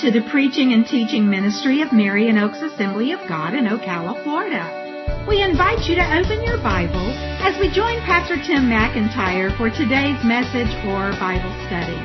To 0.00 0.10
the 0.10 0.20
preaching 0.30 0.74
and 0.74 0.86
teaching 0.86 1.26
ministry 1.26 1.80
of 1.80 1.90
Marion 1.90 2.36
Oaks 2.36 2.60
Assembly 2.60 3.12
of 3.12 3.20
God 3.26 3.54
in 3.54 3.64
Ocala, 3.64 4.22
Florida. 4.22 5.24
We 5.26 5.40
invite 5.40 5.88
you 5.88 5.94
to 5.94 6.18
open 6.18 6.44
your 6.44 6.58
Bible 6.58 7.10
as 7.40 7.58
we 7.58 7.70
join 7.70 7.98
Pastor 8.02 8.36
Tim 8.36 8.68
McIntyre 8.68 9.56
for 9.56 9.70
today's 9.70 10.22
message 10.22 10.68
or 10.84 11.12
Bible 11.18 11.50
study. 11.64 11.96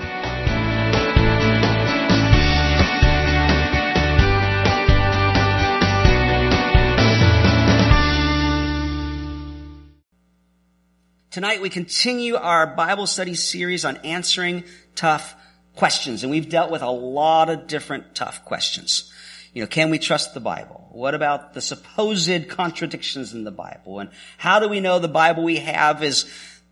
Tonight 11.30 11.62
we 11.62 11.70
continue 11.70 12.36
our 12.36 12.68
Bible 12.68 13.06
study 13.06 13.36
series 13.36 13.84
on 13.84 13.98
answering 13.98 14.64
tough 14.96 15.36
questions. 15.76 16.24
And 16.24 16.32
we've 16.32 16.50
dealt 16.50 16.72
with 16.72 16.82
a 16.82 16.90
lot 16.90 17.50
of 17.50 17.68
different 17.68 18.16
tough 18.16 18.46
questions. 18.46 19.12
You 19.54 19.62
know, 19.64 19.68
can 19.68 19.90
we 19.90 20.00
trust 20.00 20.34
the 20.34 20.40
Bible? 20.40 20.88
What 20.92 21.14
about 21.14 21.54
the 21.54 21.62
supposed 21.62 22.50
contradictions 22.50 23.34
in 23.34 23.44
the 23.44 23.52
Bible? 23.52 24.00
And 24.00 24.10
how 24.38 24.60
do 24.60 24.70
we 24.70 24.80
know 24.80 25.00
the 25.00 25.08
Bible 25.08 25.44
we 25.44 25.58
have 25.58 26.04
is 26.04 26.26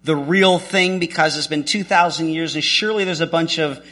the 0.03 0.15
real 0.15 0.59
thing 0.59 0.99
because 0.99 1.37
it's 1.37 1.47
been 1.47 1.65
2,000 1.65 2.29
years 2.29 2.55
and 2.55 2.63
surely 2.63 3.03
there's 3.03 3.21
a 3.21 3.27
bunch 3.27 3.59
of 3.59 3.85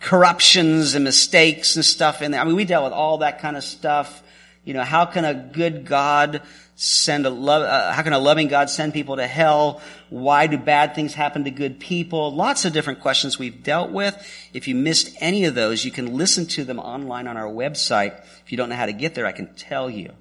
corruptions 0.00 0.94
and 0.94 1.04
mistakes 1.04 1.76
and 1.76 1.84
stuff 1.84 2.22
in 2.22 2.30
there. 2.30 2.40
I 2.40 2.44
mean, 2.44 2.56
we 2.56 2.64
dealt 2.64 2.84
with 2.84 2.92
all 2.92 3.18
that 3.18 3.40
kind 3.40 3.56
of 3.56 3.64
stuff. 3.64 4.22
You 4.64 4.74
know, 4.74 4.84
how 4.84 5.04
can 5.04 5.24
a 5.24 5.34
good 5.34 5.84
God 5.84 6.42
send 6.80 7.26
a 7.26 7.30
love, 7.30 7.62
uh, 7.62 7.90
how 7.92 8.02
can 8.02 8.12
a 8.12 8.20
loving 8.20 8.46
God 8.46 8.70
send 8.70 8.94
people 8.94 9.16
to 9.16 9.26
hell? 9.26 9.82
Why 10.10 10.46
do 10.46 10.56
bad 10.56 10.94
things 10.94 11.12
happen 11.12 11.42
to 11.42 11.50
good 11.50 11.80
people? 11.80 12.32
Lots 12.32 12.64
of 12.64 12.72
different 12.72 13.00
questions 13.00 13.36
we've 13.36 13.64
dealt 13.64 13.90
with. 13.90 14.14
If 14.54 14.68
you 14.68 14.76
missed 14.76 15.10
any 15.18 15.44
of 15.46 15.56
those, 15.56 15.84
you 15.84 15.90
can 15.90 16.16
listen 16.16 16.46
to 16.46 16.62
them 16.62 16.78
online 16.78 17.26
on 17.26 17.36
our 17.36 17.48
website. 17.48 18.16
If 18.44 18.52
you 18.52 18.56
don't 18.56 18.68
know 18.68 18.76
how 18.76 18.86
to 18.86 18.92
get 18.92 19.16
there, 19.16 19.26
I 19.26 19.32
can 19.32 19.52
tell 19.54 19.90
you. 19.90 20.12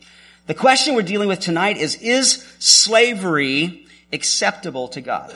The 0.47 0.55
question 0.55 0.95
we're 0.95 1.03
dealing 1.03 1.27
with 1.27 1.41
tonight 1.41 1.77
is, 1.77 1.93
is 2.01 2.43
slavery 2.57 3.85
acceptable 4.11 4.87
to 4.89 5.01
God? 5.01 5.35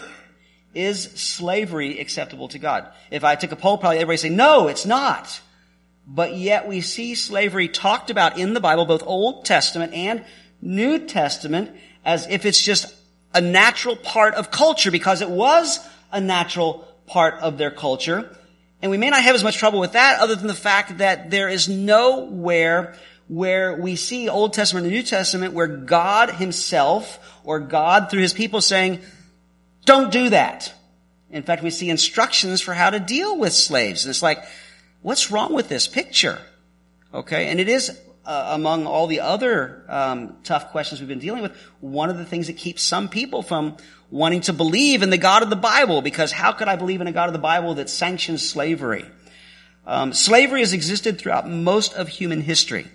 Is 0.73 1.03
slavery 1.03 1.99
acceptable 1.99 2.47
to 2.47 2.57
God? 2.57 2.91
If 3.11 3.23
I 3.23 3.35
took 3.35 3.51
a 3.51 3.55
poll, 3.55 3.77
probably 3.77 3.97
everybody 3.97 4.15
would 4.15 4.19
say, 4.21 4.29
no, 4.29 4.69
it's 4.69 4.87
not. 4.87 5.39
But 6.07 6.35
yet 6.35 6.67
we 6.67 6.81
see 6.81 7.13
slavery 7.13 7.67
talked 7.67 8.09
about 8.09 8.39
in 8.39 8.55
the 8.55 8.59
Bible, 8.59 8.87
both 8.87 9.03
Old 9.05 9.45
Testament 9.45 9.93
and 9.93 10.25
New 10.61 10.99
Testament 10.99 11.71
as 12.05 12.27
if 12.27 12.45
it's 12.45 12.61
just 12.61 12.93
a 13.33 13.41
natural 13.41 13.95
part 13.95 14.35
of 14.35 14.51
culture 14.51 14.91
because 14.91 15.21
it 15.21 15.29
was 15.29 15.79
a 16.11 16.19
natural 16.19 16.87
part 17.07 17.35
of 17.35 17.57
their 17.57 17.71
culture. 17.71 18.35
And 18.81 18.91
we 18.91 18.97
may 18.97 19.09
not 19.09 19.23
have 19.23 19.35
as 19.35 19.43
much 19.43 19.57
trouble 19.57 19.79
with 19.79 19.93
that 19.93 20.19
other 20.19 20.35
than 20.35 20.47
the 20.47 20.53
fact 20.53 20.97
that 20.97 21.29
there 21.29 21.49
is 21.49 21.69
nowhere 21.69 22.95
where 23.27 23.75
we 23.75 23.95
see 23.95 24.27
Old 24.27 24.53
Testament 24.53 24.85
and 24.85 24.93
New 24.93 25.03
Testament 25.03 25.53
where 25.53 25.67
God 25.67 26.31
himself 26.31 27.39
or 27.43 27.59
God 27.59 28.09
through 28.09 28.21
his 28.21 28.33
people 28.33 28.59
saying, 28.59 28.99
don't 29.85 30.11
do 30.11 30.29
that. 30.29 30.73
In 31.29 31.43
fact, 31.43 31.63
we 31.63 31.69
see 31.69 31.89
instructions 31.89 32.59
for 32.59 32.73
how 32.73 32.89
to 32.89 32.99
deal 32.99 33.37
with 33.37 33.53
slaves. 33.53 34.03
And 34.03 34.09
it's 34.09 34.21
like, 34.21 34.43
what's 35.01 35.31
wrong 35.31 35.53
with 35.53 35.69
this 35.69 35.87
picture? 35.87 36.39
Okay. 37.13 37.47
And 37.47 37.59
it 37.59 37.69
is 37.69 37.97
uh, 38.25 38.51
among 38.53 38.85
all 38.85 39.07
the 39.07 39.21
other 39.21 39.83
um, 39.89 40.37
tough 40.43 40.71
questions 40.71 40.99
we've 41.01 41.07
been 41.07 41.19
dealing 41.19 41.41
with, 41.41 41.55
one 41.79 42.09
of 42.09 42.17
the 42.17 42.25
things 42.25 42.47
that 42.47 42.57
keeps 42.57 42.83
some 42.83 43.09
people 43.09 43.41
from 43.41 43.77
wanting 44.09 44.41
to 44.41 44.53
believe 44.53 45.01
in 45.01 45.09
the 45.09 45.17
God 45.17 45.41
of 45.41 45.49
the 45.49 45.55
Bible, 45.55 46.01
because 46.01 46.31
how 46.31 46.51
could 46.51 46.67
I 46.67 46.75
believe 46.75 47.01
in 47.01 47.07
a 47.07 47.11
God 47.11 47.27
of 47.29 47.33
the 47.33 47.39
Bible 47.39 47.75
that 47.75 47.89
sanctions 47.89 48.47
slavery? 48.47 49.05
Um, 49.87 50.13
slavery 50.13 50.59
has 50.59 50.73
existed 50.73 51.17
throughout 51.17 51.49
most 51.49 51.93
of 51.93 52.07
human 52.07 52.41
history, 52.41 52.85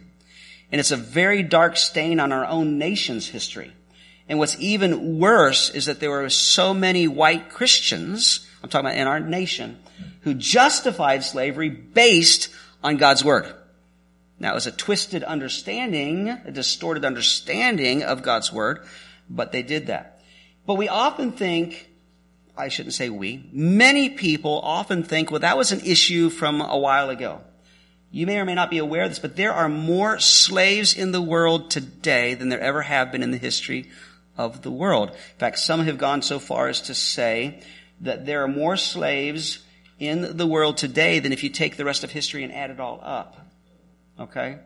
and 0.71 0.79
it's 0.79 0.93
a 0.93 0.97
very 0.97 1.43
dark 1.43 1.77
stain 1.77 2.21
on 2.21 2.33
our 2.33 2.45
own 2.45 2.79
nation's 2.79 3.27
history. 3.27 3.73
And 4.29 4.39
what's 4.39 4.57
even 4.59 5.19
worse 5.19 5.71
is 5.71 5.87
that 5.87 6.01
there 6.01 6.11
were 6.11 6.29
so 6.29 6.75
many 6.75 7.09
white 7.09 7.49
Christians, 7.49 8.47
I'm 8.63 8.69
talking 8.69 8.87
about 8.87 8.99
in 8.99 9.07
our 9.07 9.21
nation, 9.21 9.79
who 10.21 10.35
justified 10.35 11.25
slavery 11.25 11.71
based 11.71 12.49
on 12.83 12.97
God's 12.97 13.25
Word. 13.25 13.53
Now, 14.39 14.53
it 14.53 14.55
was 14.55 14.67
a 14.67 14.73
twisted 14.73 15.25
understanding, 15.25 16.29
a 16.29 16.51
distorted 16.51 17.05
understanding 17.05 18.03
of 18.03 18.23
God's 18.23 18.53
Word, 18.53 18.85
but 19.31 19.53
they 19.53 19.63
did 19.63 19.87
that. 19.87 20.21
But 20.67 20.75
we 20.75 20.89
often 20.89 21.33
think, 21.33 21.89
I 22.57 22.69
shouldn't 22.69 22.95
say 22.95 23.09
we, 23.09 23.49
many 23.53 24.11
people 24.11 24.61
often 24.63 25.05
think, 25.05 25.31
well, 25.31 25.41
that 25.41 25.57
was 25.57 25.73
an 25.73 25.81
issue 25.81 26.29
from 26.29 26.61
a 26.61 26.77
while 26.77 27.09
ago. 27.09 27.41
You 28.11 28.27
may 28.27 28.39
or 28.39 28.45
may 28.45 28.55
not 28.55 28.71
be 28.71 28.79
aware 28.79 29.05
of 29.05 29.11
this, 29.11 29.19
but 29.19 29.37
there 29.37 29.53
are 29.53 29.69
more 29.69 30.19
slaves 30.19 30.95
in 30.95 31.13
the 31.13 31.23
world 31.23 31.71
today 31.71 32.35
than 32.35 32.49
there 32.49 32.61
ever 32.61 32.83
have 32.83 33.13
been 33.13 33.23
in 33.23 33.31
the 33.31 33.39
history 33.39 33.91
of 34.37 34.63
the 34.63 34.71
world. 34.71 35.11
In 35.11 35.39
fact, 35.39 35.59
some 35.59 35.81
have 35.81 35.99
gone 35.99 36.23
so 36.23 36.39
far 36.39 36.69
as 36.69 36.83
to 36.83 36.95
say 36.95 37.63
that 38.03 38.27
there 38.27 38.43
are 38.43 38.49
more 38.49 38.77
slaves 38.77 39.61
in 39.99 40.37
the 40.37 40.47
world 40.47 40.77
today 40.77 41.21
than 41.21 41.33
if 41.33 41.43
you 41.43 41.51
take 41.51 41.77
the 41.77 41.85
rest 41.85 42.05
of 42.05 42.11
history 42.11 42.45
and 42.45 42.53
add 42.53 42.71
it 42.71 42.81
all 42.81 43.01
up. 43.03 43.46
Okay? 44.19 44.59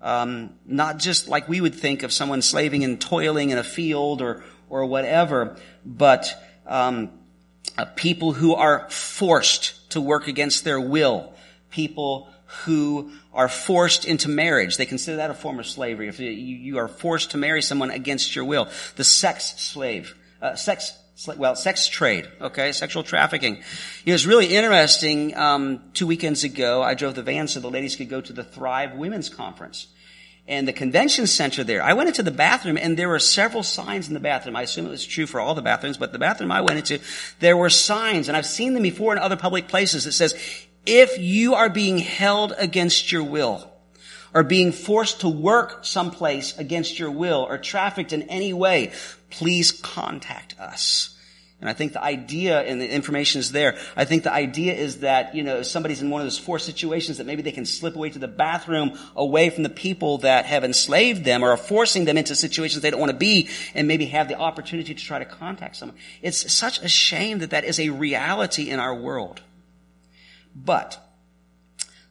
Um, 0.00 0.54
not 0.66 0.98
just 0.98 1.28
like 1.28 1.48
we 1.48 1.60
would 1.60 1.74
think 1.74 2.02
of 2.02 2.12
someone 2.12 2.42
slaving 2.42 2.84
and 2.84 3.00
toiling 3.00 3.50
in 3.50 3.58
a 3.58 3.64
field 3.64 4.20
or, 4.20 4.44
or 4.68 4.84
whatever, 4.86 5.56
but 5.84 6.42
um, 6.66 7.10
uh, 7.78 7.86
people 7.96 8.32
who 8.32 8.54
are 8.54 8.88
forced 8.90 9.90
to 9.90 10.00
work 10.00 10.28
against 10.28 10.64
their 10.64 10.80
will, 10.80 11.32
people 11.70 12.28
who 12.64 13.12
are 13.32 13.48
forced 13.48 14.04
into 14.04 14.28
marriage. 14.28 14.76
They 14.76 14.86
consider 14.86 15.18
that 15.18 15.30
a 15.30 15.34
form 15.34 15.58
of 15.58 15.66
slavery. 15.66 16.08
If 16.08 16.20
you, 16.20 16.30
you 16.30 16.78
are 16.78 16.88
forced 16.88 17.32
to 17.32 17.38
marry 17.38 17.62
someone 17.62 17.90
against 17.90 18.36
your 18.36 18.44
will. 18.44 18.68
The 18.96 19.04
sex 19.04 19.54
slave, 19.60 20.14
uh, 20.40 20.54
sex 20.54 20.92
well, 21.36 21.56
sex 21.56 21.88
trade, 21.88 22.28
okay, 22.40 22.72
sexual 22.72 23.02
trafficking. 23.02 23.62
It 24.04 24.12
was 24.12 24.26
really 24.26 24.54
interesting. 24.54 25.36
Um, 25.36 25.80
two 25.94 26.06
weekends 26.06 26.44
ago, 26.44 26.82
I 26.82 26.94
drove 26.94 27.14
the 27.14 27.22
van 27.22 27.48
so 27.48 27.60
the 27.60 27.70
ladies 27.70 27.96
could 27.96 28.10
go 28.10 28.20
to 28.20 28.32
the 28.32 28.44
Thrive 28.44 28.94
Women's 28.94 29.28
Conference. 29.28 29.86
And 30.48 30.68
the 30.68 30.72
convention 30.72 31.26
center 31.26 31.64
there, 31.64 31.82
I 31.82 31.94
went 31.94 32.08
into 32.08 32.22
the 32.22 32.30
bathroom 32.30 32.76
and 32.76 32.96
there 32.96 33.08
were 33.08 33.18
several 33.18 33.62
signs 33.62 34.08
in 34.08 34.14
the 34.14 34.20
bathroom. 34.20 34.54
I 34.54 34.62
assume 34.62 34.86
it 34.86 34.90
was 34.90 35.04
true 35.04 35.26
for 35.26 35.40
all 35.40 35.54
the 35.54 35.62
bathrooms, 35.62 35.96
but 35.96 36.12
the 36.12 36.20
bathroom 36.20 36.52
I 36.52 36.60
went 36.60 36.78
into, 36.78 37.00
there 37.40 37.56
were 37.56 37.70
signs, 37.70 38.28
and 38.28 38.36
I've 38.36 38.46
seen 38.46 38.74
them 38.74 38.84
before 38.84 39.12
in 39.12 39.18
other 39.18 39.36
public 39.36 39.66
places 39.66 40.04
that 40.04 40.12
says, 40.12 40.34
if 40.84 41.18
you 41.18 41.54
are 41.54 41.68
being 41.68 41.98
held 41.98 42.54
against 42.56 43.10
your 43.10 43.24
will, 43.24 43.72
or 44.34 44.44
being 44.44 44.70
forced 44.70 45.22
to 45.22 45.28
work 45.28 45.84
someplace 45.84 46.56
against 46.58 46.98
your 46.98 47.10
will, 47.10 47.46
or 47.48 47.58
trafficked 47.58 48.12
in 48.12 48.22
any 48.24 48.52
way, 48.52 48.92
please 49.30 49.72
contact 49.72 50.58
us. 50.58 51.16
And 51.58 51.70
I 51.70 51.72
think 51.72 51.94
the 51.94 52.02
idea, 52.02 52.60
and 52.60 52.82
the 52.82 52.88
information 52.88 53.38
is 53.38 53.50
there, 53.50 53.78
I 53.96 54.04
think 54.04 54.24
the 54.24 54.32
idea 54.32 54.74
is 54.74 54.98
that, 55.00 55.34
you 55.34 55.42
know, 55.42 55.62
somebody's 55.62 56.02
in 56.02 56.10
one 56.10 56.20
of 56.20 56.26
those 56.26 56.38
four 56.38 56.58
situations 56.58 57.16
that 57.16 57.26
maybe 57.26 57.40
they 57.40 57.52
can 57.52 57.64
slip 57.64 57.96
away 57.96 58.10
to 58.10 58.18
the 58.18 58.28
bathroom 58.28 58.98
away 59.14 59.48
from 59.48 59.62
the 59.62 59.70
people 59.70 60.18
that 60.18 60.44
have 60.44 60.64
enslaved 60.64 61.24
them 61.24 61.42
or 61.42 61.52
are 61.52 61.56
forcing 61.56 62.04
them 62.04 62.18
into 62.18 62.34
situations 62.34 62.82
they 62.82 62.90
don't 62.90 63.00
want 63.00 63.10
to 63.10 63.16
be 63.16 63.48
and 63.74 63.88
maybe 63.88 64.04
have 64.06 64.28
the 64.28 64.36
opportunity 64.36 64.94
to 64.94 65.02
try 65.02 65.18
to 65.18 65.24
contact 65.24 65.76
someone. 65.76 65.96
It's 66.20 66.52
such 66.52 66.82
a 66.82 66.88
shame 66.88 67.38
that 67.38 67.50
that 67.50 67.64
is 67.64 67.80
a 67.80 67.88
reality 67.88 68.68
in 68.68 68.78
our 68.78 68.94
world. 68.94 69.40
But, 70.54 71.02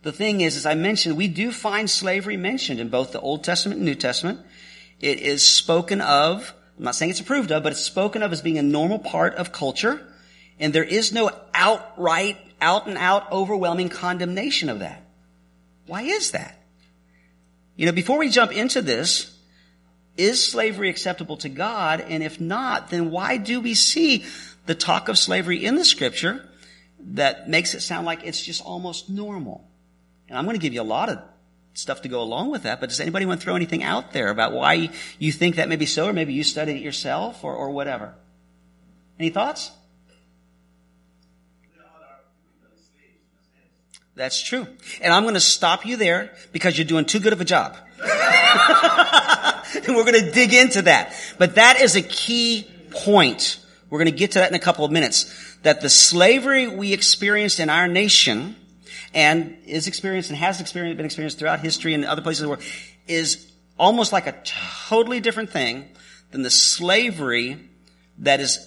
the 0.02 0.12
thing 0.12 0.42
is, 0.42 0.56
as 0.56 0.66
I 0.66 0.74
mentioned, 0.74 1.18
we 1.18 1.28
do 1.28 1.52
find 1.52 1.88
slavery 1.90 2.38
mentioned 2.38 2.80
in 2.80 2.90
both 2.90 3.12
the 3.12 3.20
Old 3.20 3.44
Testament 3.44 3.78
and 3.78 3.86
New 3.86 3.96
Testament. 3.96 4.40
It 5.00 5.20
is 5.20 5.47
spoken 5.47 6.02
of 6.02 6.53
I'm 6.78 6.84
not 6.84 6.96
saying 6.96 7.12
it's 7.12 7.19
approved 7.19 7.52
of, 7.52 7.63
but 7.63 7.72
it's 7.72 7.81
spoken 7.81 8.22
of 8.22 8.34
as 8.34 8.41
being 8.41 8.58
a 8.58 8.64
normal 8.64 8.99
part 8.99 9.35
of 9.35 9.52
culture. 9.52 10.05
And 10.59 10.73
there 10.73 10.84
is 10.84 11.14
no 11.14 11.32
outright, 11.53 12.38
out 12.61 12.88
and 12.88 12.97
out, 12.97 13.32
overwhelming 13.32 13.90
condemnation 13.90 14.70
of 14.70 14.79
that. 14.79 15.02
Why 15.88 16.03
is 16.03 16.32
that? 16.32 16.59
You 17.76 17.85
know, 17.85 17.91
before 17.91 18.17
we 18.17 18.29
jump 18.29 18.52
into 18.52 18.82
this, 18.82 19.32
is 20.17 20.44
slavery 20.44 20.90
acceptable 20.90 21.38
to 21.38 21.49
God? 21.49 22.02
And 22.02 22.23
if 22.23 22.40
not, 22.40 22.90
then 22.90 23.11
why 23.11 23.38
do 23.38 23.59
we 23.59 23.73
see 23.73 24.26
the 24.66 24.76
talk 24.76 25.09
of 25.09 25.17
slavery 25.17 25.64
in 25.64 25.76
the 25.76 25.85
scripture 25.85 26.47
that 26.99 27.49
makes 27.49 27.73
it 27.73 27.82
sound 27.82 28.05
like 28.05 28.23
it's 28.23 28.41
just 28.41 28.64
almost 28.64 29.09
normal? 29.09 29.67
And 30.29 30.38
I'm 30.38 30.46
going 30.46 30.55
to 30.55 30.61
give 30.61 30.73
you 30.73 30.82
a 30.82 30.84
lot 30.84 31.09
of 31.09 31.22
stuff 31.75 32.01
to 32.01 32.09
go 32.09 32.22
along 32.22 32.49
with 32.49 32.63
that, 32.63 32.79
but 32.79 32.89
does 32.89 32.99
anybody 32.99 33.25
want 33.25 33.39
to 33.39 33.43
throw 33.43 33.55
anything 33.55 33.83
out 33.83 34.13
there 34.13 34.29
about 34.29 34.53
why 34.53 34.89
you 35.19 35.31
think 35.31 35.57
that 35.57 35.69
may 35.69 35.75
be 35.75 35.85
so, 35.85 36.07
or 36.07 36.13
maybe 36.13 36.33
you 36.33 36.43
studied 36.43 36.77
it 36.77 36.81
yourself, 36.81 37.43
or, 37.43 37.53
or 37.53 37.69
whatever? 37.69 38.13
Any 39.19 39.29
thoughts? 39.29 39.72
That's 44.16 44.41
true. 44.41 44.66
And 45.01 45.13
I'm 45.13 45.23
going 45.23 45.33
to 45.33 45.41
stop 45.41 45.85
you 45.85 45.97
there 45.97 46.33
because 46.53 46.77
you're 46.77 46.87
doing 46.87 47.03
too 47.03 47.19
good 47.19 47.33
of 47.33 47.41
a 47.41 47.45
job. 47.45 47.75
and 47.99 49.95
we're 49.95 50.05
going 50.05 50.25
to 50.25 50.31
dig 50.31 50.53
into 50.53 50.83
that. 50.83 51.13
But 51.37 51.55
that 51.55 51.81
is 51.81 51.97
a 51.97 52.01
key 52.01 52.66
point. 52.91 53.59
We're 53.89 53.99
going 53.99 54.11
to 54.11 54.17
get 54.17 54.31
to 54.31 54.39
that 54.39 54.49
in 54.49 54.55
a 54.55 54.59
couple 54.59 54.85
of 54.85 54.91
minutes. 54.91 55.57
That 55.63 55.81
the 55.81 55.89
slavery 55.89 56.67
we 56.67 56.93
experienced 56.93 57.59
in 57.59 57.69
our 57.69 57.89
nation 57.89 58.55
and 59.16 59.58
is 59.66 59.88
experienced 59.88 60.29
and 60.29 60.38
has 60.38 60.59
experienced, 60.59 60.97
been 60.97 61.06
experienced 61.06 61.40
throughout 61.40 61.62
history 61.62 61.94
and 61.94 62.06
other 62.06 62.22
places 62.22 62.41
of 62.41 62.46
the 62.46 62.50
world 62.50 62.64
is 63.08 63.52
almost 63.79 64.12
like 64.12 64.28
a 64.28 64.35
totally 64.44 65.22
different 65.22 65.50
thing 65.50 65.90
than 66.32 66.44
the 66.44 66.50
slavery 66.50 67.58
that 68.20 68.41
is 68.41 68.59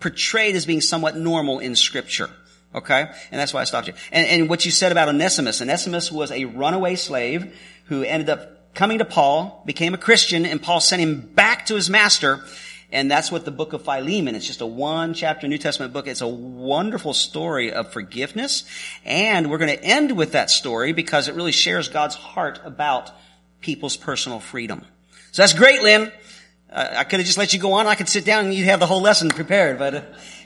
portrayed 0.00 0.54
as 0.54 0.66
being 0.66 0.82
somewhat 0.82 1.16
normal 1.16 1.58
in 1.58 1.74
scripture. 1.74 2.28
Okay? 2.74 3.00
And 3.00 3.40
that's 3.40 3.54
why 3.54 3.62
I 3.62 3.64
stopped 3.64 3.88
you. 3.88 3.94
And, 4.10 4.26
and 4.26 4.48
what 4.48 4.64
you 4.64 4.70
said 4.70 4.92
about 4.92 5.08
Onesimus. 5.08 5.62
Onesimus 5.62 6.12
was 6.12 6.30
a 6.30 6.44
runaway 6.44 6.96
slave 6.96 7.58
who 7.86 8.02
ended 8.02 8.28
up 8.28 8.74
coming 8.74 8.98
to 8.98 9.04
Paul, 9.04 9.62
became 9.66 9.94
a 9.94 9.98
Christian, 9.98 10.44
and 10.46 10.62
Paul 10.62 10.80
sent 10.80 11.00
him 11.00 11.20
back 11.20 11.66
to 11.66 11.74
his 11.74 11.88
master. 11.90 12.44
And 12.92 13.10
that's 13.10 13.32
what 13.32 13.46
the 13.46 13.50
book 13.50 13.72
of 13.72 13.82
Philemon, 13.82 14.34
it's 14.34 14.46
just 14.46 14.60
a 14.60 14.66
one 14.66 15.14
chapter 15.14 15.48
New 15.48 15.56
Testament 15.56 15.94
book. 15.94 16.06
It's 16.06 16.20
a 16.20 16.28
wonderful 16.28 17.14
story 17.14 17.72
of 17.72 17.90
forgiveness. 17.90 18.64
And 19.06 19.50
we're 19.50 19.56
going 19.56 19.74
to 19.74 19.82
end 19.82 20.12
with 20.12 20.32
that 20.32 20.50
story 20.50 20.92
because 20.92 21.26
it 21.26 21.34
really 21.34 21.52
shares 21.52 21.88
God's 21.88 22.14
heart 22.14 22.60
about 22.64 23.10
people's 23.62 23.96
personal 23.96 24.40
freedom. 24.40 24.84
So 25.30 25.40
that's 25.40 25.54
great, 25.54 25.82
Lynn. 25.82 26.12
Uh, 26.70 26.88
I 26.98 27.04
could 27.04 27.20
have 27.20 27.26
just 27.26 27.38
let 27.38 27.54
you 27.54 27.58
go 27.58 27.72
on. 27.72 27.86
I 27.86 27.94
could 27.94 28.10
sit 28.10 28.26
down 28.26 28.44
and 28.44 28.54
you'd 28.54 28.66
have 28.66 28.80
the 28.80 28.86
whole 28.86 29.00
lesson 29.00 29.30
prepared. 29.30 29.78
But 29.78 29.94
uh, 29.94 30.02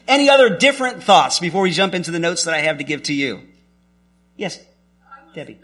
any 0.06 0.31
other 0.31 0.56
different 0.56 1.02
thoughts 1.02 1.40
before 1.40 1.62
we 1.62 1.72
jump 1.72 1.94
into 1.94 2.12
the 2.12 2.20
notes 2.20 2.44
that 2.44 2.54
I 2.54 2.58
have 2.58 2.78
to 2.78 2.84
give 2.84 3.02
to 3.04 3.12
you? 3.12 3.43
Yes, 4.37 4.60
Debbie. 5.34 5.58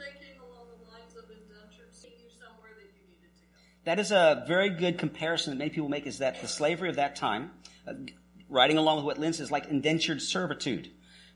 That 3.84 3.98
is 3.98 4.12
a 4.12 4.44
very 4.46 4.70
good 4.70 4.98
comparison 4.98 5.52
that 5.52 5.58
many 5.58 5.70
people 5.70 5.88
make 5.88 6.06
is 6.06 6.18
that 6.18 6.40
the 6.40 6.48
slavery 6.48 6.88
of 6.88 6.96
that 6.96 7.16
time, 7.16 7.50
uh, 7.86 7.94
riding 8.48 8.78
along 8.78 8.96
with 8.96 9.04
what 9.04 9.18
Lynn 9.18 9.32
says, 9.32 9.50
like 9.50 9.66
indentured 9.66 10.22
servitude, 10.22 10.88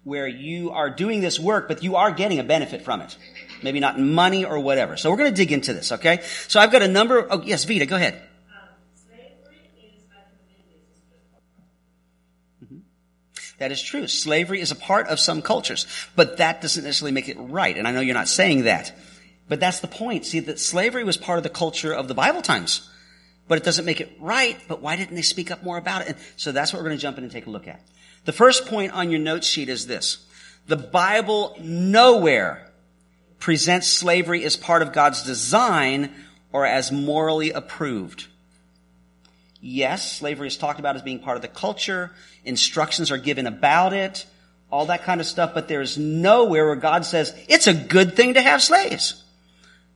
where 0.05 0.29
you 0.29 0.71
are 0.71 0.89
doing 0.89 1.21
this 1.21 1.41
work, 1.41 1.67
but 1.67 1.83
you 1.83 1.97
are 1.97 2.13
getting 2.13 2.39
a 2.39 2.45
benefit 2.45 2.83
from 2.83 3.01
it. 3.01 3.17
Maybe 3.65 3.81
not 3.81 3.99
money 3.99 4.45
or 4.45 4.61
whatever. 4.61 4.97
So 4.97 5.11
we're 5.11 5.17
going 5.17 5.31
to 5.31 5.37
dig 5.37 5.51
into 5.51 5.75
this, 5.75 5.91
okay? 5.91 6.21
So 6.47 6.61
I've 6.61 6.71
got 6.71 6.83
a 6.83 6.89
number, 6.89 7.19
of, 7.19 7.27
oh 7.31 7.43
yes, 7.45 7.65
Vita, 7.65 7.87
go 7.87 7.97
ahead. 7.97 8.23
That 13.59 13.73
is 13.73 13.83
true. 13.83 14.07
Slavery 14.07 14.61
is 14.61 14.71
a 14.71 14.77
part 14.77 15.09
of 15.09 15.19
some 15.19 15.43
cultures, 15.43 15.87
but 16.15 16.37
that 16.37 16.61
doesn't 16.61 16.85
necessarily 16.85 17.13
make 17.13 17.29
it 17.29 17.39
right. 17.39 17.77
And 17.77 17.89
I 17.89 17.91
know 17.91 18.01
you're 18.01 18.15
not 18.15 18.29
saying 18.29 18.65
that, 18.65 18.93
but 19.49 19.61
that's 19.61 19.81
the 19.81 19.87
point. 19.87 20.27
See, 20.27 20.41
that 20.41 20.59
slavery 20.59 21.05
was 21.05 21.17
part 21.17 21.39
of 21.39 21.43
the 21.43 21.51
culture 21.51 21.93
of 21.93 22.09
the 22.09 22.15
Bible 22.15 22.43
times, 22.43 22.89
but 23.49 23.59
it 23.59 23.65
doesn't 23.65 23.85
make 23.85 24.01
it 24.01 24.17
right. 24.21 24.59
But 24.69 24.83
why 24.83 24.97
didn't 24.97 25.15
they 25.15 25.23
speak 25.23 25.51
up 25.51 25.63
more 25.63 25.79
about 25.79 26.03
it? 26.03 26.09
And 26.09 26.17
so 26.37 26.53
that's 26.53 26.73
what 26.73 26.81
we're 26.81 26.89
going 26.89 26.99
to 26.99 27.03
jump 27.03 27.19
in 27.19 27.25
and 27.25 27.33
take 27.33 27.47
a 27.47 27.51
look 27.51 27.69
at. 27.69 27.81
The 28.25 28.33
first 28.33 28.67
point 28.67 28.93
on 28.93 29.11
your 29.11 29.21
note 29.21 29.45
sheet 29.45 29.69
is 29.69 29.87
this. 29.87 30.27
The 30.67 30.77
Bible 30.77 31.57
nowhere 31.61 32.73
presents 33.39 33.87
slavery 33.87 34.45
as 34.45 34.57
part 34.57 34.83
of 34.83 34.93
God's 34.93 35.23
design 35.23 36.13
or 36.53 36.67
as 36.67 36.91
morally 36.91 37.53
approved. 37.53 38.27
Yes, 39.61 40.13
slavery 40.19 40.49
is 40.49 40.57
talked 40.57 40.81
about 40.81 40.97
as 40.97 41.03
being 41.03 41.21
part 41.21 41.37
of 41.37 41.43
the 41.43 41.49
culture. 41.49 42.11
Instructions 42.45 43.11
are 43.11 43.19
given 43.19 43.47
about 43.47 43.93
it. 43.93 44.27
All 44.71 44.87
that 44.87 45.05
kind 45.05 45.21
of 45.21 45.27
stuff. 45.27 45.55
But 45.55 45.69
there 45.69 45.81
is 45.81 45.97
nowhere 45.97 46.67
where 46.67 46.77
God 46.77 47.05
says, 47.05 47.33
it's 47.49 47.67
a 47.67 47.75
good 47.75 48.17
thing 48.17 48.35
to 48.35 48.43
have 48.43 48.63
slaves. 48.63 49.23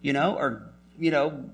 You 0.02 0.12
know, 0.12 0.36
or, 0.36 0.72
you 0.98 1.10
know, 1.10 1.44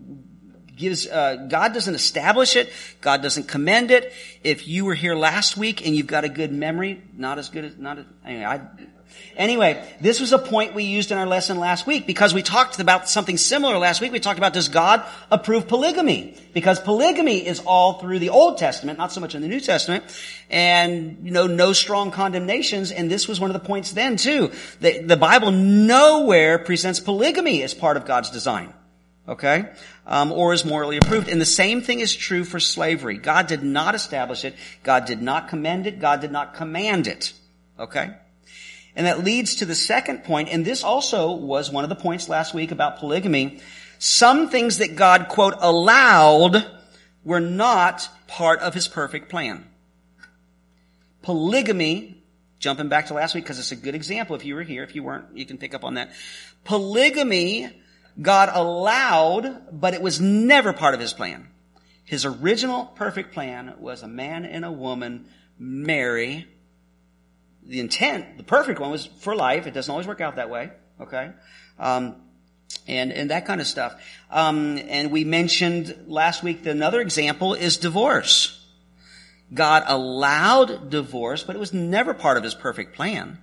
gives, 0.76 1.06
uh, 1.06 1.46
God 1.48 1.72
doesn't 1.72 1.94
establish 1.94 2.54
it. 2.54 2.72
God 3.00 3.22
doesn't 3.22 3.48
commend 3.48 3.90
it. 3.90 4.12
If 4.44 4.68
you 4.68 4.84
were 4.84 4.94
here 4.94 5.14
last 5.16 5.56
week 5.56 5.84
and 5.86 5.96
you've 5.96 6.06
got 6.06 6.24
a 6.24 6.28
good 6.28 6.52
memory, 6.52 7.02
not 7.16 7.38
as 7.38 7.48
good 7.48 7.64
as, 7.64 7.76
not 7.76 7.98
as, 7.98 8.04
anyway, 8.24 8.44
I, 8.44 8.60
Anyway, 9.36 9.86
this 10.00 10.18
was 10.18 10.32
a 10.32 10.38
point 10.38 10.74
we 10.74 10.84
used 10.84 11.12
in 11.12 11.18
our 11.18 11.26
lesson 11.26 11.58
last 11.58 11.86
week 11.86 12.06
because 12.06 12.32
we 12.32 12.42
talked 12.42 12.78
about 12.78 13.08
something 13.08 13.36
similar 13.36 13.76
last 13.76 14.00
week. 14.00 14.10
We 14.10 14.20
talked 14.20 14.38
about 14.38 14.54
does 14.54 14.68
God 14.68 15.04
approve 15.30 15.68
polygamy? 15.68 16.36
Because 16.54 16.80
polygamy 16.80 17.46
is 17.46 17.60
all 17.60 17.94
through 17.94 18.18
the 18.18 18.30
Old 18.30 18.56
Testament, 18.56 18.98
not 18.98 19.12
so 19.12 19.20
much 19.20 19.34
in 19.34 19.42
the 19.42 19.48
New 19.48 19.60
Testament, 19.60 20.04
and 20.48 21.18
you 21.22 21.30
know, 21.30 21.46
no 21.46 21.74
strong 21.74 22.10
condemnations. 22.10 22.90
And 22.92 23.10
this 23.10 23.28
was 23.28 23.38
one 23.38 23.50
of 23.50 23.54
the 23.54 23.66
points 23.66 23.92
then 23.92 24.16
too. 24.16 24.52
The, 24.80 25.00
the 25.00 25.16
Bible 25.16 25.50
nowhere 25.50 26.58
presents 26.58 26.98
polygamy 26.98 27.62
as 27.62 27.74
part 27.74 27.98
of 27.98 28.06
God's 28.06 28.30
design. 28.30 28.72
Okay? 29.28 29.68
Um, 30.06 30.30
or 30.30 30.52
is 30.54 30.64
morally 30.64 30.98
approved. 30.98 31.28
And 31.28 31.40
the 31.40 31.44
same 31.44 31.82
thing 31.82 32.00
is 32.00 32.14
true 32.14 32.44
for 32.44 32.60
slavery. 32.60 33.18
God 33.18 33.48
did 33.48 33.62
not 33.62 33.94
establish 33.94 34.44
it. 34.44 34.54
God 34.82 35.04
did 35.04 35.20
not 35.20 35.48
commend 35.48 35.86
it. 35.86 35.98
God 35.98 36.20
did 36.20 36.30
not 36.30 36.54
command 36.54 37.08
it. 37.08 37.32
Okay? 37.78 38.14
And 38.96 39.06
that 39.06 39.22
leads 39.22 39.56
to 39.56 39.66
the 39.66 39.74
second 39.74 40.24
point, 40.24 40.48
and 40.48 40.64
this 40.64 40.82
also 40.82 41.32
was 41.32 41.70
one 41.70 41.84
of 41.84 41.90
the 41.90 41.96
points 41.96 42.30
last 42.30 42.54
week 42.54 42.72
about 42.72 42.98
polygamy. 42.98 43.60
Some 43.98 44.48
things 44.48 44.78
that 44.78 44.96
God, 44.96 45.28
quote, 45.28 45.54
allowed 45.58 46.66
were 47.22 47.40
not 47.40 48.08
part 48.26 48.60
of 48.60 48.72
his 48.72 48.88
perfect 48.88 49.28
plan. 49.28 49.66
Polygamy, 51.20 52.22
jumping 52.58 52.88
back 52.88 53.08
to 53.08 53.14
last 53.14 53.34
week 53.34 53.44
because 53.44 53.58
it's 53.58 53.72
a 53.72 53.76
good 53.76 53.94
example 53.94 54.34
if 54.34 54.46
you 54.46 54.54
were 54.54 54.62
here. 54.62 54.82
If 54.82 54.94
you 54.94 55.02
weren't, 55.02 55.36
you 55.36 55.44
can 55.44 55.58
pick 55.58 55.74
up 55.74 55.84
on 55.84 55.94
that. 55.94 56.12
Polygamy, 56.64 57.68
God 58.20 58.48
allowed, 58.52 59.78
but 59.78 59.92
it 59.92 60.00
was 60.00 60.20
never 60.20 60.72
part 60.72 60.94
of 60.94 61.00
his 61.00 61.12
plan. 61.12 61.48
His 62.04 62.24
original 62.24 62.86
perfect 62.86 63.34
plan 63.34 63.74
was 63.78 64.02
a 64.02 64.08
man 64.08 64.46
and 64.46 64.64
a 64.64 64.72
woman 64.72 65.26
marry 65.58 66.46
the 67.66 67.80
intent, 67.80 68.36
the 68.36 68.44
perfect 68.44 68.80
one 68.80 68.90
was 68.90 69.06
for 69.06 69.34
life. 69.34 69.66
It 69.66 69.74
doesn't 69.74 69.90
always 69.90 70.06
work 70.06 70.20
out 70.20 70.36
that 70.36 70.50
way. 70.50 70.70
Okay. 71.00 71.30
Um, 71.78 72.16
and, 72.86 73.12
and 73.12 73.30
that 73.30 73.46
kind 73.46 73.60
of 73.60 73.66
stuff. 73.66 74.00
Um, 74.30 74.78
and 74.88 75.10
we 75.10 75.24
mentioned 75.24 76.04
last 76.06 76.42
week 76.42 76.62
that 76.64 76.70
another 76.70 77.00
example 77.00 77.54
is 77.54 77.76
divorce. 77.76 78.52
God 79.52 79.84
allowed 79.86 80.90
divorce, 80.90 81.42
but 81.42 81.54
it 81.54 81.58
was 81.58 81.72
never 81.72 82.14
part 82.14 82.36
of 82.36 82.42
his 82.42 82.54
perfect 82.54 82.94
plan. 82.94 83.38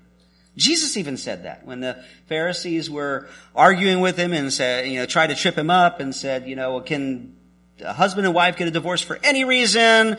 Jesus 0.55 0.97
even 0.97 1.17
said 1.17 1.45
that 1.45 1.65
when 1.65 1.79
the 1.79 2.03
Pharisees 2.27 2.89
were 2.89 3.27
arguing 3.55 4.01
with 4.01 4.17
him 4.17 4.33
and 4.33 4.53
said, 4.53 4.87
you 4.87 4.99
know, 4.99 5.05
tried 5.05 5.27
to 5.27 5.35
trip 5.35 5.57
him 5.57 5.69
up 5.69 5.99
and 5.99 6.13
said, 6.13 6.47
you 6.47 6.55
know, 6.55 6.73
well, 6.73 6.81
can 6.81 7.35
a 7.81 7.93
husband 7.93 8.27
and 8.27 8.35
wife 8.35 8.57
get 8.57 8.67
a 8.67 8.71
divorce 8.71 9.01
for 9.01 9.19
any 9.23 9.45
reason? 9.45 10.17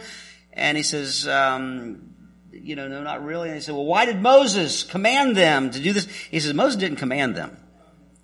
And 0.53 0.77
he 0.77 0.83
says, 0.83 1.29
um, 1.29 2.14
you 2.63 2.77
know, 2.77 2.89
no, 2.89 3.03
not 3.03 3.25
really. 3.25 3.51
And 3.51 3.63
said, 3.63 3.75
well, 3.75 3.85
why 3.85 4.07
did 4.07 4.21
Moses 4.21 4.83
command 4.83 5.37
them 5.37 5.71
to 5.71 5.81
do 5.81 5.93
this? 5.93 6.07
He 6.07 6.41
says, 6.41 6.55
Moses 6.55 6.77
didn't 6.77 6.99
command 6.99 7.37
them. 7.37 7.57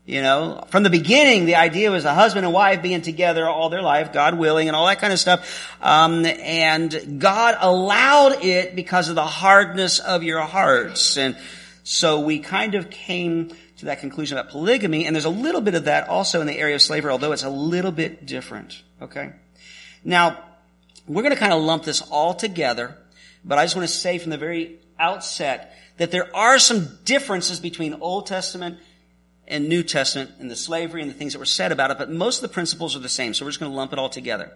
You 0.06 0.22
know, 0.22 0.64
from 0.70 0.82
the 0.82 0.90
beginning, 0.90 1.44
the 1.44 1.56
idea 1.56 1.90
was 1.90 2.04
a 2.04 2.14
husband 2.14 2.44
and 2.44 2.52
wife 2.52 2.82
being 2.82 3.02
together 3.02 3.46
all 3.46 3.68
their 3.68 3.82
life, 3.82 4.12
God 4.12 4.36
willing, 4.36 4.66
and 4.66 4.74
all 4.74 4.86
that 4.86 4.98
kind 4.98 5.12
of 5.12 5.20
stuff. 5.20 5.70
Um, 5.80 6.24
and 6.24 7.20
God 7.20 7.56
allowed 7.60 8.42
it 8.42 8.74
because 8.74 9.08
of 9.08 9.14
the 9.14 9.24
hardness 9.24 10.00
of 10.00 10.22
your 10.24 10.40
hearts. 10.40 11.16
And 11.16 11.36
so 11.84 12.20
we 12.20 12.40
kind 12.40 12.74
of 12.74 12.90
came 12.90 13.52
to 13.76 13.86
that 13.86 14.00
conclusion 14.00 14.36
about 14.36 14.50
polygamy, 14.50 15.06
and 15.06 15.14
there's 15.14 15.26
a 15.26 15.30
little 15.30 15.60
bit 15.60 15.74
of 15.74 15.84
that 15.84 16.08
also 16.08 16.40
in 16.40 16.46
the 16.46 16.58
area 16.58 16.74
of 16.74 16.82
slavery, 16.82 17.12
although 17.12 17.32
it's 17.32 17.44
a 17.44 17.50
little 17.50 17.92
bit 17.92 18.26
different. 18.26 18.82
Okay? 19.00 19.32
Now, 20.02 20.42
we're 21.06 21.22
going 21.22 21.34
to 21.34 21.38
kind 21.38 21.52
of 21.52 21.62
lump 21.62 21.84
this 21.84 22.02
all 22.02 22.34
together 22.34 22.96
but 23.44 23.58
I 23.58 23.64
just 23.64 23.76
want 23.76 23.88
to 23.88 23.94
say 23.94 24.18
from 24.18 24.30
the 24.30 24.38
very 24.38 24.78
outset 24.98 25.74
that 25.96 26.10
there 26.10 26.34
are 26.36 26.58
some 26.58 26.98
differences 27.04 27.60
between 27.60 27.94
Old 28.00 28.26
Testament 28.26 28.78
and 29.46 29.68
New 29.68 29.82
Testament 29.82 30.30
and 30.38 30.50
the 30.50 30.56
slavery 30.56 31.02
and 31.02 31.10
the 31.10 31.14
things 31.14 31.32
that 31.32 31.38
were 31.38 31.44
said 31.44 31.72
about 31.72 31.90
it, 31.90 31.98
but 31.98 32.10
most 32.10 32.38
of 32.38 32.42
the 32.42 32.54
principles 32.54 32.94
are 32.94 33.00
the 33.00 33.08
same. 33.08 33.34
So 33.34 33.44
we're 33.44 33.50
just 33.50 33.60
going 33.60 33.72
to 33.72 33.76
lump 33.76 33.92
it 33.92 33.98
all 33.98 34.08
together. 34.08 34.52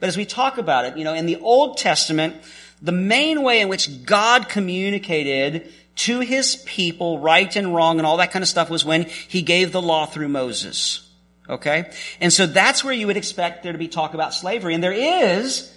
But 0.00 0.08
as 0.08 0.16
we 0.16 0.24
talk 0.24 0.58
about 0.58 0.86
it, 0.86 0.96
you 0.96 1.04
know, 1.04 1.14
in 1.14 1.26
the 1.26 1.36
Old 1.36 1.76
Testament, 1.76 2.36
the 2.80 2.92
main 2.92 3.42
way 3.42 3.60
in 3.60 3.68
which 3.68 4.04
God 4.04 4.48
communicated 4.48 5.72
to 5.96 6.20
his 6.20 6.56
people 6.56 7.18
right 7.18 7.54
and 7.56 7.74
wrong 7.74 7.98
and 7.98 8.06
all 8.06 8.18
that 8.18 8.30
kind 8.30 8.42
of 8.42 8.48
stuff 8.48 8.70
was 8.70 8.84
when 8.84 9.04
he 9.04 9.42
gave 9.42 9.72
the 9.72 9.82
law 9.82 10.06
through 10.06 10.28
Moses. 10.28 11.06
Okay? 11.48 11.90
And 12.20 12.32
so 12.32 12.46
that's 12.46 12.84
where 12.84 12.94
you 12.94 13.06
would 13.08 13.16
expect 13.16 13.62
there 13.62 13.72
to 13.72 13.78
be 13.78 13.88
talk 13.88 14.14
about 14.14 14.32
slavery. 14.32 14.74
And 14.74 14.82
there 14.82 14.92
is, 14.92 15.72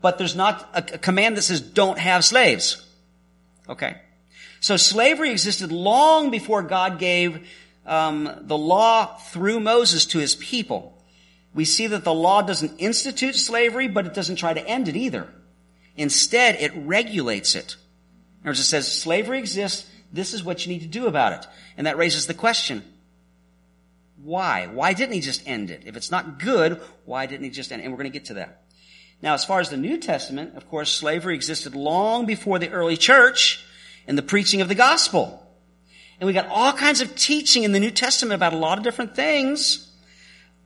but 0.00 0.18
there's 0.18 0.36
not 0.36 0.68
a, 0.74 0.82
command 0.82 1.36
that 1.36 1.42
says 1.42 1.60
don't 1.60 1.98
have 1.98 2.24
slaves. 2.24 2.84
Okay. 3.68 3.96
So 4.60 4.76
slavery 4.76 5.30
existed 5.30 5.72
long 5.72 6.30
before 6.30 6.62
God 6.62 6.98
gave 6.98 7.48
um, 7.86 8.30
the 8.42 8.58
law 8.58 9.06
through 9.16 9.60
Moses 9.60 10.06
to 10.06 10.18
his 10.18 10.34
people. 10.34 11.02
We 11.54 11.64
see 11.64 11.88
that 11.88 12.04
the 12.04 12.14
law 12.14 12.42
doesn't 12.42 12.78
institute 12.78 13.34
slavery, 13.34 13.88
but 13.88 14.06
it 14.06 14.14
doesn't 14.14 14.36
try 14.36 14.54
to 14.54 14.66
end 14.66 14.88
it 14.88 14.96
either. 14.96 15.28
Instead, 15.96 16.56
it 16.56 16.72
regulates 16.74 17.54
it. 17.54 17.76
In 18.40 18.42
other 18.42 18.50
words, 18.50 18.60
it 18.60 18.64
says 18.64 18.90
slavery 18.90 19.38
exists. 19.38 19.88
This 20.12 20.34
is 20.34 20.44
what 20.44 20.64
you 20.64 20.72
need 20.72 20.82
to 20.82 20.88
do 20.88 21.06
about 21.06 21.32
it. 21.32 21.46
And 21.76 21.86
that 21.86 21.98
raises 21.98 22.26
the 22.26 22.34
question, 22.34 22.82
why? 24.22 24.66
Why 24.66 24.92
didn't 24.92 25.14
he 25.14 25.20
just 25.20 25.46
end 25.46 25.70
it? 25.70 25.82
If 25.86 25.96
it's 25.96 26.10
not 26.10 26.38
good, 26.38 26.80
why 27.04 27.26
didn't 27.26 27.44
he 27.44 27.50
just 27.50 27.72
end 27.72 27.82
it? 27.82 27.84
And 27.84 27.92
we're 27.92 27.98
going 27.98 28.12
to 28.12 28.18
get 28.18 28.26
to 28.26 28.34
that. 28.34 28.62
Now, 29.20 29.34
as 29.34 29.44
far 29.44 29.60
as 29.60 29.70
the 29.70 29.76
New 29.76 29.98
Testament, 29.98 30.56
of 30.56 30.68
course, 30.68 30.92
slavery 30.92 31.34
existed 31.34 31.74
long 31.74 32.26
before 32.26 32.58
the 32.58 32.70
early 32.70 32.96
church 32.96 33.64
and 34.06 34.16
the 34.16 34.22
preaching 34.22 34.60
of 34.60 34.68
the 34.68 34.74
gospel. 34.74 35.44
And 36.20 36.26
we 36.26 36.32
got 36.32 36.48
all 36.48 36.72
kinds 36.72 37.00
of 37.00 37.14
teaching 37.16 37.64
in 37.64 37.72
the 37.72 37.80
New 37.80 37.90
Testament 37.90 38.34
about 38.34 38.52
a 38.52 38.58
lot 38.58 38.78
of 38.78 38.84
different 38.84 39.14
things. 39.14 39.92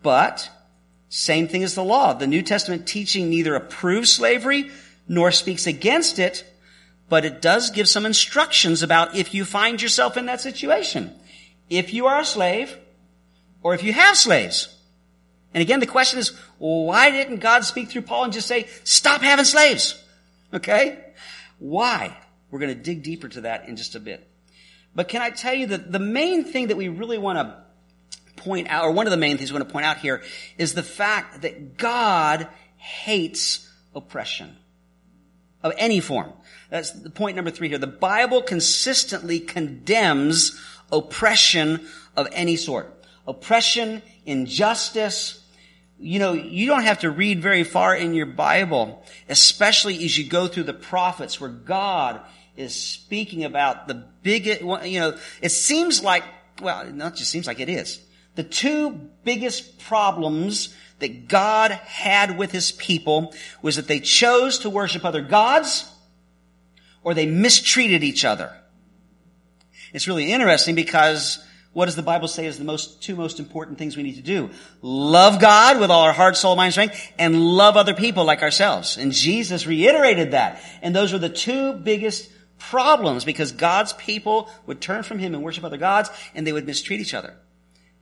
But, 0.02 0.50
same 1.08 1.48
thing 1.48 1.62
as 1.62 1.74
the 1.74 1.84
law. 1.84 2.12
The 2.12 2.26
New 2.26 2.42
Testament 2.42 2.86
teaching 2.86 3.30
neither 3.30 3.54
approves 3.54 4.12
slavery 4.12 4.70
nor 5.08 5.30
speaks 5.30 5.66
against 5.66 6.18
it, 6.18 6.44
but 7.08 7.24
it 7.24 7.42
does 7.42 7.70
give 7.70 7.88
some 7.88 8.06
instructions 8.06 8.82
about 8.82 9.16
if 9.16 9.34
you 9.34 9.44
find 9.44 9.80
yourself 9.80 10.16
in 10.16 10.26
that 10.26 10.40
situation. 10.40 11.14
If 11.68 11.92
you 11.92 12.06
are 12.06 12.20
a 12.20 12.24
slave, 12.24 12.76
or 13.62 13.74
if 13.74 13.82
you 13.82 13.92
have 13.92 14.16
slaves. 14.16 14.74
And 15.54 15.60
again, 15.60 15.80
the 15.80 15.86
question 15.86 16.18
is, 16.18 16.32
why 16.58 17.10
didn't 17.10 17.38
God 17.38 17.64
speak 17.64 17.90
through 17.90 18.02
Paul 18.02 18.24
and 18.24 18.32
just 18.32 18.48
say, 18.48 18.68
stop 18.84 19.20
having 19.20 19.44
slaves? 19.44 20.02
Okay? 20.52 20.98
Why? 21.58 22.16
We're 22.50 22.58
going 22.58 22.74
to 22.74 22.82
dig 22.82 23.02
deeper 23.02 23.28
to 23.28 23.42
that 23.42 23.68
in 23.68 23.76
just 23.76 23.94
a 23.94 24.00
bit. 24.00 24.28
But 24.94 25.08
can 25.08 25.22
I 25.22 25.30
tell 25.30 25.54
you 25.54 25.66
that 25.68 25.90
the 25.90 25.98
main 25.98 26.44
thing 26.44 26.68
that 26.68 26.76
we 26.76 26.88
really 26.88 27.18
want 27.18 27.38
to 27.38 28.42
point 28.42 28.68
out, 28.68 28.84
or 28.84 28.92
one 28.92 29.06
of 29.06 29.10
the 29.10 29.16
main 29.16 29.38
things 29.38 29.52
we 29.52 29.58
want 29.58 29.68
to 29.68 29.72
point 29.72 29.86
out 29.86 29.98
here, 29.98 30.22
is 30.58 30.74
the 30.74 30.82
fact 30.82 31.42
that 31.42 31.76
God 31.76 32.48
hates 32.76 33.68
oppression 33.94 34.56
of 35.62 35.72
any 35.76 36.00
form. 36.00 36.32
That's 36.70 36.90
the 36.90 37.10
point 37.10 37.36
number 37.36 37.50
three 37.50 37.68
here. 37.68 37.78
The 37.78 37.86
Bible 37.86 38.42
consistently 38.42 39.38
condemns 39.40 40.58
oppression 40.90 41.86
of 42.16 42.28
any 42.32 42.56
sort. 42.56 42.92
Oppression, 43.26 44.02
injustice, 44.26 45.41
you 46.02 46.18
know, 46.18 46.32
you 46.32 46.66
don't 46.66 46.82
have 46.82 47.00
to 47.00 47.10
read 47.10 47.40
very 47.40 47.62
far 47.62 47.94
in 47.94 48.12
your 48.12 48.26
Bible, 48.26 49.04
especially 49.28 50.04
as 50.04 50.18
you 50.18 50.28
go 50.28 50.48
through 50.48 50.64
the 50.64 50.74
prophets 50.74 51.40
where 51.40 51.48
God 51.48 52.20
is 52.56 52.74
speaking 52.74 53.44
about 53.44 53.86
the 53.86 53.94
biggest, 54.22 54.60
you 54.60 55.00
know, 55.00 55.16
it 55.40 55.50
seems 55.50 56.02
like, 56.02 56.24
well, 56.60 56.84
not 56.92 57.14
just 57.14 57.30
seems 57.30 57.46
like 57.46 57.60
it 57.60 57.68
is. 57.68 58.00
The 58.34 58.42
two 58.42 58.90
biggest 59.24 59.78
problems 59.78 60.74
that 60.98 61.28
God 61.28 61.70
had 61.70 62.36
with 62.36 62.50
his 62.50 62.72
people 62.72 63.32
was 63.62 63.76
that 63.76 63.86
they 63.86 64.00
chose 64.00 64.60
to 64.60 64.70
worship 64.70 65.04
other 65.04 65.22
gods 65.22 65.88
or 67.04 67.14
they 67.14 67.26
mistreated 67.26 68.02
each 68.02 68.24
other. 68.24 68.52
It's 69.92 70.08
really 70.08 70.32
interesting 70.32 70.74
because 70.74 71.38
what 71.72 71.86
does 71.86 71.96
the 71.96 72.02
Bible 72.02 72.28
say 72.28 72.46
is 72.46 72.58
the 72.58 72.64
most, 72.64 73.02
two 73.02 73.16
most 73.16 73.38
important 73.38 73.78
things 73.78 73.96
we 73.96 74.02
need 74.02 74.16
to 74.16 74.22
do? 74.22 74.50
Love 74.82 75.40
God 75.40 75.80
with 75.80 75.90
all 75.90 76.02
our 76.02 76.12
heart, 76.12 76.36
soul, 76.36 76.54
mind, 76.54 76.72
strength, 76.72 77.12
and 77.18 77.40
love 77.40 77.76
other 77.76 77.94
people 77.94 78.24
like 78.24 78.42
ourselves. 78.42 78.98
And 78.98 79.12
Jesus 79.12 79.66
reiterated 79.66 80.32
that. 80.32 80.62
And 80.82 80.94
those 80.94 81.12
were 81.12 81.18
the 81.18 81.30
two 81.30 81.72
biggest 81.72 82.30
problems 82.58 83.24
because 83.24 83.52
God's 83.52 83.94
people 83.94 84.50
would 84.66 84.82
turn 84.82 85.02
from 85.02 85.18
Him 85.18 85.34
and 85.34 85.42
worship 85.42 85.64
other 85.64 85.78
gods 85.78 86.10
and 86.34 86.46
they 86.46 86.52
would 86.52 86.66
mistreat 86.66 87.00
each 87.00 87.14
other. 87.14 87.36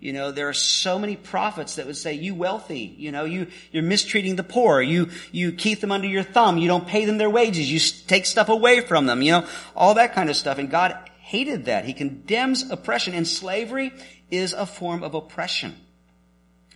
You 0.01 0.15
know, 0.15 0.33
there 0.33 0.49
are 0.49 0.55
so 0.55 0.99
many 0.99 1.15
prophets 1.15 1.77
that 1.77 1.87
would 1.87 1.97
say, 1.97 2.15
you 2.15 2.35
wealthy, 2.35 2.95
you 2.97 3.13
know, 3.13 3.27
you, 3.27 3.49
you're 3.71 3.83
mistreating 3.83 4.35
the 4.35 4.43
poor. 4.43 4.81
You, 4.81 5.11
you 5.31 5.53
keep 5.53 5.81
them 5.81 5.93
under 5.93 6.09
your 6.09 6.23
thumb. 6.23 6.57
You 6.57 6.69
don't 6.69 6.89
pay 6.89 7.05
them 7.05 7.19
their 7.19 7.29
wages. 7.29 7.71
You 7.71 7.79
take 8.07 8.25
stuff 8.25 8.49
away 8.49 8.81
from 8.81 9.05
them, 9.07 9.21
you 9.21 9.33
know, 9.33 9.47
all 9.77 9.95
that 9.95 10.15
kind 10.15 10.31
of 10.31 10.37
stuff. 10.37 10.57
And 10.57 10.71
God 10.71 11.10
hated 11.31 11.67
that. 11.67 11.85
He 11.85 11.93
condemns 11.93 12.69
oppression 12.69 13.15
and 13.15 13.27
slavery 13.27 13.93
is 14.33 14.53
a 14.53 14.67
form 14.67 15.05
of 15.05 15.15
oppression. 15.15 15.77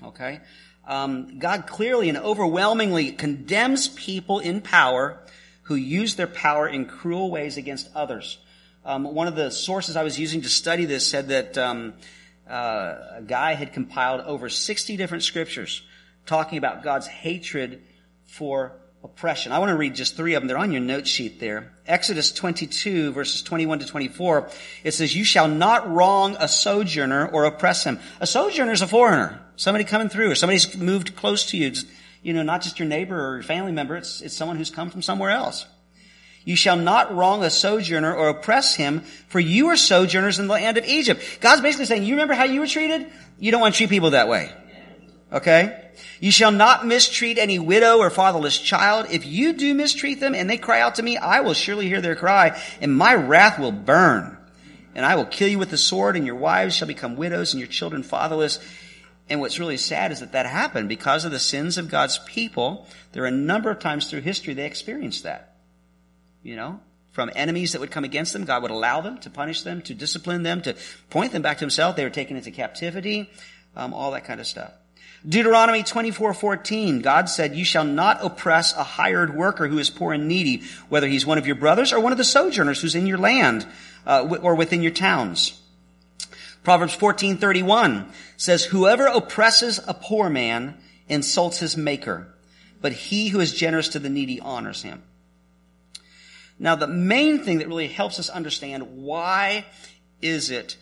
Okay? 0.01 0.41
Um, 0.87 1.41
God 1.41 1.67
clearly 1.67 2.09
and 2.09 2.17
overwhelmingly 2.17 3.11
condemns 3.11 3.89
people 3.89 4.39
in 4.39 4.61
power 4.61 5.19
who 5.63 5.75
use 5.75 6.15
their 6.15 6.29
power 6.29 6.69
in 6.69 6.87
cruel 6.87 7.33
ways 7.33 7.57
against 7.57 7.91
others. 7.97 8.39
Um, 8.85 9.03
one 9.03 9.27
of 9.27 9.35
the 9.35 9.51
sources 9.51 9.97
I 9.97 10.05
was 10.05 10.21
using 10.21 10.43
to 10.43 10.49
study 10.49 10.85
this 10.85 11.05
said 11.05 11.29
that 11.29 11.59
um, 11.59 11.95
uh, 12.49 12.95
a 13.17 13.23
guy 13.27 13.55
had 13.55 13.73
compiled 13.73 14.21
over 14.21 14.49
60 14.49 14.97
different 14.97 15.25
scriptures 15.25 15.83
talking 16.27 16.59
about 16.59 16.85
God's 16.85 17.09
hatred 17.09 17.83
for 18.27 18.79
oppression. 19.05 19.53
I 19.53 19.59
want 19.59 19.69
to 19.69 19.77
read 19.77 19.95
just 19.95 20.17
three 20.17 20.35
of 20.35 20.43
them. 20.43 20.49
They're 20.49 20.59
on 20.59 20.73
your 20.73 20.81
note 20.81 21.07
sheet 21.07 21.39
there. 21.39 21.71
Exodus 21.87 22.33
22 22.33 23.13
verses 23.13 23.43
21 23.43 23.81
to 23.81 23.87
24. 23.87 24.49
It 24.83 24.93
says, 24.93 25.15
you 25.15 25.25
shall 25.25 25.47
not 25.47 25.93
wrong 25.93 26.37
a 26.41 26.49
sojourner 26.49 27.27
or 27.27 27.45
oppress 27.45 27.85
him. 27.85 28.01
A 28.21 28.27
sojourner 28.27 28.73
is 28.73 28.81
a 28.81 28.87
foreigner. 28.87 29.41
Somebody 29.57 29.85
coming 29.85 30.09
through 30.09 30.31
or 30.31 30.35
somebody's 30.35 30.75
moved 30.77 31.15
close 31.15 31.47
to 31.51 31.59
you. 31.59 31.73
You 32.23 32.33
know, 32.33 32.43
not 32.43 32.63
just 32.63 32.79
your 32.79 32.89
neighbor 32.89 33.29
or 33.29 33.35
your 33.35 33.43
family 33.43 33.73
member. 33.73 33.97
It's, 33.97 34.23
it's 34.23 34.35
someone 34.35 34.57
who's 34.57 34.71
come 34.71 34.91
from 34.91 35.03
somewhere 35.03 35.31
else. 35.31 35.67
You 36.47 36.57
shall 36.57 36.77
not 36.77 37.15
wrong 37.15 37.45
a 37.45 37.51
sojourner 37.51 38.15
or 38.15 38.29
oppress 38.29 38.75
him, 38.75 39.01
for 39.29 39.41
you 39.41 39.69
are 39.69 39.77
sojourners 39.77 40.39
in 40.39 40.47
the 40.47 40.53
land 40.53 40.77
of 40.77 40.85
Egypt. 40.85 41.23
God's 41.41 41.63
basically 41.63 41.87
saying, 41.87 42.05
you 42.05 42.15
remember 42.15 42.35
how 42.35 42.45
you 42.45 42.61
were 42.61 42.67
treated? 42.67 43.07
You 43.39 43.51
don't 43.51 43.63
want 43.63 43.75
to 43.75 43.79
treat 43.79 43.91
people 43.91 44.11
that 44.11 44.29
way. 44.29 44.53
Okay? 45.35 45.91
You 46.21 46.31
shall 46.31 46.53
not 46.53 46.87
mistreat 46.87 47.39
any 47.39 47.59
widow 47.59 47.99
or 47.99 48.09
fatherless 48.09 48.57
child. 48.57 49.09
If 49.11 49.27
you 49.27 49.53
do 49.53 49.75
mistreat 49.75 50.21
them 50.21 50.35
and 50.35 50.49
they 50.49 50.59
cry 50.59 50.81
out 50.81 50.95
to 50.95 51.03
me, 51.03 51.17
I 51.17 51.41
will 51.41 51.55
surely 51.55 51.89
hear 51.89 52.01
their 52.01 52.15
cry 52.15 52.61
and 52.81 52.97
my 52.97 53.15
wrath 53.15 53.59
will 53.59 53.73
burn. 53.73 54.39
And 54.95 55.05
I 55.05 55.17
will 55.17 55.25
kill 55.25 55.49
you 55.49 55.59
with 55.59 55.71
the 55.71 55.77
sword 55.77 56.17
and 56.17 56.25
your 56.25 56.37
wives 56.37 56.77
shall 56.77 56.87
become 56.87 57.17
widows 57.17 57.53
and 57.53 57.59
your 57.59 57.69
children 57.69 58.05
fatherless. 58.05 58.61
And 59.29 59.41
what's 59.41 59.59
really 59.59 59.77
sad 59.77 60.13
is 60.13 60.21
that 60.21 60.33
that 60.33 60.47
happened 60.47 60.89
because 60.89 61.25
of 61.25 61.33
the 61.33 61.41
sins 61.41 61.79
of 61.79 61.91
God's 61.91 62.19
people. 62.27 62.87
There 63.11 63.25
are 63.25 63.29
a 63.29 63.33
number 63.33 63.71
of 63.71 63.81
times 63.81 64.09
through 64.09 64.21
history 64.21 64.55
they 64.55 64.67
experienced 64.67 65.25
that. 65.25 65.57
You 66.45 66.55
know, 66.55 66.81
from 67.11 67.31
enemies 67.35 67.73
that 67.73 67.81
would 67.81 67.91
come 67.91 68.05
against 68.05 68.35
them, 68.35 68.45
God 68.45 68.63
would 68.63 68.71
allow 68.71 69.01
them 69.01 69.19
to 69.21 69.31
punish 69.31 69.63
them, 69.63 69.83
to 69.83 69.95
discipline 69.95 70.45
them, 70.45 70.63
to 70.63 70.77
point 71.11 71.33
them 71.33 71.43
back 71.43 71.57
to 71.59 71.63
himself. 71.63 71.97
They 71.97 72.05
were 72.05 72.11
taken 72.11 72.37
into 72.37 72.53
captivity, 72.53 73.31
um, 73.75 73.95
all 73.95 74.13
that 74.13 74.25
kind 74.25 74.41
of 74.41 74.47
stuff. 74.47 74.71
Deuteronomy 75.27 75.83
24:14, 75.83 77.01
God 77.01 77.31
said, 77.31 77.57
"You 77.57 77.65
shall 77.65 77.85
not 77.85 78.19
oppress 78.23 78.75
a 78.75 78.85
hired 78.85 79.35
worker 79.35 79.69
who 79.69 79.79
is 79.79 79.89
poor 79.89 80.13
and 80.13 80.29
needy, 80.29 80.65
whether 80.91 81.09
he's 81.09 81.25
one 81.25 81.39
of 81.39 81.47
your 81.47 81.57
brothers 81.57 81.93
or 81.93 82.01
one 82.01 82.13
of 82.13 82.19
the 82.19 82.25
sojourners 82.25 82.81
who's 82.81 82.95
in 82.95 83.07
your 83.07 83.19
land 83.19 83.67
uh, 84.07 84.21
or 84.43 84.55
within 84.55 84.83
your 84.83 84.93
towns." 84.93 85.55
Proverbs 86.63 86.95
14:31 86.95 88.07
says, 88.37 88.65
"Whoever 88.65 89.07
oppresses 89.07 89.81
a 89.87 89.95
poor 89.95 90.29
man 90.29 90.77
insults 91.09 91.59
his 91.59 91.77
maker, 91.77 92.29
but 92.83 92.93
he 92.93 93.29
who 93.29 93.41
is 93.41 93.55
generous 93.55 93.89
to 93.89 93.99
the 93.99 94.11
needy 94.11 94.41
honors 94.41 94.83
him." 94.83 95.03
Now, 96.59 96.75
the 96.75 96.87
main 96.87 97.45
thing 97.45 97.59
that 97.59 97.69
really 97.69 97.89
helps 97.89 98.19
us 98.19 98.29
understand 98.29 98.83
why 98.99 99.65
is 100.21 100.51
it 100.51 100.77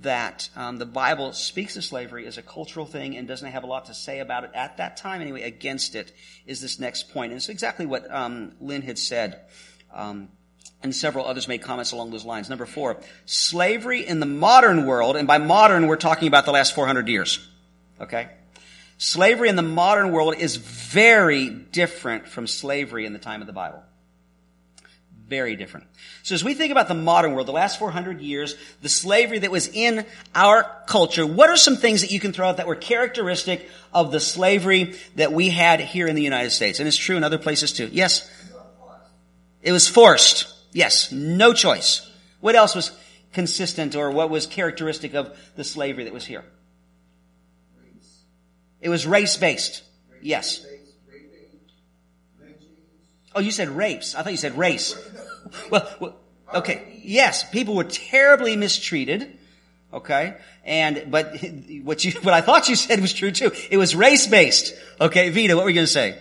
that 0.00 0.48
um, 0.56 0.78
the 0.78 0.86
Bible 0.86 1.32
speaks 1.32 1.76
of 1.76 1.84
slavery 1.84 2.26
as 2.26 2.38
a 2.38 2.42
cultural 2.42 2.86
thing 2.86 3.16
and 3.16 3.28
doesn't 3.28 3.50
have 3.50 3.64
a 3.64 3.66
lot 3.66 3.86
to 3.86 3.94
say 3.94 4.20
about 4.20 4.44
it 4.44 4.50
at 4.54 4.78
that 4.78 4.96
time 4.96 5.20
anyway 5.20 5.42
against 5.42 5.94
it 5.94 6.12
is 6.46 6.60
this 6.60 6.78
next 6.78 7.12
point. 7.12 7.32
And 7.32 7.38
it's 7.38 7.48
exactly 7.48 7.86
what 7.86 8.10
um, 8.10 8.52
Lynn 8.60 8.82
had 8.82 8.98
said. 8.98 9.40
Um, 9.92 10.28
and 10.82 10.94
several 10.94 11.26
others 11.26 11.48
made 11.48 11.62
comments 11.62 11.92
along 11.92 12.10
those 12.10 12.24
lines. 12.24 12.50
Number 12.50 12.66
four, 12.66 13.00
slavery 13.24 14.06
in 14.06 14.20
the 14.20 14.26
modern 14.26 14.86
world, 14.86 15.16
and 15.16 15.26
by 15.26 15.38
modern 15.38 15.86
we're 15.86 15.96
talking 15.96 16.28
about 16.28 16.44
the 16.44 16.52
last 16.52 16.74
400 16.74 17.08
years. 17.08 17.38
Okay? 18.00 18.28
Slavery 18.98 19.48
in 19.48 19.56
the 19.56 19.62
modern 19.62 20.12
world 20.12 20.34
is 20.36 20.56
very 20.56 21.48
different 21.48 22.28
from 22.28 22.46
slavery 22.46 23.06
in 23.06 23.12
the 23.12 23.18
time 23.18 23.40
of 23.40 23.46
the 23.46 23.52
Bible. 23.52 23.82
Very 25.26 25.56
different. 25.56 25.86
So 26.22 26.34
as 26.34 26.44
we 26.44 26.52
think 26.54 26.70
about 26.70 26.88
the 26.88 26.94
modern 26.94 27.32
world, 27.32 27.48
the 27.48 27.52
last 27.52 27.78
400 27.78 28.20
years, 28.20 28.56
the 28.82 28.90
slavery 28.90 29.38
that 29.38 29.50
was 29.50 29.68
in 29.68 30.04
our 30.34 30.70
culture, 30.86 31.26
what 31.26 31.48
are 31.48 31.56
some 31.56 31.76
things 31.76 32.02
that 32.02 32.10
you 32.10 32.20
can 32.20 32.32
throw 32.32 32.48
out 32.48 32.58
that 32.58 32.66
were 32.66 32.74
characteristic 32.74 33.68
of 33.92 34.12
the 34.12 34.20
slavery 34.20 34.96
that 35.16 35.32
we 35.32 35.48
had 35.48 35.80
here 35.80 36.06
in 36.06 36.14
the 36.14 36.22
United 36.22 36.50
States? 36.50 36.78
And 36.78 36.86
it's 36.86 36.96
true 36.96 37.16
in 37.16 37.24
other 37.24 37.38
places 37.38 37.72
too. 37.72 37.88
Yes? 37.90 38.30
It 39.62 39.72
was 39.72 39.88
forced. 39.88 40.46
Yes. 40.72 41.10
No 41.10 41.54
choice. 41.54 42.10
What 42.40 42.54
else 42.54 42.74
was 42.74 42.90
consistent 43.32 43.96
or 43.96 44.10
what 44.10 44.28
was 44.28 44.46
characteristic 44.46 45.14
of 45.14 45.38
the 45.56 45.64
slavery 45.64 46.04
that 46.04 46.12
was 46.12 46.26
here? 46.26 46.44
It 48.82 48.90
was 48.90 49.06
race 49.06 49.38
based. 49.38 49.82
Yes. 50.20 50.66
Oh, 53.34 53.40
you 53.40 53.50
said 53.50 53.68
rapes. 53.68 54.14
I 54.14 54.22
thought 54.22 54.32
you 54.32 54.38
said 54.38 54.56
race. 54.56 54.96
Well, 55.70 55.88
well, 56.00 56.16
okay. 56.54 57.00
Yes, 57.04 57.48
people 57.48 57.74
were 57.74 57.84
terribly 57.84 58.56
mistreated. 58.56 59.38
Okay. 59.92 60.36
And, 60.64 61.10
but 61.10 61.36
what 61.82 62.04
you, 62.04 62.12
what 62.22 62.34
I 62.34 62.40
thought 62.40 62.68
you 62.68 62.76
said 62.76 63.00
was 63.00 63.12
true 63.12 63.30
too. 63.30 63.52
It 63.70 63.76
was 63.76 63.94
race 63.94 64.26
based. 64.26 64.74
Okay. 65.00 65.30
Vita, 65.30 65.56
what 65.56 65.64
were 65.64 65.70
you 65.70 65.74
going 65.74 65.86
to 65.86 65.92
say? 65.92 66.18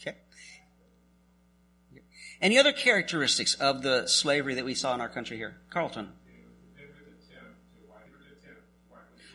Okay. 0.00 0.16
Any 2.40 2.58
other 2.58 2.72
characteristics 2.72 3.54
of 3.54 3.82
the 3.82 4.06
slavery 4.06 4.54
that 4.54 4.64
we 4.64 4.74
saw 4.74 4.94
in 4.94 5.00
our 5.00 5.08
country 5.08 5.36
here? 5.36 5.56
Carlton. 5.70 6.08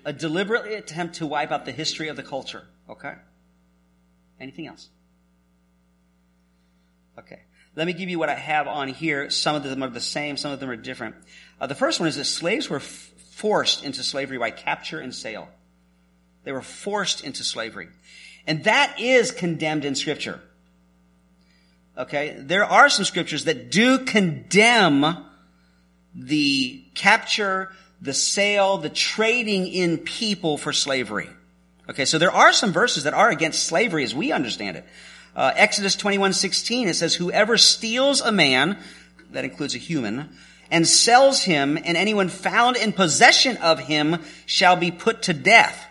A 0.03 0.11
deliberate 0.11 0.71
attempt 0.71 1.15
to 1.15 1.27
wipe 1.27 1.51
out 1.51 1.65
the 1.65 1.71
history 1.71 2.07
of 2.07 2.15
the 2.15 2.23
culture. 2.23 2.67
Okay. 2.89 3.13
Anything 4.41 4.65
else? 4.65 4.89
Okay. 7.19 7.41
Let 7.75 7.85
me 7.87 7.93
give 7.93 8.09
you 8.09 8.19
what 8.19 8.29
I 8.29 8.35
have 8.35 8.67
on 8.67 8.89
here. 8.89 9.29
Some 9.29 9.55
of 9.55 9.63
them 9.63 9.83
are 9.83 9.89
the 9.89 10.01
same, 10.01 10.35
some 10.35 10.51
of 10.51 10.59
them 10.59 10.69
are 10.69 10.75
different. 10.75 11.15
Uh, 11.59 11.67
the 11.67 11.75
first 11.75 11.99
one 11.99 12.09
is 12.09 12.15
that 12.15 12.25
slaves 12.25 12.69
were 12.69 12.77
f- 12.77 13.11
forced 13.31 13.83
into 13.83 14.03
slavery 14.03 14.37
by 14.37 14.51
capture 14.51 14.99
and 14.99 15.13
sale. 15.13 15.47
They 16.43 16.51
were 16.51 16.63
forced 16.63 17.23
into 17.23 17.43
slavery. 17.43 17.89
And 18.47 18.63
that 18.63 18.99
is 18.99 19.31
condemned 19.31 19.85
in 19.85 19.93
scripture. 19.93 20.41
Okay? 21.97 22.35
There 22.37 22.65
are 22.65 22.89
some 22.89 23.05
scriptures 23.05 23.45
that 23.45 23.69
do 23.71 23.99
condemn 23.99 25.25
the 26.15 26.83
capture, 26.95 27.71
the 28.01 28.13
sale, 28.13 28.77
the 28.77 28.89
trading 28.89 29.67
in 29.67 29.99
people 29.99 30.57
for 30.57 30.73
slavery. 30.73 31.29
Okay, 31.91 32.05
so 32.05 32.17
there 32.17 32.31
are 32.31 32.53
some 32.53 32.71
verses 32.71 33.03
that 33.03 33.13
are 33.13 33.29
against 33.29 33.63
slavery 33.63 34.05
as 34.05 34.15
we 34.15 34.31
understand 34.31 34.77
it. 34.77 34.85
Uh, 35.35 35.51
Exodus 35.53 35.97
21:16 35.97 36.87
it 36.87 36.93
says 36.93 37.13
whoever 37.13 37.57
steals 37.57 38.21
a 38.21 38.31
man 38.31 38.77
that 39.31 39.43
includes 39.43 39.75
a 39.75 39.77
human 39.77 40.29
and 40.69 40.87
sells 40.87 41.43
him 41.43 41.77
and 41.83 41.97
anyone 41.97 42.29
found 42.29 42.77
in 42.77 42.93
possession 42.93 43.57
of 43.57 43.77
him 43.77 44.23
shall 44.45 44.77
be 44.77 44.89
put 44.89 45.23
to 45.23 45.33
death. 45.33 45.85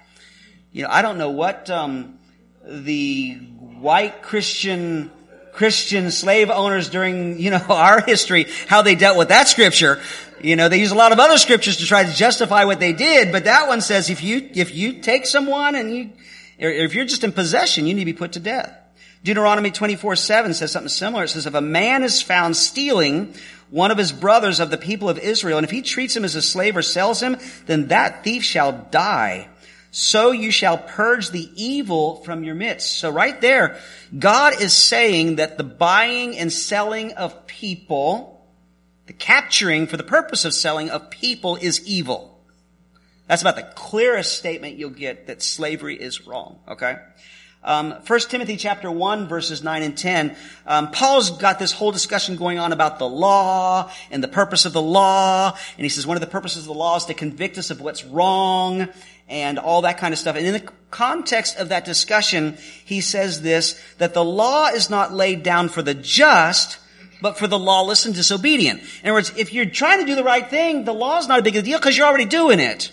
You 0.72 0.84
know, 0.84 0.88
I 0.90 1.02
don't 1.02 1.18
know 1.18 1.32
what 1.32 1.68
um, 1.68 2.18
the 2.64 3.34
white 3.34 4.22
Christian 4.22 5.10
Christian 5.52 6.10
slave 6.10 6.48
owners 6.48 6.88
during, 6.88 7.38
you 7.38 7.50
know, 7.50 7.58
our 7.68 8.00
history, 8.00 8.46
how 8.68 8.80
they 8.80 8.94
dealt 8.94 9.18
with 9.18 9.28
that 9.28 9.48
scripture. 9.48 10.00
You 10.42 10.56
know, 10.56 10.68
they 10.68 10.78
use 10.78 10.90
a 10.90 10.96
lot 10.96 11.12
of 11.12 11.18
other 11.18 11.36
scriptures 11.36 11.78
to 11.78 11.86
try 11.86 12.04
to 12.04 12.12
justify 12.12 12.64
what 12.64 12.80
they 12.80 12.92
did, 12.92 13.30
but 13.32 13.44
that 13.44 13.68
one 13.68 13.80
says 13.80 14.08
if 14.10 14.22
you, 14.22 14.48
if 14.54 14.74
you 14.74 14.94
take 14.94 15.26
someone 15.26 15.74
and 15.74 15.94
you, 15.94 16.10
if 16.58 16.94
you're 16.94 17.04
just 17.04 17.24
in 17.24 17.32
possession, 17.32 17.86
you 17.86 17.94
need 17.94 18.00
to 18.00 18.06
be 18.06 18.12
put 18.12 18.32
to 18.32 18.40
death. 18.40 18.74
Deuteronomy 19.22 19.70
24, 19.70 20.16
7 20.16 20.54
says 20.54 20.72
something 20.72 20.88
similar. 20.88 21.24
It 21.24 21.28
says, 21.28 21.46
if 21.46 21.54
a 21.54 21.60
man 21.60 22.02
is 22.02 22.22
found 22.22 22.56
stealing 22.56 23.34
one 23.68 23.90
of 23.90 23.98
his 23.98 24.12
brothers 24.12 24.60
of 24.60 24.70
the 24.70 24.78
people 24.78 25.10
of 25.10 25.18
Israel, 25.18 25.58
and 25.58 25.64
if 25.64 25.70
he 25.70 25.82
treats 25.82 26.16
him 26.16 26.24
as 26.24 26.36
a 26.36 26.42
slave 26.42 26.76
or 26.76 26.82
sells 26.82 27.20
him, 27.20 27.36
then 27.66 27.88
that 27.88 28.24
thief 28.24 28.42
shall 28.42 28.72
die. 28.90 29.48
So 29.90 30.30
you 30.30 30.50
shall 30.50 30.78
purge 30.78 31.30
the 31.30 31.50
evil 31.54 32.22
from 32.24 32.44
your 32.44 32.54
midst. 32.54 32.98
So 32.98 33.10
right 33.10 33.38
there, 33.40 33.78
God 34.16 34.60
is 34.60 34.72
saying 34.72 35.36
that 35.36 35.58
the 35.58 35.64
buying 35.64 36.38
and 36.38 36.52
selling 36.52 37.12
of 37.12 37.46
people, 37.46 38.29
the 39.10 39.14
capturing 39.14 39.88
for 39.88 39.96
the 39.96 40.04
purpose 40.04 40.44
of 40.44 40.54
selling 40.54 40.88
of 40.88 41.10
people 41.10 41.56
is 41.56 41.84
evil. 41.84 42.40
That's 43.26 43.42
about 43.42 43.56
the 43.56 43.68
clearest 43.74 44.38
statement 44.38 44.76
you'll 44.76 44.90
get 44.90 45.26
that 45.26 45.42
slavery 45.42 46.00
is 46.00 46.28
wrong, 46.28 46.60
okay? 46.68 46.94
Um, 47.64 47.90
1 48.06 48.20
Timothy 48.28 48.56
chapter 48.56 48.88
1 48.88 49.26
verses 49.26 49.64
9 49.64 49.82
and 49.82 49.98
10, 49.98 50.36
um, 50.64 50.92
Paul's 50.92 51.30
got 51.30 51.58
this 51.58 51.72
whole 51.72 51.90
discussion 51.90 52.36
going 52.36 52.60
on 52.60 52.72
about 52.72 53.00
the 53.00 53.08
law 53.08 53.90
and 54.12 54.22
the 54.22 54.28
purpose 54.28 54.64
of 54.64 54.72
the 54.72 54.80
law. 54.80 55.58
And 55.76 55.84
he 55.84 55.88
says 55.88 56.06
one 56.06 56.16
of 56.16 56.20
the 56.20 56.28
purposes 56.28 56.58
of 56.58 56.66
the 56.66 56.74
law 56.74 56.94
is 56.94 57.06
to 57.06 57.14
convict 57.14 57.58
us 57.58 57.72
of 57.72 57.80
what's 57.80 58.04
wrong 58.04 58.86
and 59.28 59.58
all 59.58 59.82
that 59.82 59.98
kind 59.98 60.14
of 60.14 60.20
stuff. 60.20 60.36
And 60.36 60.46
in 60.46 60.52
the 60.52 60.72
context 60.92 61.56
of 61.56 61.70
that 61.70 61.84
discussion, 61.84 62.58
he 62.84 63.00
says 63.00 63.42
this, 63.42 63.76
that 63.98 64.14
the 64.14 64.24
law 64.24 64.68
is 64.68 64.88
not 64.88 65.12
laid 65.12 65.42
down 65.42 65.68
for 65.68 65.82
the 65.82 65.94
just, 65.94 66.78
but 67.20 67.38
for 67.38 67.46
the 67.46 67.58
lawless 67.58 68.06
and 68.06 68.14
disobedient. 68.14 68.80
In 68.80 69.08
other 69.08 69.14
words, 69.14 69.32
if 69.36 69.52
you're 69.52 69.66
trying 69.66 70.00
to 70.00 70.06
do 70.06 70.14
the 70.14 70.24
right 70.24 70.48
thing, 70.48 70.84
the 70.84 70.94
law 70.94 71.18
is 71.18 71.28
not 71.28 71.38
a 71.38 71.42
big 71.42 71.62
deal 71.64 71.78
because 71.78 71.96
you're 71.96 72.06
already 72.06 72.24
doing 72.24 72.60
it. 72.60 72.92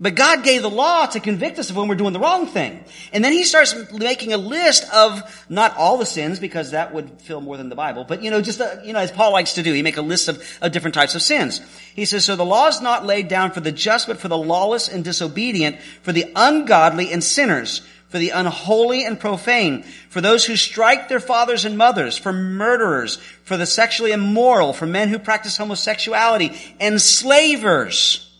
But 0.00 0.16
God 0.16 0.42
gave 0.42 0.62
the 0.62 0.70
law 0.70 1.06
to 1.06 1.20
convict 1.20 1.56
us 1.60 1.70
of 1.70 1.76
when 1.76 1.86
we're 1.86 1.94
doing 1.94 2.12
the 2.12 2.18
wrong 2.18 2.48
thing. 2.48 2.84
And 3.12 3.22
then 3.24 3.32
he 3.32 3.44
starts 3.44 3.76
making 3.92 4.32
a 4.32 4.36
list 4.36 4.84
of 4.92 5.22
not 5.48 5.76
all 5.76 5.98
the 5.98 6.06
sins 6.06 6.40
because 6.40 6.72
that 6.72 6.92
would 6.92 7.22
fill 7.22 7.40
more 7.40 7.56
than 7.56 7.68
the 7.68 7.76
Bible, 7.76 8.04
but 8.04 8.20
you 8.20 8.30
know, 8.30 8.42
just, 8.42 8.60
uh, 8.60 8.78
you 8.84 8.92
know, 8.92 8.98
as 8.98 9.12
Paul 9.12 9.32
likes 9.32 9.52
to 9.52 9.62
do, 9.62 9.72
he 9.72 9.82
make 9.82 9.96
a 9.96 10.02
list 10.02 10.28
of, 10.28 10.42
of 10.60 10.72
different 10.72 10.94
types 10.94 11.14
of 11.14 11.22
sins. 11.22 11.60
He 11.94 12.06
says, 12.06 12.24
so 12.24 12.34
the 12.34 12.44
law 12.44 12.66
is 12.66 12.80
not 12.80 13.06
laid 13.06 13.28
down 13.28 13.52
for 13.52 13.60
the 13.60 13.70
just, 13.70 14.08
but 14.08 14.18
for 14.18 14.26
the 14.26 14.36
lawless 14.36 14.88
and 14.88 15.04
disobedient, 15.04 15.80
for 16.02 16.12
the 16.12 16.30
ungodly 16.34 17.12
and 17.12 17.22
sinners, 17.22 17.82
for 18.14 18.20
the 18.20 18.30
unholy 18.30 19.04
and 19.04 19.18
profane, 19.18 19.82
for 19.82 20.20
those 20.20 20.44
who 20.44 20.54
strike 20.54 21.08
their 21.08 21.18
fathers 21.18 21.64
and 21.64 21.76
mothers, 21.76 22.16
for 22.16 22.32
murderers, 22.32 23.16
for 23.42 23.56
the 23.56 23.66
sexually 23.66 24.12
immoral, 24.12 24.72
for 24.72 24.86
men 24.86 25.08
who 25.08 25.18
practice 25.18 25.56
homosexuality, 25.56 26.52
enslavers 26.78 28.30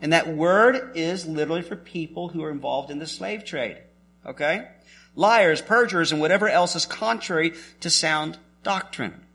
and 0.00 0.14
that 0.14 0.26
word 0.26 0.92
is 0.94 1.26
literally 1.26 1.60
for 1.60 1.76
people 1.76 2.30
who 2.30 2.42
are 2.42 2.50
involved 2.50 2.90
in 2.90 2.98
the 2.98 3.06
slave 3.06 3.44
trade. 3.44 3.76
Okay? 4.24 4.66
Liars, 5.14 5.60
perjurers, 5.60 6.12
and 6.12 6.20
whatever 6.22 6.48
else 6.48 6.74
is 6.74 6.86
contrary 6.86 7.52
to 7.80 7.90
sound 7.90 8.38
doctrine. 8.62 9.26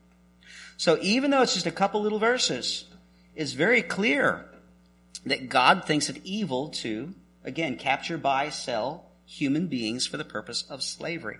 So 0.78 0.98
even 1.00 1.30
though 1.30 1.42
it's 1.42 1.54
just 1.54 1.66
a 1.66 1.70
couple 1.70 2.02
little 2.02 2.18
verses, 2.18 2.86
it's 3.36 3.52
very 3.52 3.82
clear 3.82 4.46
that 5.26 5.48
God 5.48 5.84
thinks 5.84 6.08
it 6.08 6.20
evil 6.24 6.70
to, 6.70 7.14
again, 7.44 7.76
capture, 7.76 8.18
buy, 8.18 8.48
sell 8.48 9.05
human 9.26 9.66
beings 9.66 10.06
for 10.06 10.16
the 10.16 10.24
purpose 10.24 10.64
of 10.70 10.82
slavery. 10.82 11.38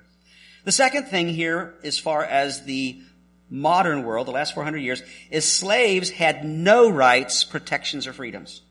The 0.65 0.73
second 0.73 1.05
thing 1.05 1.29
here, 1.29 1.75
as 1.85 1.99
far 1.99 2.25
as 2.25 2.65
the 2.65 3.01
modern 3.49 4.03
world, 4.03 4.27
the 4.27 4.33
last 4.33 4.55
400 4.55 4.79
years, 4.79 5.03
is 5.31 5.51
slaves 5.51 6.11
had 6.11 6.45
no 6.45 6.91
rights, 6.91 7.45
protections, 7.45 8.07
or 8.07 8.13
freedoms. 8.13 8.63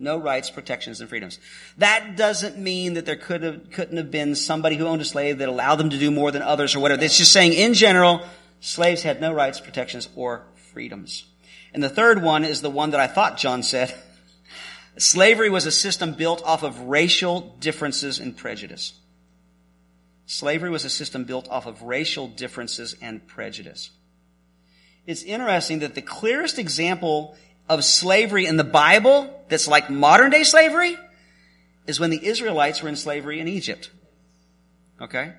No 0.00 0.16
rights, 0.16 0.50
protections, 0.50 1.00
and 1.00 1.08
freedoms. 1.08 1.38
That 1.78 2.16
doesn't 2.16 2.58
mean 2.58 2.94
that 2.94 3.06
there 3.06 3.16
could 3.16 3.42
have, 3.42 3.70
couldn't 3.70 3.96
have 3.96 4.10
been 4.10 4.34
somebody 4.34 4.76
who 4.76 4.86
owned 4.86 5.02
a 5.02 5.04
slave 5.04 5.38
that 5.38 5.48
allowed 5.48 5.76
them 5.76 5.90
to 5.90 5.98
do 5.98 6.10
more 6.10 6.30
than 6.30 6.42
others 6.42 6.74
or 6.74 6.80
whatever. 6.80 7.02
It's 7.02 7.18
just 7.18 7.32
saying 7.32 7.52
in 7.52 7.74
general, 7.74 8.24
slaves 8.60 9.02
had 9.02 9.20
no 9.20 9.32
rights, 9.32 9.60
protections, 9.60 10.08
or 10.14 10.44
freedoms. 10.72 11.24
And 11.74 11.82
the 11.82 11.88
third 11.88 12.22
one 12.22 12.44
is 12.44 12.60
the 12.60 12.70
one 12.70 12.90
that 12.90 13.00
I 13.00 13.06
thought 13.06 13.38
John 13.38 13.62
said. 13.62 13.94
Slavery 14.98 15.48
was 15.48 15.64
a 15.64 15.70
system 15.70 16.12
built 16.12 16.42
off 16.44 16.64
of 16.64 16.80
racial 16.80 17.40
differences 17.60 18.18
and 18.18 18.36
prejudice. 18.36 18.92
Slavery 20.26 20.70
was 20.70 20.84
a 20.84 20.90
system 20.90 21.24
built 21.24 21.48
off 21.48 21.66
of 21.66 21.82
racial 21.82 22.26
differences 22.28 22.96
and 23.00 23.26
prejudice. 23.26 23.90
It's 25.06 25.22
interesting 25.22 25.78
that 25.78 25.94
the 25.94 26.02
clearest 26.02 26.58
example 26.58 27.36
of 27.68 27.84
slavery 27.84 28.46
in 28.46 28.56
the 28.56 28.64
Bible 28.64 29.44
that's 29.48 29.68
like 29.68 29.88
modern 29.88 30.30
day 30.30 30.42
slavery 30.42 30.98
is 31.86 31.98
when 31.98 32.10
the 32.10 32.26
Israelites 32.26 32.82
were 32.82 32.88
in 32.88 32.96
slavery 32.96 33.40
in 33.40 33.48
Egypt. 33.48 33.90
Okay? 35.00 35.32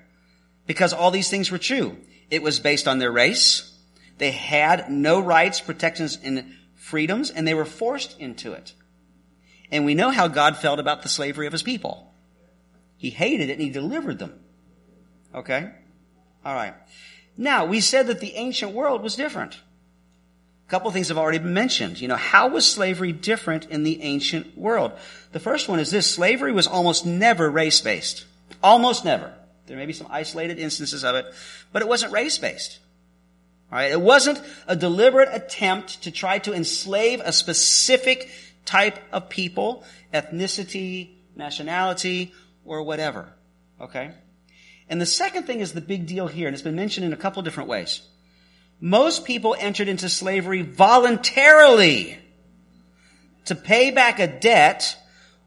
Because 0.66 0.92
all 0.92 1.10
these 1.10 1.30
things 1.30 1.50
were 1.50 1.58
true. 1.58 1.96
It 2.30 2.42
was 2.42 2.60
based 2.60 2.88
on 2.88 2.98
their 2.98 3.12
race. 3.12 3.78
They 4.18 4.30
had 4.30 4.90
no 4.90 5.20
rights, 5.20 5.60
protections, 5.60 6.18
and 6.22 6.52
freedoms, 6.76 7.30
and 7.30 7.46
they 7.46 7.54
were 7.54 7.64
forced 7.64 8.18
into 8.18 8.52
it. 8.52 8.72
And 9.72 9.84
we 9.84 9.94
know 9.94 10.10
how 10.10 10.28
God 10.28 10.56
felt 10.56 10.80
about 10.80 11.02
the 11.02 11.08
slavery 11.08 11.46
of 11.46 11.52
his 11.52 11.62
people. 11.62 12.12
He 12.96 13.10
hated 13.10 13.50
it 13.50 13.54
and 13.54 13.62
he 13.62 13.70
delivered 13.70 14.18
them. 14.18 14.38
Okay? 15.34 15.70
Alright. 16.44 16.74
Now, 17.36 17.64
we 17.64 17.80
said 17.80 18.08
that 18.08 18.20
the 18.20 18.34
ancient 18.34 18.72
world 18.72 19.02
was 19.02 19.16
different. 19.16 19.54
A 19.54 20.70
couple 20.70 20.90
things 20.90 21.08
have 21.08 21.18
already 21.18 21.38
been 21.38 21.54
mentioned. 21.54 22.00
You 22.00 22.08
know, 22.08 22.16
how 22.16 22.48
was 22.48 22.66
slavery 22.66 23.12
different 23.12 23.66
in 23.70 23.82
the 23.82 24.02
ancient 24.02 24.58
world? 24.58 24.92
The 25.32 25.40
first 25.40 25.68
one 25.68 25.80
is 25.80 25.90
this. 25.90 26.10
Slavery 26.10 26.52
was 26.52 26.66
almost 26.66 27.06
never 27.06 27.50
race-based. 27.50 28.24
Almost 28.62 29.04
never. 29.04 29.32
There 29.66 29.76
may 29.76 29.86
be 29.86 29.92
some 29.92 30.08
isolated 30.10 30.58
instances 30.58 31.04
of 31.04 31.14
it, 31.14 31.32
but 31.72 31.82
it 31.82 31.88
wasn't 31.88 32.12
race-based. 32.12 32.78
Alright? 33.72 33.92
It 33.92 34.00
wasn't 34.00 34.40
a 34.66 34.76
deliberate 34.76 35.28
attempt 35.32 36.02
to 36.02 36.10
try 36.10 36.38
to 36.40 36.52
enslave 36.52 37.20
a 37.24 37.32
specific 37.32 38.28
type 38.70 38.98
of 39.12 39.28
people, 39.28 39.84
ethnicity, 40.14 41.10
nationality, 41.34 42.32
or 42.64 42.84
whatever. 42.84 43.28
Okay? 43.80 44.12
And 44.88 45.00
the 45.00 45.06
second 45.06 45.44
thing 45.44 45.58
is 45.58 45.72
the 45.72 45.80
big 45.80 46.06
deal 46.06 46.28
here, 46.28 46.46
and 46.46 46.54
it's 46.54 46.62
been 46.62 46.76
mentioned 46.76 47.04
in 47.04 47.12
a 47.12 47.16
couple 47.16 47.42
different 47.42 47.68
ways. 47.68 48.00
Most 48.80 49.24
people 49.24 49.56
entered 49.58 49.88
into 49.88 50.08
slavery 50.08 50.62
voluntarily 50.62 52.18
to 53.46 53.54
pay 53.56 53.90
back 53.90 54.20
a 54.20 54.28
debt 54.28 54.96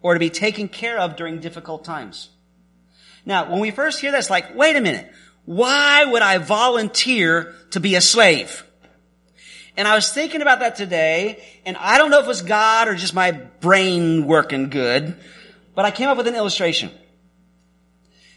or 0.01 0.13
to 0.13 0.19
be 0.19 0.29
taken 0.29 0.67
care 0.67 0.99
of 0.99 1.15
during 1.15 1.39
difficult 1.39 1.85
times. 1.85 2.29
Now, 3.25 3.49
when 3.49 3.59
we 3.61 3.71
first 3.71 4.01
hear 4.01 4.11
this, 4.11 4.29
like, 4.29 4.53
wait 4.53 4.75
a 4.75 4.81
minute. 4.81 5.09
Why 5.45 6.03
would 6.03 6.21
I 6.21 6.39
volunteer 6.39 7.55
to 7.71 7.79
be 7.79 7.95
a 7.95 8.01
slave? 8.01 8.65
And 9.75 9.87
I 9.87 9.95
was 9.95 10.11
thinking 10.11 10.41
about 10.41 10.59
that 10.59 10.75
today, 10.75 11.43
and 11.65 11.75
I 11.77 11.97
don't 11.97 12.11
know 12.11 12.19
if 12.19 12.25
it 12.25 12.27
was 12.27 12.43
God 12.43 12.87
or 12.87 12.95
just 12.95 13.13
my 13.13 13.31
brain 13.31 14.27
working 14.27 14.69
good, 14.69 15.15
but 15.73 15.85
I 15.85 15.91
came 15.91 16.09
up 16.09 16.17
with 16.17 16.27
an 16.27 16.35
illustration. 16.35 16.91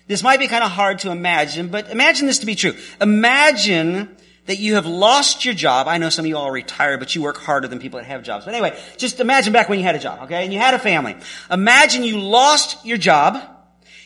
This 0.06 0.22
might 0.22 0.38
be 0.38 0.46
kind 0.46 0.64
of 0.64 0.70
hard 0.70 1.00
to 1.00 1.10
imagine, 1.10 1.68
but 1.68 1.90
imagine 1.90 2.26
this 2.26 2.38
to 2.38 2.46
be 2.46 2.54
true. 2.54 2.74
Imagine 3.00 4.16
that 4.46 4.58
you 4.58 4.76
have 4.76 4.86
lost 4.86 5.44
your 5.44 5.54
job. 5.54 5.88
I 5.88 5.98
know 5.98 6.08
some 6.08 6.24
of 6.24 6.28
you 6.28 6.36
all 6.36 6.50
retired, 6.50 7.00
but 7.00 7.14
you 7.14 7.22
work 7.22 7.36
harder 7.36 7.68
than 7.68 7.80
people 7.80 7.98
that 7.98 8.06
have 8.06 8.22
jobs. 8.22 8.44
But 8.44 8.54
anyway, 8.54 8.78
just 8.96 9.20
imagine 9.20 9.52
back 9.52 9.68
when 9.68 9.78
you 9.78 9.84
had 9.84 9.96
a 9.96 9.98
job, 9.98 10.22
okay? 10.22 10.44
And 10.44 10.52
you 10.52 10.60
had 10.60 10.74
a 10.74 10.78
family. 10.78 11.16
Imagine 11.50 12.04
you 12.04 12.20
lost 12.20 12.86
your 12.86 12.96
job. 12.96 13.42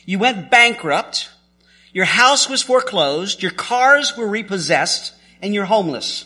You 0.05 0.17
went 0.17 0.49
bankrupt. 0.49 1.29
Your 1.93 2.05
house 2.05 2.49
was 2.49 2.63
foreclosed, 2.63 3.43
your 3.43 3.51
cars 3.51 4.15
were 4.15 4.27
repossessed, 4.27 5.13
and 5.41 5.53
you're 5.53 5.65
homeless. 5.65 6.25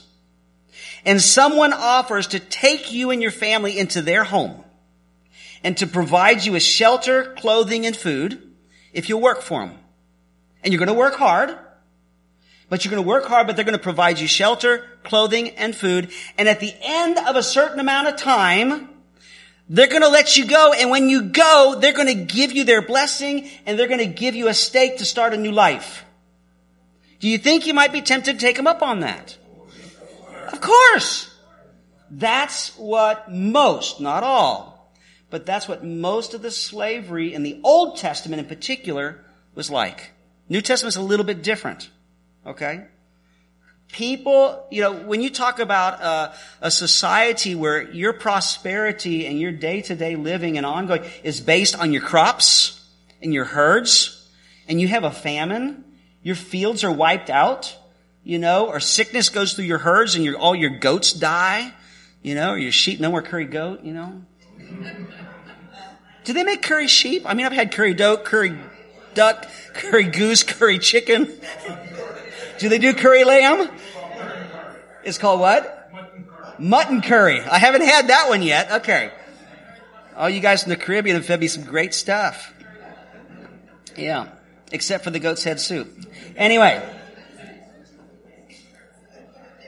And 1.05 1.21
someone 1.21 1.71
offers 1.71 2.27
to 2.27 2.39
take 2.39 2.91
you 2.91 3.11
and 3.11 3.21
your 3.21 3.31
family 3.31 3.77
into 3.77 4.01
their 4.01 4.23
home 4.23 4.63
and 5.63 5.77
to 5.77 5.87
provide 5.87 6.43
you 6.43 6.53
with 6.53 6.63
shelter, 6.63 7.33
clothing, 7.37 7.85
and 7.85 7.95
food 7.95 8.53
if 8.91 9.09
you'll 9.09 9.21
work 9.21 9.41
for 9.41 9.65
them. 9.65 9.77
And 10.63 10.73
you're 10.73 10.79
going 10.79 10.87
to 10.87 10.93
work 10.93 11.15
hard, 11.15 11.55
but 12.69 12.83
you're 12.83 12.91
going 12.91 13.03
to 13.03 13.07
work 13.07 13.25
hard, 13.25 13.45
but 13.45 13.55
they're 13.55 13.65
going 13.65 13.77
to 13.77 13.83
provide 13.83 14.19
you 14.19 14.27
shelter, 14.27 14.85
clothing, 15.03 15.49
and 15.51 15.75
food. 15.75 16.11
And 16.37 16.49
at 16.49 16.59
the 16.59 16.73
end 16.81 17.19
of 17.19 17.35
a 17.35 17.43
certain 17.43 17.79
amount 17.79 18.07
of 18.07 18.15
time, 18.15 18.89
they're 19.69 19.87
going 19.87 20.01
to 20.01 20.09
let 20.09 20.37
you 20.37 20.45
go. 20.45 20.73
And 20.73 20.89
when 20.89 21.09
you 21.09 21.23
go, 21.23 21.77
they're 21.79 21.93
going 21.93 22.07
to 22.07 22.35
give 22.35 22.51
you 22.51 22.63
their 22.63 22.81
blessing 22.81 23.49
and 23.65 23.77
they're 23.77 23.87
going 23.87 23.99
to 23.99 24.05
give 24.05 24.35
you 24.35 24.47
a 24.47 24.53
stake 24.53 24.97
to 24.97 25.05
start 25.05 25.33
a 25.33 25.37
new 25.37 25.51
life. 25.51 26.05
Do 27.19 27.27
you 27.27 27.37
think 27.37 27.65
you 27.65 27.73
might 27.73 27.91
be 27.91 28.01
tempted 28.01 28.33
to 28.33 28.39
take 28.39 28.55
them 28.55 28.67
up 28.67 28.81
on 28.81 28.99
that? 28.99 29.37
Of 30.51 30.61
course. 30.61 31.31
That's 32.11 32.69
what 32.77 33.31
most, 33.31 33.99
not 33.99 34.23
all, 34.23 34.93
but 35.29 35.45
that's 35.45 35.67
what 35.67 35.83
most 35.83 36.33
of 36.33 36.41
the 36.41 36.51
slavery 36.51 37.33
in 37.33 37.43
the 37.43 37.59
Old 37.63 37.97
Testament 37.97 38.39
in 38.39 38.47
particular 38.47 39.25
was 39.55 39.71
like. 39.71 40.11
New 40.47 40.61
Testament's 40.61 40.97
a 40.97 41.01
little 41.01 41.25
bit 41.25 41.41
different. 41.41 41.89
Okay? 42.45 42.85
People, 43.91 44.67
you 44.71 44.81
know, 44.81 44.93
when 44.93 45.21
you 45.21 45.29
talk 45.29 45.59
about 45.59 46.35
a 46.61 46.69
society 46.69 47.55
where 47.55 47.81
your 47.91 48.13
prosperity 48.13 49.25
and 49.25 49.39
your 49.39 49.51
day-to-day 49.51 50.15
living 50.15 50.57
and 50.57 50.65
ongoing 50.65 51.03
is 51.23 51.41
based 51.41 51.77
on 51.77 51.91
your 51.91 52.01
crops 52.01 52.83
and 53.21 53.33
your 53.33 53.45
herds, 53.45 54.29
and 54.67 54.81
you 54.81 54.87
have 54.87 55.03
a 55.03 55.11
famine, 55.11 55.83
your 56.23 56.35
fields 56.35 56.83
are 56.83 56.91
wiped 56.91 57.29
out, 57.29 57.75
you 58.25 58.39
know, 58.39 58.67
or 58.67 58.79
sickness 58.81 59.29
goes 59.29 59.53
through 59.53 59.65
your 59.65 59.77
herds 59.77 60.15
and 60.15 60.25
your, 60.25 60.35
all 60.35 60.55
your 60.55 60.71
goats 60.71 61.13
die, 61.13 61.71
you 62.23 62.33
know, 62.33 62.51
or 62.51 62.57
your 62.57 62.71
sheep, 62.71 62.99
no 62.99 63.11
more 63.11 63.21
curry 63.21 63.45
goat, 63.45 63.83
you 63.83 63.93
know. 63.93 64.23
Do 66.23 66.33
they 66.33 66.43
make 66.43 66.63
curry 66.63 66.87
sheep? 66.87 67.21
I 67.25 67.35
mean, 67.35 67.45
I've 67.45 67.51
had 67.51 67.71
curry 67.71 67.93
goat, 67.93 68.25
curry 68.25 68.57
duck, 69.13 69.47
curry 69.75 70.05
goose, 70.05 70.41
curry 70.41 70.79
chicken. 70.79 71.31
Do 72.57 72.67
they 72.67 72.79
do 72.79 72.95
curry 72.95 73.23
lamb? 73.23 73.69
It's 75.03 75.19
called 75.19 75.39
what? 75.39 75.91
Mutton 76.57 77.01
curry. 77.03 77.41
I 77.41 77.59
haven't 77.59 77.83
had 77.83 78.07
that 78.07 78.27
one 78.27 78.41
yet. 78.41 78.71
Okay. 78.71 79.11
Oh, 80.17 80.25
you 80.25 80.39
guys 80.39 80.63
from 80.63 80.71
the 80.71 80.77
Caribbean 80.77 81.15
have 81.15 81.27
fed 81.27 81.39
me 81.39 81.47
some 81.47 81.63
great 81.63 81.93
stuff. 81.93 82.53
Yeah. 83.95 84.29
Except 84.71 85.03
for 85.03 85.11
the 85.11 85.19
goat's 85.19 85.43
head 85.43 85.59
soup. 85.59 85.87
Anyway. 86.35 86.81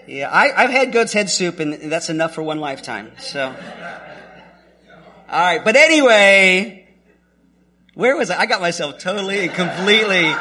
Yeah, 0.07 0.29
I, 0.31 0.61
have 0.61 0.71
had 0.71 0.91
goat's 0.91 1.13
head 1.13 1.29
soup 1.29 1.59
and 1.59 1.91
that's 1.91 2.09
enough 2.09 2.33
for 2.33 2.41
one 2.41 2.59
lifetime. 2.59 3.11
So. 3.19 3.53
Alright, 5.29 5.65
but 5.65 5.75
anyway, 5.75 6.87
where 7.93 8.15
was 8.15 8.29
I? 8.29 8.41
I 8.41 8.45
got 8.45 8.61
myself 8.61 8.99
totally 8.99 9.45
and 9.45 9.53
completely 9.53 10.33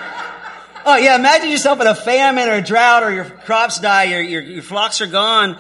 Oh 0.89 0.95
yeah, 0.95 1.17
imagine 1.17 1.51
yourself 1.51 1.81
in 1.81 1.89
a 1.89 1.97
famine 1.97 2.49
or 2.49 2.53
a 2.53 2.63
drought 2.63 3.03
or 3.03 3.13
your 3.13 3.25
crops 3.25 3.81
die, 3.81 4.05
your, 4.05 4.21
your, 4.21 4.41
your 4.41 4.63
flocks 4.63 5.01
are 5.01 5.09
gone. 5.09 5.59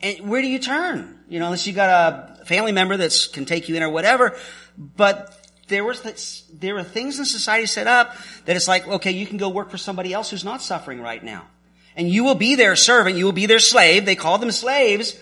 And 0.00 0.28
where 0.28 0.40
do 0.40 0.46
you 0.46 0.60
turn? 0.60 1.18
You 1.28 1.40
know, 1.40 1.46
unless 1.46 1.66
you 1.66 1.72
got 1.72 2.38
a 2.40 2.44
family 2.44 2.70
member 2.70 2.96
that 2.96 3.28
can 3.32 3.44
take 3.44 3.68
you 3.68 3.74
in 3.74 3.82
or 3.82 3.90
whatever. 3.90 4.38
But 4.78 5.36
there 5.66 5.84
was 5.84 6.44
there 6.52 6.76
were 6.76 6.84
things 6.84 7.18
in 7.18 7.24
society 7.24 7.66
set 7.66 7.88
up 7.88 8.14
that 8.44 8.54
it's 8.54 8.68
like, 8.68 8.86
okay, 8.86 9.10
you 9.10 9.26
can 9.26 9.36
go 9.36 9.48
work 9.48 9.70
for 9.70 9.78
somebody 9.78 10.12
else 10.12 10.30
who's 10.30 10.44
not 10.44 10.62
suffering 10.62 11.00
right 11.00 11.24
now. 11.24 11.48
And 11.98 12.08
you 12.08 12.22
will 12.22 12.36
be 12.36 12.54
their 12.54 12.76
servant, 12.76 13.16
you 13.16 13.24
will 13.24 13.32
be 13.32 13.46
their 13.46 13.58
slave. 13.58 14.06
They 14.06 14.14
called 14.14 14.40
them 14.40 14.52
slaves, 14.52 15.18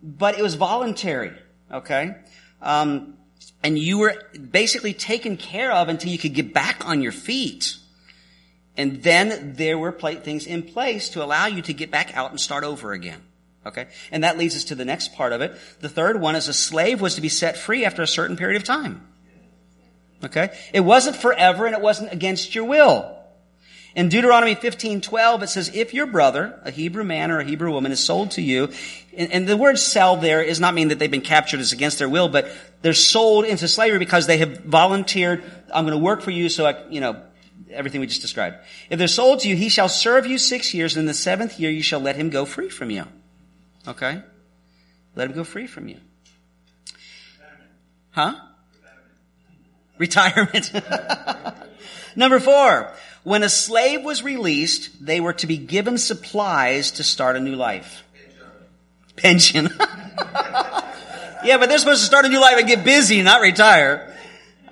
but 0.00 0.38
it 0.38 0.42
was 0.42 0.54
voluntary. 0.54 1.32
Okay? 1.70 2.14
Um, 2.62 3.14
and 3.64 3.76
you 3.76 3.98
were 3.98 4.14
basically 4.50 4.94
taken 4.94 5.36
care 5.36 5.72
of 5.72 5.88
until 5.88 6.10
you 6.10 6.18
could 6.18 6.32
get 6.32 6.54
back 6.54 6.86
on 6.86 7.02
your 7.02 7.12
feet. 7.12 7.76
And 8.76 9.02
then 9.02 9.54
there 9.56 9.76
were 9.76 9.90
things 9.92 10.46
in 10.46 10.62
place 10.62 11.10
to 11.10 11.22
allow 11.22 11.46
you 11.46 11.62
to 11.62 11.74
get 11.74 11.90
back 11.90 12.16
out 12.16 12.30
and 12.30 12.40
start 12.40 12.62
over 12.62 12.92
again. 12.92 13.20
Okay? 13.66 13.88
And 14.12 14.22
that 14.22 14.38
leads 14.38 14.54
us 14.54 14.64
to 14.64 14.76
the 14.76 14.84
next 14.84 15.14
part 15.14 15.32
of 15.32 15.40
it. 15.40 15.54
The 15.80 15.88
third 15.88 16.20
one 16.20 16.36
is 16.36 16.46
a 16.46 16.54
slave 16.54 17.00
was 17.00 17.16
to 17.16 17.20
be 17.20 17.28
set 17.28 17.58
free 17.58 17.84
after 17.84 18.02
a 18.02 18.06
certain 18.06 18.36
period 18.36 18.56
of 18.56 18.64
time. 18.64 19.06
Okay? 20.24 20.56
It 20.72 20.80
wasn't 20.80 21.16
forever 21.16 21.66
and 21.66 21.74
it 21.74 21.82
wasn't 21.82 22.12
against 22.12 22.54
your 22.54 22.64
will. 22.64 23.19
In 23.94 24.08
Deuteronomy 24.08 24.54
15:12 24.54 25.42
it 25.42 25.48
says 25.48 25.70
if 25.74 25.92
your 25.92 26.06
brother, 26.06 26.60
a 26.64 26.70
Hebrew 26.70 27.04
man 27.04 27.30
or 27.30 27.40
a 27.40 27.44
Hebrew 27.44 27.72
woman 27.72 27.90
is 27.92 28.00
sold 28.00 28.32
to 28.32 28.42
you, 28.42 28.70
and, 29.16 29.32
and 29.32 29.48
the 29.48 29.56
word 29.56 29.78
sell 29.78 30.16
there 30.16 30.42
is 30.42 30.60
not 30.60 30.74
mean 30.74 30.88
that 30.88 30.98
they've 30.98 31.10
been 31.10 31.20
captured 31.20 31.60
as 31.60 31.72
against 31.72 31.98
their 31.98 32.08
will, 32.08 32.28
but 32.28 32.50
they're 32.82 32.94
sold 32.94 33.44
into 33.44 33.66
slavery 33.66 33.98
because 33.98 34.26
they 34.26 34.38
have 34.38 34.58
volunteered, 34.58 35.42
I'm 35.72 35.84
going 35.84 35.98
to 35.98 36.02
work 36.02 36.22
for 36.22 36.30
you 36.30 36.48
so 36.48 36.66
I, 36.66 36.88
you 36.88 37.00
know, 37.00 37.20
everything 37.70 38.00
we 38.00 38.06
just 38.06 38.22
described. 38.22 38.56
If 38.88 38.98
they're 38.98 39.08
sold 39.08 39.40
to 39.40 39.48
you, 39.48 39.56
he 39.56 39.68
shall 39.68 39.88
serve 39.88 40.26
you 40.26 40.38
six 40.38 40.72
years, 40.72 40.94
and 40.94 41.00
in 41.00 41.06
the 41.06 41.14
seventh 41.14 41.58
year 41.58 41.70
you 41.70 41.82
shall 41.82 42.00
let 42.00 42.16
him 42.16 42.30
go 42.30 42.44
free 42.44 42.68
from 42.68 42.90
you. 42.90 43.04
Okay? 43.86 44.22
Let 45.16 45.28
him 45.28 45.34
go 45.34 45.44
free 45.44 45.66
from 45.66 45.88
you. 45.88 45.98
Huh? 48.10 48.34
Retirement. 49.98 50.72
Number 52.16 52.40
four. 52.40 52.92
When 53.22 53.42
a 53.42 53.48
slave 53.48 54.02
was 54.02 54.22
released, 54.22 55.04
they 55.04 55.20
were 55.20 55.34
to 55.34 55.46
be 55.46 55.58
given 55.58 55.98
supplies 55.98 56.92
to 56.92 57.04
start 57.04 57.36
a 57.36 57.40
new 57.40 57.54
life. 57.54 58.02
Pension. 59.16 59.68
yeah, 61.44 61.58
but 61.58 61.68
they're 61.68 61.78
supposed 61.78 62.00
to 62.00 62.06
start 62.06 62.24
a 62.24 62.28
new 62.30 62.40
life 62.40 62.56
and 62.58 62.66
get 62.66 62.82
busy, 62.82 63.20
not 63.20 63.42
retire. 63.42 64.10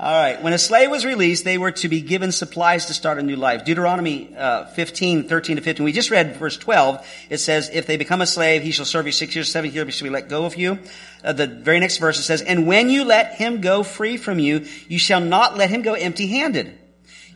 All 0.00 0.12
right. 0.12 0.40
When 0.40 0.52
a 0.52 0.58
slave 0.58 0.90
was 0.90 1.04
released, 1.04 1.44
they 1.44 1.58
were 1.58 1.72
to 1.72 1.88
be 1.88 2.00
given 2.00 2.30
supplies 2.30 2.86
to 2.86 2.94
start 2.94 3.18
a 3.18 3.22
new 3.22 3.34
life. 3.34 3.64
Deuteronomy 3.64 4.34
uh, 4.34 4.66
15, 4.66 5.24
13 5.24 5.56
to 5.56 5.62
15. 5.62 5.84
We 5.84 5.92
just 5.92 6.10
read 6.10 6.36
verse 6.36 6.56
12. 6.56 7.04
It 7.30 7.38
says, 7.38 7.68
if 7.72 7.86
they 7.86 7.96
become 7.96 8.20
a 8.20 8.26
slave, 8.26 8.62
he 8.62 8.70
shall 8.70 8.84
serve 8.84 9.06
you 9.06 9.12
six 9.12 9.34
years, 9.34 9.50
seven 9.50 9.72
years, 9.72 9.92
shall 9.94 10.06
be 10.06 10.10
let 10.10 10.28
go 10.28 10.44
of 10.44 10.56
you. 10.56 10.78
Uh, 11.24 11.32
the 11.32 11.48
very 11.48 11.80
next 11.80 11.98
verse 11.98 12.18
it 12.18 12.22
says, 12.22 12.42
and 12.42 12.66
when 12.66 12.88
you 12.90 13.04
let 13.04 13.34
him 13.34 13.60
go 13.60 13.82
free 13.82 14.16
from 14.16 14.38
you, 14.38 14.66
you 14.86 15.00
shall 15.00 15.20
not 15.20 15.56
let 15.56 15.68
him 15.68 15.82
go 15.82 15.94
empty 15.94 16.28
handed. 16.28 16.78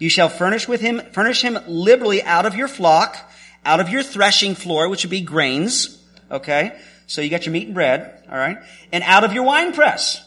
You 0.03 0.09
shall 0.09 0.29
furnish 0.29 0.67
with 0.67 0.81
him, 0.81 1.01
furnish 1.12 1.43
him 1.43 1.57
liberally 1.69 2.25
out 2.25 2.45
of 2.45 2.57
your 2.57 2.67
flock, 2.67 3.17
out 3.65 3.79
of 3.79 3.88
your 3.88 4.03
threshing 4.03 4.57
floor, 4.57 4.88
which 4.88 5.05
would 5.05 5.12
be 5.12 5.21
grains. 5.21 5.97
Okay. 6.29 6.77
So 7.07 7.21
you 7.21 7.31
got 7.31 7.47
your 7.47 7.53
meat 7.53 7.67
and 7.67 7.75
bread. 7.75 8.21
All 8.29 8.37
right. 8.37 8.59
And 8.91 9.05
out 9.05 9.23
of 9.23 9.33
your 9.33 9.45
wine 9.45 9.73
press. 9.73 10.21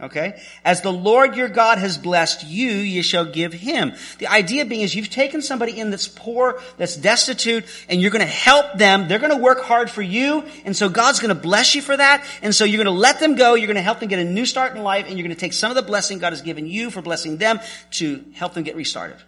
Okay? 0.00 0.40
As 0.64 0.80
the 0.80 0.92
Lord 0.92 1.36
your 1.36 1.48
God 1.48 1.78
has 1.78 1.98
blessed 1.98 2.46
you, 2.46 2.70
you 2.70 3.02
shall 3.02 3.26
give 3.26 3.52
him. 3.52 3.92
The 4.18 4.28
idea 4.28 4.64
being 4.64 4.80
is 4.80 4.94
you've 4.94 5.10
taken 5.10 5.42
somebody 5.42 5.78
in 5.78 5.90
that's 5.90 6.08
poor, 6.08 6.60
that's 6.78 6.96
destitute, 6.96 7.64
and 7.88 8.00
you're 8.00 8.10
going 8.10 8.24
to 8.24 8.32
help 8.32 8.78
them. 8.78 9.08
They're 9.08 9.18
going 9.18 9.36
to 9.36 9.42
work 9.42 9.62
hard 9.62 9.90
for 9.90 10.02
you, 10.02 10.44
and 10.64 10.74
so 10.74 10.88
God's 10.88 11.20
going 11.20 11.34
to 11.34 11.40
bless 11.40 11.74
you 11.74 11.82
for 11.82 11.96
that. 11.96 12.24
And 12.40 12.54
so 12.54 12.64
you're 12.64 12.82
going 12.82 12.94
to 12.94 13.00
let 13.00 13.20
them 13.20 13.34
go. 13.34 13.54
You're 13.54 13.66
going 13.66 13.76
to 13.76 13.82
help 13.82 14.00
them 14.00 14.08
get 14.08 14.18
a 14.18 14.24
new 14.24 14.46
start 14.46 14.74
in 14.74 14.82
life, 14.82 15.06
and 15.06 15.18
you're 15.18 15.26
going 15.26 15.36
to 15.36 15.40
take 15.40 15.52
some 15.52 15.70
of 15.70 15.76
the 15.76 15.82
blessing 15.82 16.18
God 16.18 16.32
has 16.32 16.42
given 16.42 16.66
you 16.66 16.90
for 16.90 17.02
blessing 17.02 17.36
them 17.36 17.60
to 17.92 18.24
help 18.34 18.54
them 18.54 18.64
get 18.64 18.76
restarted. 18.76 19.18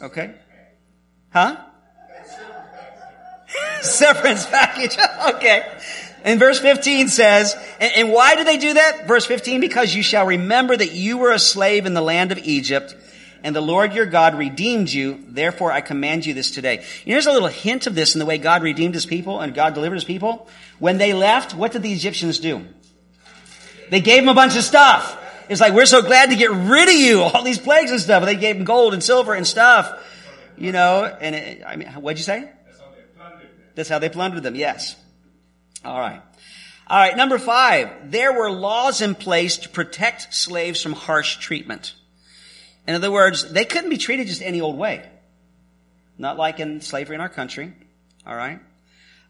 Okay? 0.00 0.34
Huh? 1.30 1.58
Severance 3.82 4.46
package. 4.46 4.96
okay. 5.34 5.78
And 6.26 6.40
verse 6.40 6.58
15 6.58 7.06
says, 7.06 7.56
and, 7.80 7.92
and 7.94 8.12
why 8.12 8.34
do 8.34 8.42
they 8.42 8.58
do 8.58 8.74
that? 8.74 9.06
Verse 9.06 9.24
15, 9.24 9.60
because 9.60 9.94
you 9.94 10.02
shall 10.02 10.26
remember 10.26 10.76
that 10.76 10.90
you 10.90 11.18
were 11.18 11.30
a 11.30 11.38
slave 11.38 11.86
in 11.86 11.94
the 11.94 12.00
land 12.00 12.32
of 12.32 12.38
Egypt, 12.38 12.96
and 13.44 13.54
the 13.54 13.60
Lord 13.60 13.94
your 13.94 14.06
God 14.06 14.36
redeemed 14.36 14.90
you. 14.90 15.24
Therefore, 15.28 15.70
I 15.70 15.80
command 15.82 16.26
you 16.26 16.34
this 16.34 16.50
today. 16.50 16.84
There's 17.06 17.28
a 17.28 17.32
little 17.32 17.46
hint 17.46 17.86
of 17.86 17.94
this 17.94 18.16
in 18.16 18.18
the 18.18 18.26
way 18.26 18.38
God 18.38 18.64
redeemed 18.64 18.94
his 18.94 19.06
people 19.06 19.40
and 19.40 19.54
God 19.54 19.74
delivered 19.74 19.94
his 19.94 20.04
people. 20.04 20.48
When 20.80 20.98
they 20.98 21.12
left, 21.12 21.54
what 21.54 21.70
did 21.70 21.82
the 21.82 21.92
Egyptians 21.92 22.40
do? 22.40 22.66
They 23.90 24.00
gave 24.00 24.22
them 24.22 24.28
a 24.28 24.34
bunch 24.34 24.56
of 24.56 24.64
stuff. 24.64 25.22
It's 25.48 25.60
like, 25.60 25.74
we're 25.74 25.86
so 25.86 26.02
glad 26.02 26.30
to 26.30 26.36
get 26.36 26.50
rid 26.50 26.88
of 26.88 26.94
you, 26.96 27.22
all 27.22 27.44
these 27.44 27.60
plagues 27.60 27.92
and 27.92 28.00
stuff. 28.00 28.24
They 28.24 28.34
gave 28.34 28.56
them 28.56 28.64
gold 28.64 28.94
and 28.94 29.02
silver 29.02 29.32
and 29.32 29.46
stuff, 29.46 29.92
you 30.58 30.72
know, 30.72 31.04
and 31.04 31.36
it, 31.36 31.62
I 31.64 31.76
mean, 31.76 31.86
what'd 31.86 32.18
you 32.18 32.24
say? 32.24 32.50
That's 32.66 32.80
how 32.80 32.90
they 32.90 33.02
plundered 33.16 33.42
them. 33.42 33.50
That's 33.76 33.88
how 33.88 33.98
they 34.00 34.08
plundered 34.08 34.42
them, 34.42 34.56
yes. 34.56 34.96
All 35.86 36.00
right. 36.00 36.20
All 36.88 36.98
right. 36.98 37.16
Number 37.16 37.38
five. 37.38 38.10
There 38.10 38.32
were 38.32 38.50
laws 38.50 39.00
in 39.00 39.14
place 39.14 39.58
to 39.58 39.68
protect 39.68 40.34
slaves 40.34 40.82
from 40.82 40.92
harsh 40.92 41.36
treatment. 41.36 41.94
In 42.88 42.94
other 42.94 43.10
words, 43.10 43.52
they 43.52 43.64
couldn't 43.64 43.90
be 43.90 43.96
treated 43.96 44.26
just 44.26 44.42
any 44.42 44.60
old 44.60 44.76
way. 44.76 45.08
Not 46.18 46.36
like 46.36 46.60
in 46.60 46.80
slavery 46.80 47.14
in 47.14 47.20
our 47.20 47.28
country. 47.28 47.72
All 48.26 48.34
right. 48.36 48.60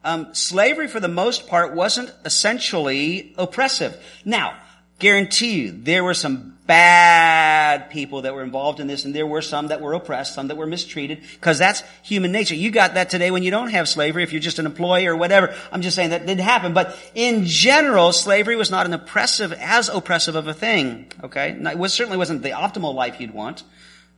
Um, 0.03 0.35
slavery, 0.35 0.89
for 0.89 1.01
the 1.01 1.09
most 1.09 1.47
part, 1.47 1.75
wasn't 1.75 2.13
essentially 2.25 3.35
oppressive. 3.37 3.97
Now, 4.25 4.57
Guarantee 4.99 5.61
you, 5.61 5.73
there 5.73 6.03
were 6.03 6.15
some 6.15 6.57
bad 6.67 7.91
people 7.91 8.23
that 8.23 8.35
were 8.35 8.43
involved 8.43 8.81
in 8.81 8.87
this, 8.87 9.05
and 9.05 9.15
there 9.15 9.27
were 9.27 9.43
some 9.43 9.69
that 9.69 9.81
were 9.81 9.93
oppressed, 9.93 10.35
some 10.35 10.49
that 10.49 10.57
were 10.57 10.67
mistreated, 10.67 11.21
because 11.35 11.59
that's 11.59 11.83
human 12.03 12.33
nature. 12.33 12.55
You 12.55 12.71
got 12.71 12.95
that 12.95 13.11
today 13.11 13.31
when 13.31 13.43
you 13.43 13.51
don't 13.51 13.69
have 13.69 13.89
slavery, 13.89 14.23
if 14.23 14.33
you're 14.33 14.41
just 14.41 14.59
an 14.59 14.67
employee 14.67 15.07
or 15.07 15.15
whatever. 15.15 15.55
I'm 15.71 15.83
just 15.83 15.97
saying 15.97 16.11
that 16.11 16.27
didn't 16.27 16.41
happen. 16.41 16.73
But 16.73 16.97
in 17.15 17.45
general, 17.45 18.13
slavery 18.13 18.57
was 18.57 18.71
not 18.71 18.87
an 18.87 18.95
oppressive, 18.95 19.53
as 19.53 19.89
oppressive 19.91 20.35
of 20.35 20.49
a 20.49 20.55
thing. 20.55 21.13
Okay? 21.23 21.51
It 21.51 21.91
certainly 21.91 22.17
wasn't 22.19 22.43
the 22.43 22.51
optimal 22.51 22.95
life 22.95 23.21
you'd 23.21 23.35
want. 23.35 23.65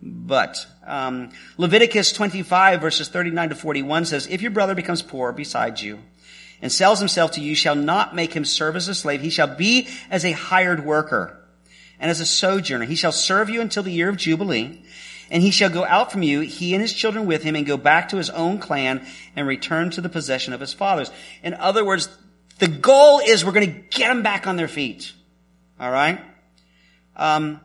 But 0.01 0.65
um, 0.87 1.31
Leviticus 1.57 2.13
25 2.13 2.81
verses 2.81 3.09
39 3.09 3.49
to 3.49 3.55
41 3.57 4.05
says, 4.05 4.29
If 4.29 4.43
your 4.43 4.53
brother 4.53 4.77
becomes 4.77 5.03
poor 5.03 5.33
beside 5.33 5.81
you, 5.81 5.99
and 6.61 6.73
sells 6.73 6.99
himself 6.99 7.33
to 7.33 7.41
you 7.41 7.55
shall 7.55 7.75
not 7.75 8.15
make 8.15 8.33
him 8.33 8.45
serve 8.45 8.77
as 8.77 8.89
a 8.89 8.95
slave. 8.95 9.21
He 9.21 9.31
shall 9.31 9.55
be 9.55 9.89
as 10.11 10.25
a 10.25 10.33
hired 10.33 10.85
worker 10.85 11.39
and 12.01 12.11
as 12.11 12.21
a 12.21 12.27
sojourner. 12.27 12.85
He 12.85 12.97
shall 12.97 13.13
serve 13.13 13.49
you 13.49 13.61
until 13.61 13.83
the 13.83 13.93
year 13.93 14.09
of 14.09 14.17
Jubilee. 14.17 14.83
And 15.31 15.43
he 15.43 15.51
shall 15.51 15.69
go 15.69 15.85
out 15.85 16.11
from 16.11 16.23
you, 16.23 16.41
he 16.41 16.73
and 16.73 16.81
his 16.81 16.95
children 16.95 17.27
with 17.27 17.43
him, 17.43 17.55
and 17.55 17.67
go 17.67 17.77
back 17.77 18.09
to 18.11 18.17
his 18.17 18.31
own 18.31 18.59
clan 18.59 19.07
and 19.37 19.47
return 19.47 19.91
to 19.91 20.01
the 20.01 20.09
possession 20.09 20.55
of 20.55 20.61
his 20.61 20.73
fathers. 20.73 21.11
In 21.43 21.53
other 21.53 21.85
words, 21.85 22.09
the 22.59 22.69
goal 22.69 23.21
is 23.21 23.45
we're 23.45 23.53
going 23.53 23.71
to 23.71 23.81
get 23.91 24.09
them 24.09 24.23
back 24.23 24.47
on 24.47 24.57
their 24.57 24.69
feet. 24.69 25.13
All 25.79 25.91
right? 25.91 26.21
Um, 27.15 27.61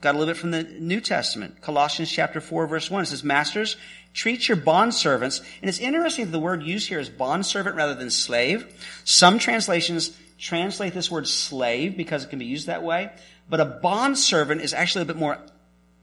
got 0.00 0.16
a 0.16 0.18
little 0.18 0.34
bit 0.34 0.40
from 0.40 0.50
the 0.50 0.64
New 0.64 1.00
Testament. 1.00 1.60
Colossians 1.60 2.10
chapter 2.10 2.40
4 2.40 2.66
verse 2.66 2.90
1. 2.90 3.04
It 3.04 3.06
says, 3.06 3.22
Masters, 3.22 3.76
Treat 4.14 4.46
your 4.46 4.58
bondservants, 4.58 5.40
and 5.60 5.68
it's 5.68 5.78
interesting 5.78 6.26
that 6.26 6.32
the 6.32 6.38
word 6.38 6.62
used 6.62 6.88
here 6.88 6.98
is 6.98 7.08
bondservant 7.08 7.76
rather 7.76 7.94
than 7.94 8.10
slave. 8.10 8.66
Some 9.04 9.38
translations 9.38 10.16
translate 10.38 10.92
this 10.92 11.10
word 11.10 11.26
slave 11.26 11.96
because 11.96 12.24
it 12.24 12.30
can 12.30 12.38
be 12.38 12.44
used 12.44 12.66
that 12.66 12.82
way, 12.82 13.10
but 13.48 13.60
a 13.60 13.64
bondservant 13.64 14.60
is 14.60 14.74
actually 14.74 15.02
a 15.02 15.06
bit 15.06 15.16
more 15.16 15.38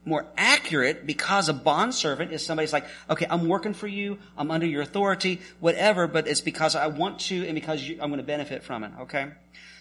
more 0.04 0.26
accurate 0.36 1.06
because 1.06 1.50
a 1.50 1.52
bondservant 1.52 2.32
is 2.32 2.44
somebody's 2.44 2.72
like, 2.72 2.86
okay, 3.10 3.26
I'm 3.28 3.48
working 3.48 3.74
for 3.74 3.86
you, 3.86 4.18
I'm 4.36 4.50
under 4.50 4.66
your 4.66 4.80
authority, 4.80 5.42
whatever, 5.60 6.06
but 6.06 6.26
it's 6.26 6.40
because 6.40 6.74
I 6.74 6.86
want 6.86 7.20
to 7.20 7.44
and 7.44 7.54
because 7.54 7.82
you, 7.82 7.98
I'm 8.00 8.08
going 8.08 8.16
to 8.18 8.26
benefit 8.26 8.62
from 8.62 8.82
it, 8.82 8.92
okay? 9.00 9.32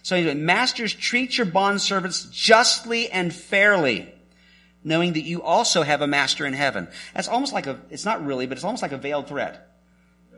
So 0.03 0.17
anyway, 0.17 0.33
masters 0.33 0.93
treat 0.93 1.37
your 1.37 1.47
bondservants 1.47 2.29
justly 2.31 3.09
and 3.09 3.33
fairly 3.33 4.13
knowing 4.83 5.13
that 5.13 5.21
you 5.21 5.41
also 5.41 5.83
have 5.83 6.01
a 6.01 6.07
master 6.07 6.45
in 6.45 6.53
heaven. 6.53 6.87
That's 7.13 7.27
almost 7.27 7.53
like 7.53 7.67
a, 7.67 7.79
it's 7.89 8.05
not 8.05 8.25
really, 8.25 8.45
but 8.47 8.57
it's 8.57 8.63
almost 8.63 8.81
like 8.81 8.91
a 8.91 8.97
veiled 8.97 9.27
threat. 9.27 9.65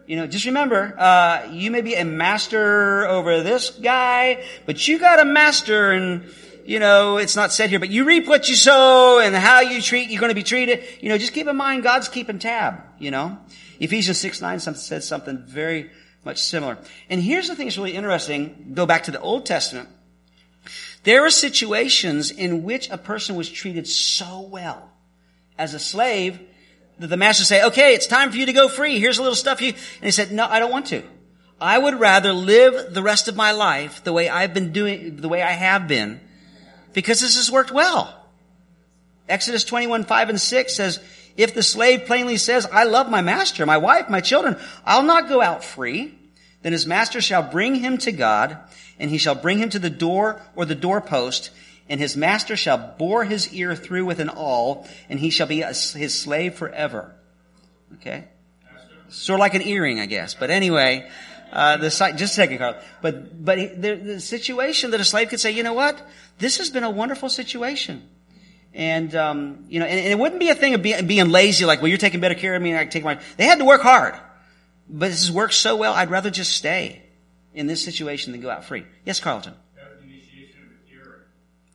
You 0.07 0.15
know, 0.17 0.27
just 0.27 0.45
remember, 0.45 0.95
uh, 0.97 1.47
you 1.51 1.71
may 1.71 1.81
be 1.81 1.93
a 1.93 2.03
master 2.03 3.07
over 3.07 3.43
this 3.43 3.69
guy, 3.69 4.43
but 4.65 4.87
you 4.87 4.99
got 4.99 5.19
a 5.19 5.25
master 5.25 5.91
and, 5.91 6.25
you 6.65 6.79
know, 6.79 7.17
it's 7.17 7.35
not 7.35 7.53
said 7.53 7.69
here, 7.69 7.79
but 7.79 7.89
you 7.89 8.03
reap 8.03 8.27
what 8.27 8.49
you 8.49 8.55
sow 8.55 9.19
and 9.19 9.35
how 9.35 9.61
you 9.61 9.81
treat, 9.81 10.09
you're 10.09 10.19
going 10.19 10.31
to 10.31 10.35
be 10.35 10.43
treated. 10.43 10.83
You 11.01 11.09
know, 11.09 11.17
just 11.17 11.33
keep 11.33 11.47
in 11.47 11.55
mind 11.55 11.83
God's 11.83 12.09
keeping 12.09 12.39
tab, 12.39 12.81
you 12.99 13.11
know. 13.11 13.37
Ephesians 13.79 14.17
6, 14.19 14.41
9 14.41 14.59
says 14.59 15.07
something 15.07 15.43
very 15.45 15.91
much 16.25 16.41
similar. 16.41 16.77
And 17.09 17.21
here's 17.21 17.47
the 17.47 17.55
thing 17.55 17.67
that's 17.67 17.77
really 17.77 17.93
interesting. 17.93 18.71
Go 18.73 18.85
back 18.85 19.03
to 19.03 19.11
the 19.11 19.19
Old 19.19 19.45
Testament. 19.45 19.89
There 21.03 21.25
are 21.25 21.31
situations 21.31 22.31
in 22.31 22.63
which 22.63 22.89
a 22.89 22.97
person 22.97 23.35
was 23.35 23.49
treated 23.49 23.87
so 23.87 24.41
well 24.41 24.91
as 25.57 25.73
a 25.73 25.79
slave 25.79 26.39
that 26.99 27.07
the 27.07 27.17
master 27.17 27.43
say, 27.43 27.63
okay, 27.63 27.95
it's 27.95 28.05
time 28.05 28.31
for 28.31 28.37
you 28.37 28.45
to 28.45 28.53
go 28.53 28.67
free. 28.67 28.99
Here's 28.99 29.17
a 29.17 29.21
little 29.21 29.35
stuff 29.35 29.61
you, 29.61 29.69
and 29.69 30.03
he 30.03 30.11
said, 30.11 30.31
no, 30.31 30.45
I 30.45 30.59
don't 30.59 30.71
want 30.71 30.87
to. 30.87 31.03
I 31.59 31.77
would 31.77 31.99
rather 31.99 32.33
live 32.33 32.93
the 32.93 33.03
rest 33.03 33.27
of 33.27 33.35
my 33.35 33.51
life 33.51 34.03
the 34.03 34.13
way 34.13 34.29
I've 34.29 34.53
been 34.53 34.71
doing, 34.71 35.17
the 35.17 35.29
way 35.29 35.41
I 35.41 35.51
have 35.51 35.87
been, 35.87 36.19
because 36.93 37.19
this 37.19 37.35
has 37.37 37.51
worked 37.51 37.71
well. 37.71 38.17
Exodus 39.29 39.63
21, 39.63 40.03
5 40.03 40.29
and 40.29 40.41
6 40.41 40.75
says, 40.75 40.99
if 41.37 41.53
the 41.53 41.63
slave 41.63 42.05
plainly 42.05 42.37
says, 42.37 42.67
I 42.71 42.83
love 42.83 43.09
my 43.09 43.21
master, 43.21 43.65
my 43.65 43.77
wife, 43.77 44.09
my 44.09 44.21
children, 44.21 44.57
I'll 44.85 45.03
not 45.03 45.29
go 45.29 45.41
out 45.41 45.63
free, 45.63 46.17
then 46.61 46.73
his 46.73 46.85
master 46.85 47.21
shall 47.21 47.43
bring 47.43 47.75
him 47.75 47.97
to 47.99 48.11
God, 48.11 48.57
and 48.99 49.09
he 49.09 49.17
shall 49.17 49.35
bring 49.35 49.59
him 49.59 49.69
to 49.69 49.79
the 49.79 49.89
door 49.89 50.41
or 50.55 50.65
the 50.65 50.75
doorpost, 50.75 51.49
and 51.89 51.99
his 51.99 52.15
master 52.15 52.55
shall 52.55 52.95
bore 52.97 53.23
his 53.23 53.53
ear 53.53 53.75
through 53.75 54.05
with 54.05 54.19
an 54.19 54.29
awl, 54.29 54.87
and 55.09 55.19
he 55.19 55.29
shall 55.29 55.47
be 55.47 55.61
his 55.61 56.13
slave 56.13 56.55
forever. 56.55 57.13
Okay? 57.95 58.25
Sort 59.09 59.39
of 59.39 59.41
like 59.41 59.55
an 59.55 59.63
earring, 59.63 59.99
I 59.99 60.05
guess. 60.05 60.33
But 60.33 60.51
anyway, 60.51 61.09
uh, 61.51 61.77
the 61.77 61.89
just 61.89 62.21
a 62.21 62.27
second, 62.27 62.59
Carl. 62.59 62.77
But 63.01 63.43
but 63.43 63.81
the, 63.81 63.95
the 63.95 64.19
situation 64.19 64.91
that 64.91 65.01
a 65.01 65.03
slave 65.03 65.29
could 65.29 65.39
say, 65.39 65.51
you 65.51 65.63
know 65.63 65.73
what, 65.73 66.01
this 66.37 66.59
has 66.59 66.69
been 66.69 66.83
a 66.83 66.89
wonderful 66.89 67.27
situation. 67.27 68.07
And, 68.73 69.13
um, 69.15 69.65
you 69.67 69.79
know, 69.79 69.85
and, 69.85 69.99
and, 69.99 70.07
it 70.07 70.17
wouldn't 70.17 70.39
be 70.39 70.47
a 70.47 70.55
thing 70.55 70.75
of 70.75 70.81
being, 70.81 71.05
being 71.05 71.29
lazy, 71.29 71.65
like, 71.65 71.81
well, 71.81 71.89
you're 71.89 71.97
taking 71.97 72.21
better 72.21 72.35
care 72.35 72.55
of 72.55 72.61
me 72.61 72.69
and 72.69 72.79
I 72.79 72.85
take 72.85 73.03
my, 73.03 73.19
they 73.35 73.43
had 73.43 73.59
to 73.59 73.65
work 73.65 73.81
hard. 73.81 74.15
But 74.93 75.09
this 75.09 75.25
has 75.25 75.31
worked 75.31 75.53
so 75.53 75.77
well, 75.77 75.93
I'd 75.93 76.09
rather 76.09 76.29
just 76.29 76.51
stay 76.51 77.01
in 77.53 77.65
this 77.65 77.83
situation 77.83 78.33
than 78.33 78.41
go 78.41 78.49
out 78.49 78.65
free. 78.65 78.85
Yes, 79.05 79.21
Carlton? 79.21 79.53
The 79.75 79.89
initiation 80.03 80.63
of 80.63 80.69
the 80.69 80.93
earring. 80.93 81.21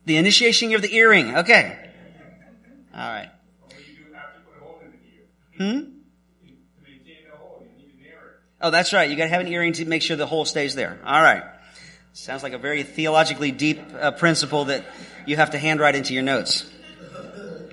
The 0.05 0.17
initiation 0.17 0.75
of 0.75 0.81
the 0.83 0.95
earring. 0.95 1.37
Okay. 1.37 1.89
All 2.93 2.99
right. 2.99 3.29
Hmm? 5.57 5.79
Oh, 8.59 8.71
that's 8.71 8.93
right. 8.93 9.09
You 9.09 9.15
got 9.15 9.25
to 9.25 9.29
have 9.29 9.41
an 9.41 9.47
earring 9.47 9.73
to 9.73 9.85
make 9.85 10.01
sure 10.01 10.15
the 10.15 10.25
hole 10.25 10.45
stays 10.45 10.75
there. 10.75 10.99
All 11.05 11.21
right. 11.21 11.43
Sounds 12.13 12.41
like 12.41 12.53
a 12.53 12.57
very 12.57 12.81
theologically 12.83 13.51
deep 13.51 13.79
uh, 13.99 14.11
principle 14.11 14.65
that 14.65 14.83
you 15.27 15.35
have 15.35 15.51
to 15.51 15.59
handwrite 15.59 15.95
into 15.95 16.13
your 16.13 16.23
notes. 16.23 16.67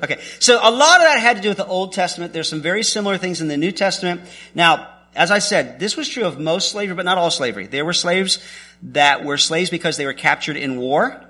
Okay. 0.03 0.21
So 0.41 0.59
a 0.63 0.71
lot 0.71 1.01
of 1.01 1.07
that 1.07 1.19
had 1.21 1.37
to 1.37 1.43
do 1.43 1.49
with 1.49 1.57
the 1.57 1.67
Old 1.67 1.95
Testament. 1.95 2.35
There's 2.35 2.49
some 2.49 2.61
very 2.61 2.83
similar 2.83 3.17
things 3.17 3.41
in 3.41 3.49
the 3.49 3.57
New 3.57 3.73
Testament. 3.73 4.23
Now, 4.55 4.94
as 5.15 5.31
I 5.31 5.39
said, 5.39 5.79
this 5.79 5.97
was 5.97 6.09
true 6.09 6.25
of 6.25 6.39
most 6.39 6.71
slavery, 6.71 6.95
but 6.95 7.05
not 7.05 7.19
all 7.19 7.31
slavery. 7.31 7.67
There 7.67 7.85
were 7.85 7.93
slaves 7.93 8.39
that 8.83 9.25
were 9.25 9.39
slaves 9.39 9.71
because 9.71 9.97
they 9.97 10.07
were 10.07 10.13
captured 10.13 10.57
in 10.57 10.77
war. 10.77 11.25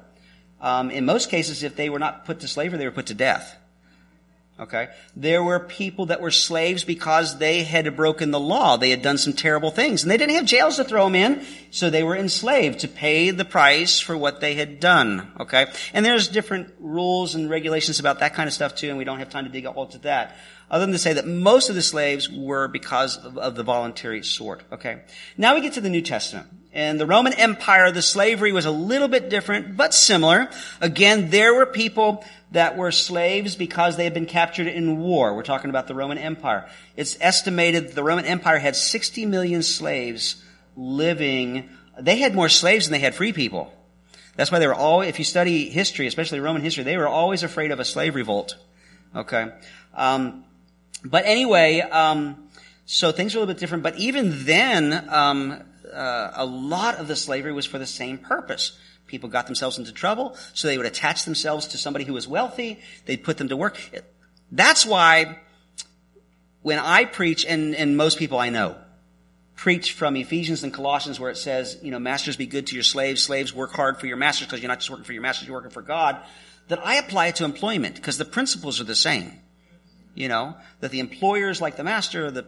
Um, 0.61 0.90
in 0.90 1.05
most 1.05 1.31
cases, 1.31 1.62
if 1.62 1.77
they 1.77 1.90
were 1.90 1.99
not 1.99 2.25
put 2.25 2.40
to 2.40 2.49
slavery, 2.49 2.79
they 2.79 2.87
were 2.87 2.92
put 2.92 3.07
to 3.07 3.14
death. 3.14 3.57
Okay? 4.59 4.88
There 5.16 5.42
were 5.42 5.59
people 5.59 6.07
that 6.07 6.20
were 6.20 6.31
slaves 6.31 6.85
because 6.85 7.38
they 7.38 7.64
had 7.64 7.97
broken 7.97 8.31
the 8.31 8.40
law. 8.40 8.77
They 8.77 8.90
had 8.90 9.03
done 9.03 9.18
some 9.18 9.33
terrible 9.33 9.73
things. 9.73 10.03
And 10.03 10.11
they 10.11 10.16
didn't 10.16 10.37
have 10.37 10.44
jails 10.44 10.77
to 10.77 10.85
throw 10.85 11.05
them 11.05 11.16
in, 11.16 11.44
so 11.73 11.90
they 11.90 12.05
were 12.05 12.16
enslaved 12.16 12.81
to 12.81 12.88
pay 12.88 13.31
the 13.31 13.44
price 13.44 13.99
for 13.99 14.16
what 14.16 14.40
they 14.40 14.55
had 14.55 14.79
done. 14.79 15.33
Okay? 15.40 15.66
And 15.92 16.07
there's 16.07 16.29
different 16.29 16.73
rules 16.79 17.35
and 17.35 17.51
regulations 17.51 17.99
about 17.99 18.20
that 18.20 18.35
kind 18.35 18.47
of 18.47 18.55
stuff 18.55 18.77
too, 18.77 18.88
and 18.88 18.97
we 18.97 19.05
don't 19.05 19.18
have 19.18 19.31
time 19.31 19.44
to 19.44 19.51
dig 19.51 19.66
all 19.66 19.87
to 19.88 19.99
that 19.99 20.37
other 20.75 20.87
than 20.87 20.93
to 20.93 20.99
say 20.99 21.13
that 21.13 21.25
most 21.25 21.69
of 21.69 21.77
the 21.77 21.83
slaves 21.83 22.29
were 22.29 22.67
because 22.67 23.17
of, 23.25 23.39
of, 23.39 23.55
the 23.55 23.63
voluntary 23.63 24.25
sort. 24.25 24.61
Okay. 24.73 25.03
Now 25.39 25.55
we 25.55 25.61
get 25.61 25.75
to 25.75 25.81
the 25.81 25.89
New 25.89 26.03
Testament. 26.03 26.49
In 26.73 26.99
the 26.99 27.07
Roman 27.07 27.33
Empire, 27.33 27.93
the 27.93 28.03
slavery 28.03 28.51
was 28.51 28.65
a 28.65 28.73
little 28.73 29.07
bit 29.07 29.29
different, 29.29 29.77
but 29.77 29.95
similar. 29.95 30.51
Again, 30.81 31.31
there 31.31 31.55
were 31.55 31.65
people 31.65 32.25
that 32.51 32.77
were 32.77 32.91
slaves 32.91 33.55
because 33.55 33.97
they 33.97 34.03
had 34.03 34.15
been 34.15 34.27
captured 34.27 34.67
in 34.67 34.99
war. 34.99 35.37
We're 35.37 35.45
talking 35.45 35.71
about 35.71 35.87
the 35.87 35.95
Roman 35.95 36.19
Empire. 36.19 36.69
It's 36.97 37.17
estimated 37.21 37.93
the 37.93 38.03
Roman 38.03 38.25
Empire 38.25 38.59
had 38.59 38.75
60 38.75 39.27
million 39.27 39.63
slaves 39.63 40.43
living. 40.77 41.69
They 42.01 42.17
had 42.17 42.35
more 42.35 42.49
slaves 42.49 42.87
than 42.87 42.95
they 42.95 42.99
had 42.99 43.15
free 43.15 43.33
people. 43.33 43.73
That's 44.35 44.51
why 44.51 44.59
they 44.59 44.67
were 44.67 44.75
all, 44.75 45.03
if 45.03 45.21
you 45.21 45.25
study 45.25 45.71
history, 45.71 46.09
especially 46.09 46.41
Roman 46.41 46.63
history, 46.63 46.83
they 46.83 46.97
were 46.97 47.07
always 47.07 47.45
afraid 47.45 47.71
of 47.71 47.79
a 47.79 47.85
slave 47.85 48.17
revolt. 48.17 48.57
Okay. 49.15 49.53
Um, 49.95 50.45
but 51.05 51.25
anyway, 51.27 51.81
um, 51.81 52.49
so 52.87 53.12
things 53.12 53.35
are 53.35 53.38
a 53.38 53.40
little 53.40 53.55
bit 53.55 53.61
different. 53.61 53.83
But 53.83 53.97
even 53.99 54.45
then, 54.45 55.09
um, 55.09 55.62
uh, 55.93 56.31
a 56.35 56.45
lot 56.45 56.97
of 56.97 57.09
the 57.09 57.17
slavery 57.17 57.53
was 57.53 57.67
for 57.67 57.79
the 57.79 57.87
same 57.87 58.19
purpose. 58.19 58.79
People 59.07 59.29
got 59.29 59.47
themselves 59.47 59.79
into 59.79 59.93
trouble, 59.93 60.37
so 60.55 60.67
they 60.67 60.77
would 60.77 60.87
attach 60.87 61.25
themselves 61.25 61.69
to 61.69 61.79
somebody 61.79 62.05
who 62.05 62.14
was 62.14 62.27
wealthy. 62.27 62.81
They'd 63.05 63.23
put 63.23 63.37
them 63.37 63.49
to 63.49 63.57
work. 63.57 63.79
That's 64.51 64.87
why 64.87 65.38
when 66.62 66.79
I 66.79 67.05
preach, 67.05 67.45
and, 67.45 67.75
and 67.75 67.97
most 67.97 68.19
people 68.19 68.38
I 68.38 68.49
know, 68.49 68.77
preach 69.55 69.93
from 69.93 70.17
Ephesians 70.17 70.64
and 70.64 70.73
Colossians 70.73 71.21
where 71.21 71.31
it 71.31 71.37
says, 71.37 71.79
you 71.83 71.90
know, 71.90 71.99
masters 71.99 72.37
be 72.37 72.47
good 72.47 72.67
to 72.69 72.75
your 72.75 72.83
slaves, 72.83 73.23
slaves 73.23 73.55
work 73.55 73.73
hard 73.73 74.01
for 74.01 74.07
your 74.07 74.17
masters 74.17 74.47
because 74.47 74.61
you're 74.61 74.69
not 74.69 74.79
just 74.79 74.90
working 74.90 75.05
for 75.05 75.12
your 75.12 75.23
masters, 75.23 75.47
you're 75.47 75.57
working 75.57 75.71
for 75.71 75.83
God, 75.83 76.17
that 76.69 76.85
I 76.85 76.97
apply 76.97 77.27
it 77.27 77.37
to 77.37 77.45
employment 77.45 77.95
because 77.97 78.17
the 78.17 78.25
principles 78.25 78.81
are 78.81 78.85
the 78.85 78.95
same. 78.95 79.33
You 80.14 80.29
know, 80.29 80.57
that 80.81 80.90
the 80.90 81.00
employer 81.00 81.50
is 81.50 81.61
like 81.61 81.77
the 81.77 81.85
master, 81.85 82.31
the, 82.31 82.46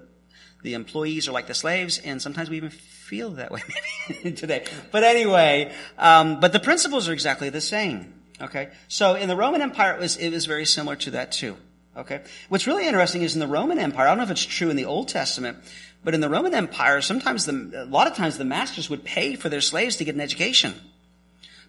the 0.63 0.75
employees 0.75 1.29
are 1.29 1.33
like 1.33 1.47
the 1.47 1.55
slaves, 1.55 1.99
and 1.99 2.23
sometimes 2.23 2.49
we 2.49 2.57
even 2.57 2.71
feel 2.71 3.31
that 3.31 3.51
way 3.51 3.63
today. 4.23 4.67
But 4.93 5.05
anyway, 5.05 5.73
um, 5.99 6.41
but 6.41 6.53
the 6.53 6.61
principles 6.61 7.09
are 7.09 7.13
exactly 7.13 7.51
the 7.51 7.61
same. 7.61 8.15
Okay, 8.41 8.69
so 8.89 9.15
in 9.15 9.29
the 9.29 9.37
Roman 9.37 9.63
Empire, 9.63 9.95
it 9.95 10.01
was, 10.01 10.17
it 10.17 10.31
was 10.31 10.45
very 10.47 10.67
similar 10.67 10.97
to 10.97 11.13
that 11.13 11.33
too. 11.33 11.57
Okay, 11.97 12.21
what's 12.51 12.67
really 12.67 12.87
interesting 12.87 13.23
is 13.23 13.35
in 13.35 13.41
the 13.41 13.47
Roman 13.47 13.79
Empire. 13.79 14.07
I 14.07 14.11
don't 14.11 14.19
know 14.19 14.25
if 14.25 14.31
it's 14.31 14.45
true 14.45 14.69
in 14.69 14.77
the 14.77 14.85
Old 14.85 15.09
Testament, 15.09 15.59
but 16.05 16.15
in 16.15 16.21
the 16.21 16.29
Roman 16.29 16.55
Empire, 16.55 17.01
sometimes 17.01 17.47
the, 17.47 17.85
a 17.85 17.87
lot 17.87 18.07
of 18.07 18.15
times 18.15 18.37
the 18.37 18.45
masters 18.45 18.91
would 18.91 19.05
pay 19.05 19.35
for 19.35 19.49
their 19.49 19.63
slaves 19.63 19.97
to 19.97 20.05
get 20.05 20.15
an 20.15 20.21
education. 20.21 20.75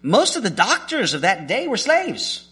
Most 0.02 0.36
of 0.36 0.42
the 0.42 0.50
doctors 0.50 1.14
of 1.14 1.22
that 1.22 1.48
day 1.48 1.66
were 1.66 1.76
slaves. 1.76 2.47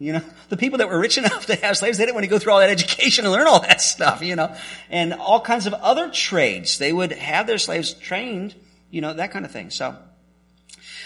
You 0.00 0.12
know, 0.12 0.22
the 0.48 0.56
people 0.56 0.78
that 0.78 0.88
were 0.88 0.98
rich 0.98 1.18
enough 1.18 1.46
to 1.46 1.56
have 1.56 1.76
slaves, 1.76 1.98
they 1.98 2.04
didn't 2.04 2.14
want 2.14 2.24
to 2.24 2.30
go 2.30 2.38
through 2.38 2.52
all 2.52 2.60
that 2.60 2.70
education 2.70 3.24
and 3.24 3.32
learn 3.32 3.48
all 3.48 3.60
that 3.60 3.80
stuff, 3.80 4.22
you 4.22 4.36
know, 4.36 4.54
and 4.90 5.12
all 5.12 5.40
kinds 5.40 5.66
of 5.66 5.74
other 5.74 6.08
trades. 6.08 6.78
They 6.78 6.92
would 6.92 7.12
have 7.12 7.48
their 7.48 7.58
slaves 7.58 7.94
trained, 7.94 8.54
you 8.90 9.00
know, 9.00 9.12
that 9.14 9.32
kind 9.32 9.44
of 9.44 9.50
thing. 9.50 9.70
So, 9.70 9.96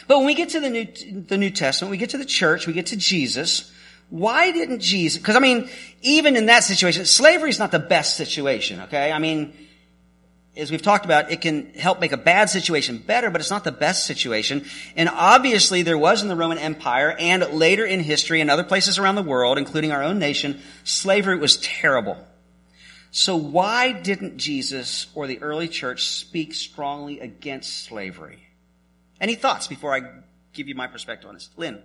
but 0.08 0.18
when 0.18 0.26
we 0.26 0.34
get 0.34 0.50
to 0.50 0.60
the 0.60 0.68
New, 0.68 0.86
the 1.26 1.38
New 1.38 1.50
Testament, 1.50 1.90
we 1.90 1.96
get 1.96 2.10
to 2.10 2.18
the 2.18 2.26
church, 2.26 2.66
we 2.66 2.74
get 2.74 2.86
to 2.86 2.96
Jesus, 2.96 3.72
why 4.10 4.52
didn't 4.52 4.80
Jesus, 4.80 5.18
because 5.18 5.36
I 5.36 5.40
mean, 5.40 5.70
even 6.02 6.36
in 6.36 6.46
that 6.46 6.64
situation, 6.64 7.06
slavery 7.06 7.48
is 7.48 7.58
not 7.58 7.70
the 7.70 7.78
best 7.78 8.16
situation, 8.16 8.80
okay? 8.80 9.10
I 9.10 9.18
mean, 9.18 9.54
as 10.54 10.70
we've 10.70 10.82
talked 10.82 11.04
about, 11.04 11.30
it 11.30 11.40
can 11.40 11.72
help 11.74 11.98
make 12.00 12.12
a 12.12 12.18
bad 12.18 12.50
situation 12.50 12.98
better, 12.98 13.30
but 13.30 13.40
it's 13.40 13.50
not 13.50 13.64
the 13.64 13.72
best 13.72 14.04
situation. 14.04 14.66
And 14.96 15.08
obviously 15.08 15.82
there 15.82 15.96
was 15.96 16.22
in 16.22 16.28
the 16.28 16.36
Roman 16.36 16.58
Empire 16.58 17.16
and 17.18 17.42
later 17.52 17.86
in 17.86 18.00
history 18.00 18.40
and 18.40 18.50
other 18.50 18.64
places 18.64 18.98
around 18.98 19.14
the 19.14 19.22
world, 19.22 19.56
including 19.56 19.92
our 19.92 20.02
own 20.02 20.18
nation, 20.18 20.60
slavery 20.84 21.38
was 21.38 21.56
terrible. 21.56 22.18
So 23.10 23.36
why 23.36 23.92
didn't 23.92 24.36
Jesus 24.36 25.06
or 25.14 25.26
the 25.26 25.40
early 25.42 25.68
church 25.68 26.08
speak 26.08 26.54
strongly 26.54 27.20
against 27.20 27.84
slavery? 27.84 28.46
Any 29.20 29.36
thoughts 29.36 29.66
before 29.66 29.94
I 29.94 30.00
give 30.52 30.68
you 30.68 30.74
my 30.74 30.86
perspective 30.86 31.28
on 31.28 31.34
this? 31.34 31.48
Lynn. 31.56 31.82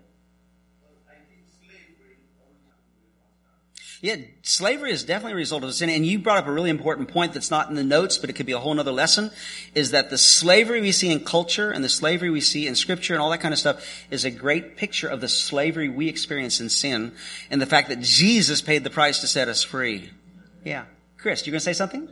Yeah, 4.00 4.18
slavery 4.44 4.92
is 4.92 5.04
definitely 5.04 5.34
a 5.34 5.38
result 5.38 5.64
of 5.64 5.74
sin. 5.74 5.90
And 5.90 6.06
you 6.06 6.20
brought 6.20 6.38
up 6.38 6.48
a 6.48 6.52
really 6.52 6.70
important 6.70 7.10
point 7.10 7.34
that's 7.34 7.50
not 7.50 7.70
in 7.70 7.76
the 7.76 7.84
notes, 7.84 8.20
but 8.20 8.30
it 8.30 8.34
could 8.34 8.46
be 8.46 8.52
a 8.52 8.60
whole 8.60 8.80
other 8.80 8.92
lesson, 8.92 9.32
is 9.74 9.92
that 9.92 10.12
the 10.12 10.20
slavery 10.20 10.82
we 10.82 10.92
see 10.92 11.12
in 11.12 11.22
culture 11.26 11.72
and 11.72 11.84
the 11.84 11.90
slavery 11.90 12.30
we 12.30 12.42
see 12.42 12.68
in 12.68 12.76
scripture 12.76 13.16
and 13.16 13.24
all 13.24 13.32
that 13.32 13.40
kind 13.40 13.56
of 13.56 13.60
stuff 13.60 14.06
is 14.12 14.24
a 14.24 14.30
great 14.30 14.78
picture 14.78 15.08
of 15.08 15.20
the 15.20 15.28
slavery 15.28 15.90
we 15.90 16.10
experience 16.10 16.60
in 16.60 16.70
sin 16.70 17.12
and 17.50 17.60
the 17.60 17.66
fact 17.66 17.90
that 17.90 18.00
Jesus 18.02 18.62
paid 18.62 18.84
the 18.84 18.92
price 18.92 19.22
to 19.22 19.28
set 19.28 19.48
us 19.48 19.64
free. 19.64 20.12
Yeah. 20.64 20.86
Chris, 21.18 21.48
you 21.48 21.52
going 21.52 21.60
to 21.60 21.66
say 21.66 21.74
something? 21.74 22.08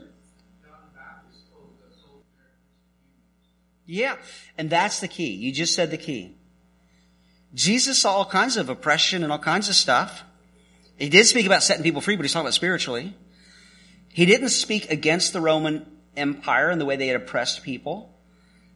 Yeah. 3.86 4.16
And 4.58 4.68
that's 4.68 4.98
the 4.98 5.08
key. 5.08 5.30
You 5.30 5.52
just 5.52 5.76
said 5.76 5.92
the 5.92 5.98
key. 5.98 6.34
Jesus 7.54 7.98
saw 7.98 8.16
all 8.16 8.24
kinds 8.24 8.56
of 8.56 8.68
oppression 8.68 9.22
and 9.22 9.30
all 9.30 9.38
kinds 9.38 9.68
of 9.68 9.76
stuff. 9.76 10.24
He 10.98 11.08
did 11.08 11.26
speak 11.26 11.46
about 11.46 11.62
setting 11.62 11.82
people 11.82 12.00
free, 12.00 12.16
but 12.16 12.22
he's 12.22 12.32
talking 12.32 12.46
about 12.46 12.54
spiritually. 12.54 13.14
He 14.08 14.24
didn't 14.24 14.48
speak 14.48 14.90
against 14.90 15.32
the 15.32 15.40
Roman 15.40 15.84
Empire 16.16 16.70
and 16.70 16.80
the 16.80 16.86
way 16.86 16.96
they 16.96 17.08
had 17.08 17.16
oppressed 17.16 17.62
people. 17.62 18.14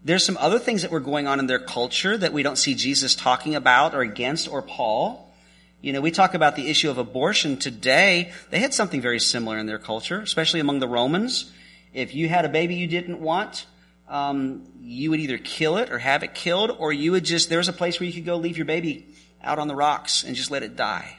There's 0.05 0.25
some 0.25 0.37
other 0.39 0.59
things 0.59 0.83
that 0.83 0.91
were 0.91 1.01
going 1.01 1.27
on 1.27 1.39
in 1.39 1.47
their 1.47 1.59
culture 1.59 2.17
that 2.17 2.33
we 2.33 2.43
don't 2.43 2.57
see 2.57 2.75
Jesus 2.75 3.15
talking 3.15 3.55
about 3.55 3.95
or 3.95 4.03
against 4.03 4.49
or 4.49 4.63
Paul. 4.63 5.33
You 5.81 5.95
know, 5.95 6.03
we 6.03 6.11
talk 6.11 6.35
about 6.35 6.57
the 6.57 6.69
issue 6.69 6.91
of 6.91 6.99
abortion 6.99 7.57
today. 7.57 8.33
They 8.51 8.59
had 8.59 8.75
something 8.75 9.01
very 9.01 9.19
similar 9.19 9.59
in 9.59 9.65
their 9.65 9.79
culture, 9.79 10.21
especially 10.21 10.61
among 10.61 10.81
the 10.81 10.89
Romans. 10.89 11.51
If 11.95 12.15
you 12.15 12.29
had 12.29 12.45
a 12.45 12.51
baby 12.51 12.75
you 12.75 12.87
didn't 12.87 13.21
want, 13.21 13.67
um, 14.09 14.67
you 14.83 15.11
would 15.11 15.21
either 15.21 15.39
kill 15.39 15.79
it 15.79 15.91
or 15.91 15.99
have 15.99 16.23
it 16.23 16.35
killed, 16.35 16.71
or 16.79 16.93
you 16.93 17.13
would 17.13 17.25
just, 17.25 17.49
there 17.49 17.59
was 17.59 17.69
a 17.69 17.73
place 17.73 17.99
where 17.99 18.07
you 18.07 18.13
could 18.13 18.27
go 18.27 18.37
leave 18.37 18.59
your 18.59 18.67
baby 18.67 19.07
out 19.43 19.59
on 19.59 19.69
the 19.69 19.75
rocks 19.75 20.23
and 20.23 20.37
just 20.37 20.51
let 20.51 20.63
it 20.63 20.77
die. 20.77 21.17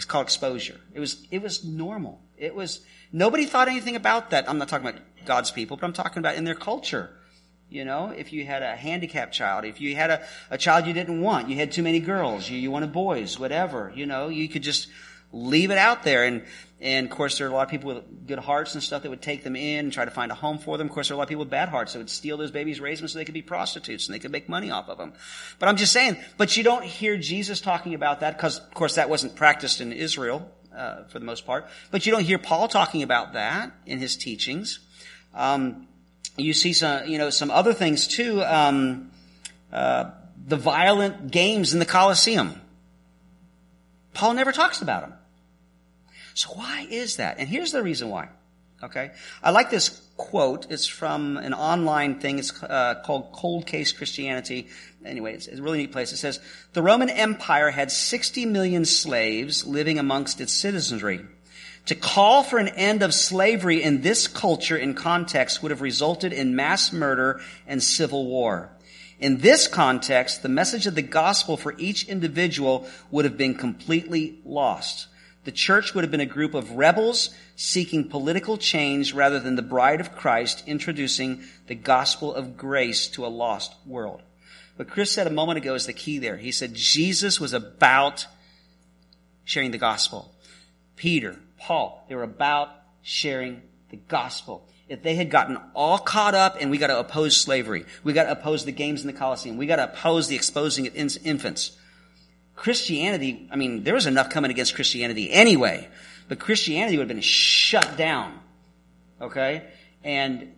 It's 0.00 0.06
called 0.06 0.24
exposure. 0.24 0.80
It 0.94 0.98
was, 0.98 1.26
it 1.30 1.42
was 1.42 1.62
normal. 1.62 2.22
It 2.38 2.54
was, 2.54 2.80
nobody 3.12 3.44
thought 3.44 3.68
anything 3.68 3.96
about 3.96 4.30
that. 4.30 4.48
I'm 4.48 4.56
not 4.56 4.68
talking 4.68 4.88
about 4.88 5.02
God's 5.26 5.50
people, 5.50 5.76
but 5.76 5.84
I'm 5.84 5.92
talking 5.92 6.20
about 6.20 6.36
in 6.36 6.44
their 6.44 6.54
culture. 6.54 7.10
You 7.68 7.84
know, 7.84 8.08
if 8.08 8.32
you 8.32 8.46
had 8.46 8.62
a 8.62 8.74
handicapped 8.74 9.34
child, 9.34 9.66
if 9.66 9.78
you 9.78 9.94
had 9.94 10.08
a, 10.08 10.26
a 10.48 10.56
child 10.56 10.86
you 10.86 10.94
didn't 10.94 11.20
want, 11.20 11.50
you 11.50 11.56
had 11.56 11.70
too 11.70 11.82
many 11.82 12.00
girls, 12.00 12.48
you, 12.48 12.58
you 12.58 12.70
wanted 12.70 12.94
boys, 12.94 13.38
whatever, 13.38 13.92
you 13.94 14.06
know, 14.06 14.30
you 14.30 14.48
could 14.48 14.62
just 14.62 14.88
leave 15.32 15.70
it 15.70 15.78
out 15.78 16.02
there. 16.02 16.24
And, 16.24 16.44
and 16.80 17.06
of 17.06 17.12
course, 17.16 17.38
there 17.38 17.46
are 17.46 17.50
a 17.50 17.52
lot 17.52 17.62
of 17.62 17.68
people 17.68 17.94
with 17.94 18.26
good 18.26 18.38
hearts 18.38 18.74
and 18.74 18.82
stuff 18.82 19.02
that 19.02 19.10
would 19.10 19.22
take 19.22 19.44
them 19.44 19.56
in 19.56 19.86
and 19.86 19.92
try 19.92 20.04
to 20.04 20.10
find 20.10 20.32
a 20.32 20.34
home 20.34 20.58
for 20.58 20.78
them. 20.78 20.86
Of 20.88 20.92
course, 20.92 21.08
there 21.08 21.14
are 21.14 21.16
a 21.16 21.18
lot 21.18 21.24
of 21.24 21.28
people 21.28 21.44
with 21.44 21.50
bad 21.50 21.68
hearts 21.68 21.92
that 21.92 21.98
would 21.98 22.10
steal 22.10 22.36
those 22.36 22.50
babies, 22.50 22.80
raise 22.80 22.98
them 22.98 23.08
so 23.08 23.18
they 23.18 23.24
could 23.24 23.34
be 23.34 23.42
prostitutes 23.42 24.06
and 24.06 24.14
they 24.14 24.18
could 24.18 24.32
make 24.32 24.48
money 24.48 24.70
off 24.70 24.88
of 24.88 24.98
them. 24.98 25.12
But 25.58 25.68
I'm 25.68 25.76
just 25.76 25.92
saying, 25.92 26.16
but 26.36 26.56
you 26.56 26.64
don't 26.64 26.84
hear 26.84 27.16
Jesus 27.16 27.60
talking 27.60 27.94
about 27.94 28.20
that 28.20 28.36
because, 28.36 28.58
of 28.58 28.74
course, 28.74 28.96
that 28.96 29.08
wasn't 29.08 29.36
practiced 29.36 29.80
in 29.80 29.92
Israel 29.92 30.50
uh, 30.74 31.04
for 31.04 31.18
the 31.18 31.24
most 31.24 31.46
part. 31.46 31.66
But 31.90 32.06
you 32.06 32.12
don't 32.12 32.24
hear 32.24 32.38
Paul 32.38 32.68
talking 32.68 33.02
about 33.02 33.34
that 33.34 33.72
in 33.86 33.98
his 33.98 34.16
teachings. 34.16 34.80
Um, 35.34 35.86
you 36.36 36.52
see 36.52 36.72
some, 36.72 37.06
you 37.06 37.18
know, 37.18 37.30
some 37.30 37.50
other 37.50 37.72
things 37.72 38.06
too. 38.06 38.42
Um, 38.42 39.10
uh, 39.72 40.10
the 40.46 40.56
violent 40.56 41.30
games 41.30 41.72
in 41.72 41.78
the 41.78 41.86
Colosseum. 41.86 42.60
Paul 44.14 44.34
never 44.34 44.52
talks 44.52 44.82
about 44.82 45.02
them. 45.02 45.14
So 46.40 46.48
why 46.54 46.86
is 46.88 47.16
that? 47.16 47.36
And 47.38 47.46
here's 47.46 47.70
the 47.70 47.82
reason 47.82 48.08
why. 48.08 48.30
Okay. 48.82 49.10
I 49.42 49.50
like 49.50 49.68
this 49.68 49.90
quote. 50.16 50.70
It's 50.70 50.86
from 50.86 51.36
an 51.36 51.52
online 51.52 52.18
thing. 52.18 52.38
It's 52.38 52.62
uh, 52.62 53.02
called 53.04 53.32
Cold 53.32 53.66
Case 53.66 53.92
Christianity. 53.92 54.68
Anyway, 55.04 55.34
it's, 55.34 55.48
a 55.48 55.62
really 55.62 55.76
neat 55.76 55.92
place. 55.92 56.12
It 56.12 56.16
says, 56.16 56.40
the 56.72 56.80
Roman 56.80 57.10
Empire 57.10 57.68
had 57.68 57.90
60 57.90 58.46
million 58.46 58.86
slaves 58.86 59.66
living 59.66 59.98
amongst 59.98 60.40
its 60.40 60.54
citizenry. 60.54 61.20
To 61.84 61.94
call 61.94 62.42
for 62.42 62.58
an 62.58 62.68
end 62.68 63.02
of 63.02 63.12
slavery 63.12 63.82
in 63.82 64.00
this 64.00 64.26
culture 64.26 64.76
and 64.76 64.96
context 64.96 65.62
would 65.62 65.72
have 65.72 65.82
resulted 65.82 66.32
in 66.32 66.56
mass 66.56 66.90
murder 66.90 67.42
and 67.66 67.82
civil 67.82 68.24
war. 68.24 68.70
In 69.18 69.40
this 69.40 69.68
context, 69.68 70.42
the 70.42 70.48
message 70.48 70.86
of 70.86 70.94
the 70.94 71.02
gospel 71.02 71.58
for 71.58 71.74
each 71.76 72.08
individual 72.08 72.86
would 73.10 73.26
have 73.26 73.36
been 73.36 73.56
completely 73.56 74.38
lost. 74.46 75.08
The 75.44 75.52
church 75.52 75.94
would 75.94 76.04
have 76.04 76.10
been 76.10 76.20
a 76.20 76.26
group 76.26 76.54
of 76.54 76.72
rebels 76.72 77.30
seeking 77.56 78.08
political 78.08 78.58
change 78.58 79.14
rather 79.14 79.40
than 79.40 79.56
the 79.56 79.62
bride 79.62 80.00
of 80.00 80.14
Christ 80.14 80.62
introducing 80.66 81.44
the 81.66 81.74
gospel 81.74 82.34
of 82.34 82.56
grace 82.56 83.08
to 83.08 83.24
a 83.24 83.28
lost 83.28 83.74
world. 83.86 84.22
What 84.76 84.88
Chris 84.88 85.10
said 85.10 85.26
a 85.26 85.30
moment 85.30 85.58
ago 85.58 85.74
is 85.74 85.86
the 85.86 85.92
key 85.92 86.18
there. 86.18 86.36
He 86.36 86.52
said 86.52 86.74
Jesus 86.74 87.40
was 87.40 87.52
about 87.52 88.26
sharing 89.44 89.70
the 89.70 89.78
gospel. 89.78 90.34
Peter, 90.96 91.36
Paul, 91.58 92.04
they 92.08 92.14
were 92.14 92.22
about 92.22 92.70
sharing 93.02 93.62
the 93.90 93.96
gospel. 93.96 94.68
If 94.88 95.02
they 95.02 95.14
had 95.14 95.30
gotten 95.30 95.58
all 95.74 95.98
caught 95.98 96.34
up 96.34 96.56
and 96.60 96.70
we 96.70 96.78
got 96.78 96.88
to 96.88 96.98
oppose 96.98 97.36
slavery, 97.36 97.84
we 98.04 98.12
got 98.12 98.24
to 98.24 98.32
oppose 98.32 98.64
the 98.64 98.72
games 98.72 99.02
in 99.02 99.06
the 99.06 99.12
Colosseum, 99.12 99.56
we 99.56 99.66
got 99.66 99.76
to 99.76 99.84
oppose 99.84 100.28
the 100.28 100.36
exposing 100.36 100.86
of 100.86 100.96
infants, 100.96 101.72
Christianity, 102.60 103.48
I 103.50 103.56
mean, 103.56 103.84
there 103.84 103.94
was 103.94 104.06
enough 104.06 104.28
coming 104.28 104.50
against 104.50 104.74
Christianity 104.74 105.32
anyway, 105.32 105.88
but 106.28 106.38
Christianity 106.38 106.98
would 106.98 107.04
have 107.04 107.08
been 107.08 107.22
shut 107.22 107.96
down. 107.96 108.38
Okay? 109.18 109.62
And, 110.04 110.52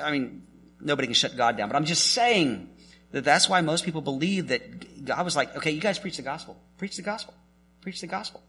I 0.00 0.12
mean, 0.12 0.46
nobody 0.80 1.08
can 1.08 1.14
shut 1.14 1.36
God 1.36 1.56
down, 1.56 1.68
but 1.68 1.74
I'm 1.74 1.86
just 1.86 2.12
saying 2.12 2.70
that 3.10 3.24
that's 3.24 3.48
why 3.48 3.62
most 3.62 3.84
people 3.84 4.00
believe 4.00 4.46
that 4.48 5.04
God 5.04 5.24
was 5.24 5.34
like, 5.34 5.56
okay, 5.56 5.72
you 5.72 5.80
guys 5.80 5.98
preach 5.98 6.18
the 6.18 6.22
gospel. 6.22 6.56
Preach 6.78 6.94
the 6.94 7.02
gospel. 7.02 7.34
Preach 7.80 8.00
the 8.00 8.06
gospel. 8.06 8.40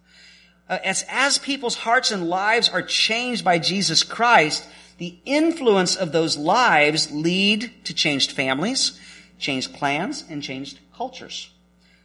Uh, 0.70 0.78
as, 0.84 1.04
as 1.10 1.40
people's 1.40 1.76
hearts 1.76 2.12
and 2.12 2.30
lives 2.30 2.70
are 2.70 2.84
changed 2.84 3.44
by 3.44 3.58
Jesus 3.58 4.04
Christ, 4.04 4.64
the 5.00 5.18
influence 5.26 5.96
of 5.96 6.12
those 6.12 6.38
lives 6.38 7.12
lead 7.12 7.72
to 7.86 7.96
changed 7.96 8.32
families, 8.32 9.00
changed 9.40 9.74
plans, 9.74 10.24
and 10.30 10.44
changed 10.44 10.78
cultures. 10.96 11.50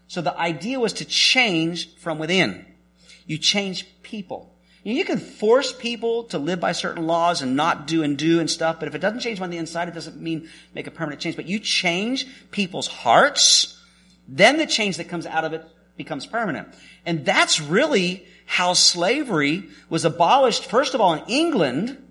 So 0.09 0.23
the 0.23 0.37
idea 0.37 0.81
was 0.81 0.95
to 0.95 1.05
change 1.05 1.95
from 1.97 2.19
within. 2.19 2.65
You 3.27 3.39
change 3.39 3.87
people. 4.03 4.55
You, 4.83 5.05
can 5.05 5.19
force 5.19 5.71
people 5.71 6.25
to 6.25 6.39
live 6.39 6.61
by 6.61 6.73
certain 6.73 7.07
laws 7.07 7.43
and 7.43 7.57
not 7.57 7.87
do 7.87 8.03
and 8.03 8.17
do 8.17 8.41
and 8.41 8.51
stuff, 8.51 8.79
but 8.79 8.89
if 8.89 8.95
it 8.95 9.01
doesn't 9.01 9.21
change 9.21 9.39
on 9.39 9.51
the 9.51 9.59
inside, 9.59 9.87
it 9.89 9.95
doesn't 9.95 10.19
mean 10.19 10.49
make 10.75 10.87
a 10.87 10.91
permanent 10.91 11.21
change. 11.21 11.37
But 11.37 11.47
you 11.47 11.59
change 11.59 12.27
people's 12.51 12.87
hearts, 12.87 13.79
then 14.27 14.57
the 14.57 14.67
change 14.67 14.97
that 14.97 15.09
comes 15.09 15.27
out 15.27 15.45
of 15.45 15.53
it 15.53 15.63
becomes 15.99 16.25
permanent. 16.25 16.69
And 17.05 17.27
that's 17.27 17.61
really 17.61 18.27
how 18.47 18.73
slavery 18.73 19.65
was 19.91 20.07
abolished, 20.07 20.65
first 20.65 20.95
of 20.95 21.03
all 21.03 21.13
in 21.13 21.25
England, 21.29 22.03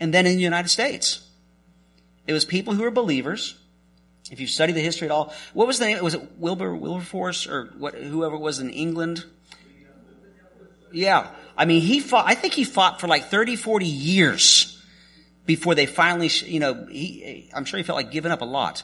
and 0.00 0.12
then 0.12 0.26
in 0.26 0.36
the 0.36 0.42
United 0.42 0.68
States. 0.68 1.20
It 2.26 2.32
was 2.32 2.44
people 2.44 2.74
who 2.74 2.82
were 2.82 2.90
believers 2.90 3.54
if 4.30 4.40
you 4.40 4.46
study 4.46 4.72
the 4.72 4.80
history 4.80 5.06
at 5.08 5.12
all, 5.12 5.32
what 5.54 5.66
was 5.66 5.78
the 5.78 5.86
name? 5.86 6.02
Was 6.02 6.14
it 6.14 6.38
Wilbur 6.38 6.74
Wilberforce 6.74 7.46
or 7.46 7.66
what? 7.78 7.94
Whoever 7.94 8.36
it 8.36 8.40
was 8.40 8.58
in 8.58 8.70
England? 8.70 9.24
Yeah, 10.92 11.30
I 11.56 11.64
mean, 11.64 11.82
he 11.82 12.00
fought. 12.00 12.24
I 12.26 12.34
think 12.34 12.54
he 12.54 12.64
fought 12.64 13.00
for 13.00 13.06
like 13.06 13.26
30, 13.26 13.56
40 13.56 13.86
years 13.86 14.82
before 15.44 15.74
they 15.74 15.86
finally, 15.86 16.28
you 16.28 16.60
know, 16.60 16.86
he. 16.90 17.50
I'm 17.54 17.64
sure 17.64 17.78
he 17.78 17.84
felt 17.84 17.96
like 17.96 18.10
giving 18.10 18.32
up 18.32 18.40
a 18.40 18.46
lot, 18.46 18.82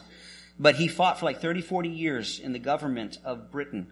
but 0.59 0.75
he 0.75 0.87
fought 0.87 1.19
for 1.19 1.25
like 1.25 1.41
30, 1.41 1.61
40 1.61 1.89
years 1.89 2.39
in 2.39 2.53
the 2.53 2.59
government 2.59 3.17
of 3.23 3.51
Britain, 3.51 3.91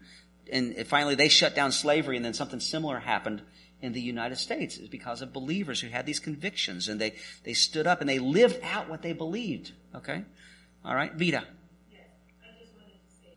and 0.52 0.76
finally 0.88 1.16
they 1.16 1.30
shut 1.30 1.56
down 1.56 1.72
slavery, 1.72 2.16
and 2.16 2.26
then 2.26 2.34
something 2.34 2.60
similar 2.60 3.00
happened 3.00 3.42
in 3.82 3.94
the 3.94 4.02
United 4.02 4.38
States 4.38 4.78
is 4.78 4.90
because 4.90 5.22
of 5.22 5.34
believers 5.34 5.82
who 5.82 5.88
had 5.88 6.06
these 6.06 6.20
convictions 6.20 6.88
and 6.88 7.02
they, 7.02 7.16
they 7.44 7.54
stood 7.54 7.88
up 7.88 8.00
and 8.00 8.10
they 8.10 8.20
lived 8.20 8.60
out 8.64 8.90
what 8.90 9.02
they 9.02 9.14
believed. 9.14 9.72
Okay? 9.96 10.24
All 10.84 10.96
right, 10.96 11.14
Vita. 11.14 11.44
Yes, 11.92 12.08
I 12.42 12.60
just 12.60 12.74
wanted 12.76 12.94
to 12.94 13.28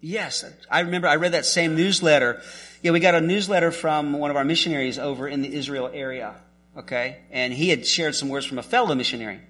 Yes, 0.00 0.44
I 0.70 0.80
remember 0.80 1.08
I 1.08 1.16
read 1.16 1.32
that 1.32 1.44
same 1.44 1.76
newsletter. 1.76 2.40
Yeah, 2.82 2.92
we 2.92 3.00
got 3.00 3.14
a 3.14 3.20
newsletter 3.20 3.70
from 3.70 4.12
one 4.14 4.30
of 4.30 4.36
our 4.36 4.44
missionaries 4.44 4.98
over 4.98 5.28
in 5.28 5.42
the 5.42 5.54
Israel 5.54 5.90
area. 5.92 6.36
Okay. 6.76 7.18
And 7.30 7.52
he 7.52 7.68
had 7.68 7.86
shared 7.86 8.14
some 8.14 8.28
words 8.28 8.46
from 8.46 8.58
a 8.58 8.62
fellow 8.62 8.94
missionary 8.94 9.40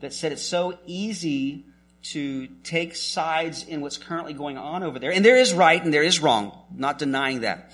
that 0.00 0.12
said 0.12 0.32
it's 0.32 0.42
so 0.42 0.78
easy 0.86 1.64
to 2.00 2.46
take 2.62 2.94
sides 2.94 3.64
in 3.64 3.80
what's 3.80 3.98
currently 3.98 4.32
going 4.32 4.56
on 4.56 4.82
over 4.82 4.98
there. 4.98 5.12
And 5.12 5.24
there 5.24 5.36
is 5.36 5.52
right 5.52 5.82
and 5.82 5.92
there 5.92 6.02
is 6.02 6.20
wrong. 6.20 6.56
Not 6.72 6.98
denying 6.98 7.40
that. 7.40 7.72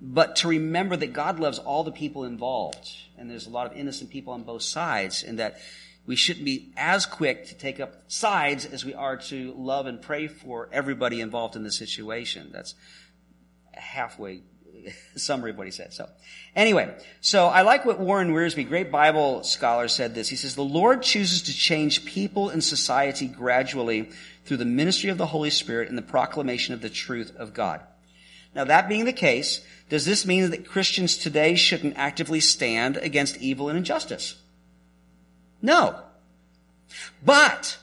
But 0.00 0.36
to 0.36 0.48
remember 0.48 0.96
that 0.96 1.12
God 1.12 1.40
loves 1.40 1.58
all 1.58 1.84
the 1.84 1.92
people 1.92 2.24
involved. 2.24 2.90
And 3.16 3.30
there's 3.30 3.46
a 3.46 3.50
lot 3.50 3.70
of 3.70 3.76
innocent 3.76 4.10
people 4.10 4.34
on 4.34 4.42
both 4.42 4.62
sides 4.62 5.22
and 5.22 5.38
that 5.38 5.58
we 6.06 6.16
shouldn't 6.16 6.44
be 6.44 6.72
as 6.76 7.06
quick 7.06 7.46
to 7.46 7.54
take 7.54 7.80
up 7.80 8.02
sides 8.08 8.66
as 8.66 8.84
we 8.84 8.94
are 8.94 9.16
to 9.16 9.54
love 9.56 9.86
and 9.86 10.02
pray 10.02 10.26
for 10.26 10.68
everybody 10.70 11.20
involved 11.20 11.56
in 11.56 11.62
the 11.62 11.72
situation. 11.72 12.50
That's 12.52 12.74
halfway 13.72 14.42
summary 15.16 15.52
of 15.52 15.58
what 15.58 15.66
he 15.66 15.70
said. 15.70 15.92
So 15.94 16.08
anyway, 16.54 16.94
so 17.20 17.46
I 17.46 17.62
like 17.62 17.86
what 17.86 17.98
Warren 17.98 18.32
Wiersbe, 18.32 18.68
great 18.68 18.90
Bible 18.90 19.42
scholar, 19.44 19.88
said 19.88 20.14
this. 20.14 20.28
He 20.28 20.36
says, 20.36 20.54
the 20.54 20.62
Lord 20.62 21.02
chooses 21.02 21.42
to 21.42 21.54
change 21.54 22.04
people 22.04 22.50
and 22.50 22.62
society 22.62 23.26
gradually 23.26 24.10
through 24.44 24.58
the 24.58 24.64
ministry 24.66 25.08
of 25.08 25.18
the 25.18 25.26
Holy 25.26 25.50
Spirit 25.50 25.88
and 25.88 25.96
the 25.96 26.02
proclamation 26.02 26.74
of 26.74 26.82
the 26.82 26.90
truth 26.90 27.34
of 27.36 27.54
God. 27.54 27.80
Now 28.54 28.64
that 28.64 28.88
being 28.88 29.06
the 29.06 29.12
case, 29.12 29.64
does 29.88 30.04
this 30.04 30.26
mean 30.26 30.50
that 30.50 30.68
Christians 30.68 31.16
today 31.16 31.54
shouldn't 31.54 31.96
actively 31.96 32.40
stand 32.40 32.98
against 32.98 33.38
evil 33.38 33.68
and 33.68 33.78
injustice? 33.78 34.36
No. 35.64 35.98
But 37.24 37.78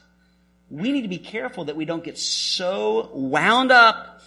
we 0.69 0.91
need 0.91 1.01
to 1.01 1.07
be 1.07 1.17
careful 1.17 1.65
that 1.65 1.75
we 1.75 1.83
don't 1.83 2.03
get 2.03 2.19
so 2.19 3.09
wound 3.11 3.71
up 3.71 4.21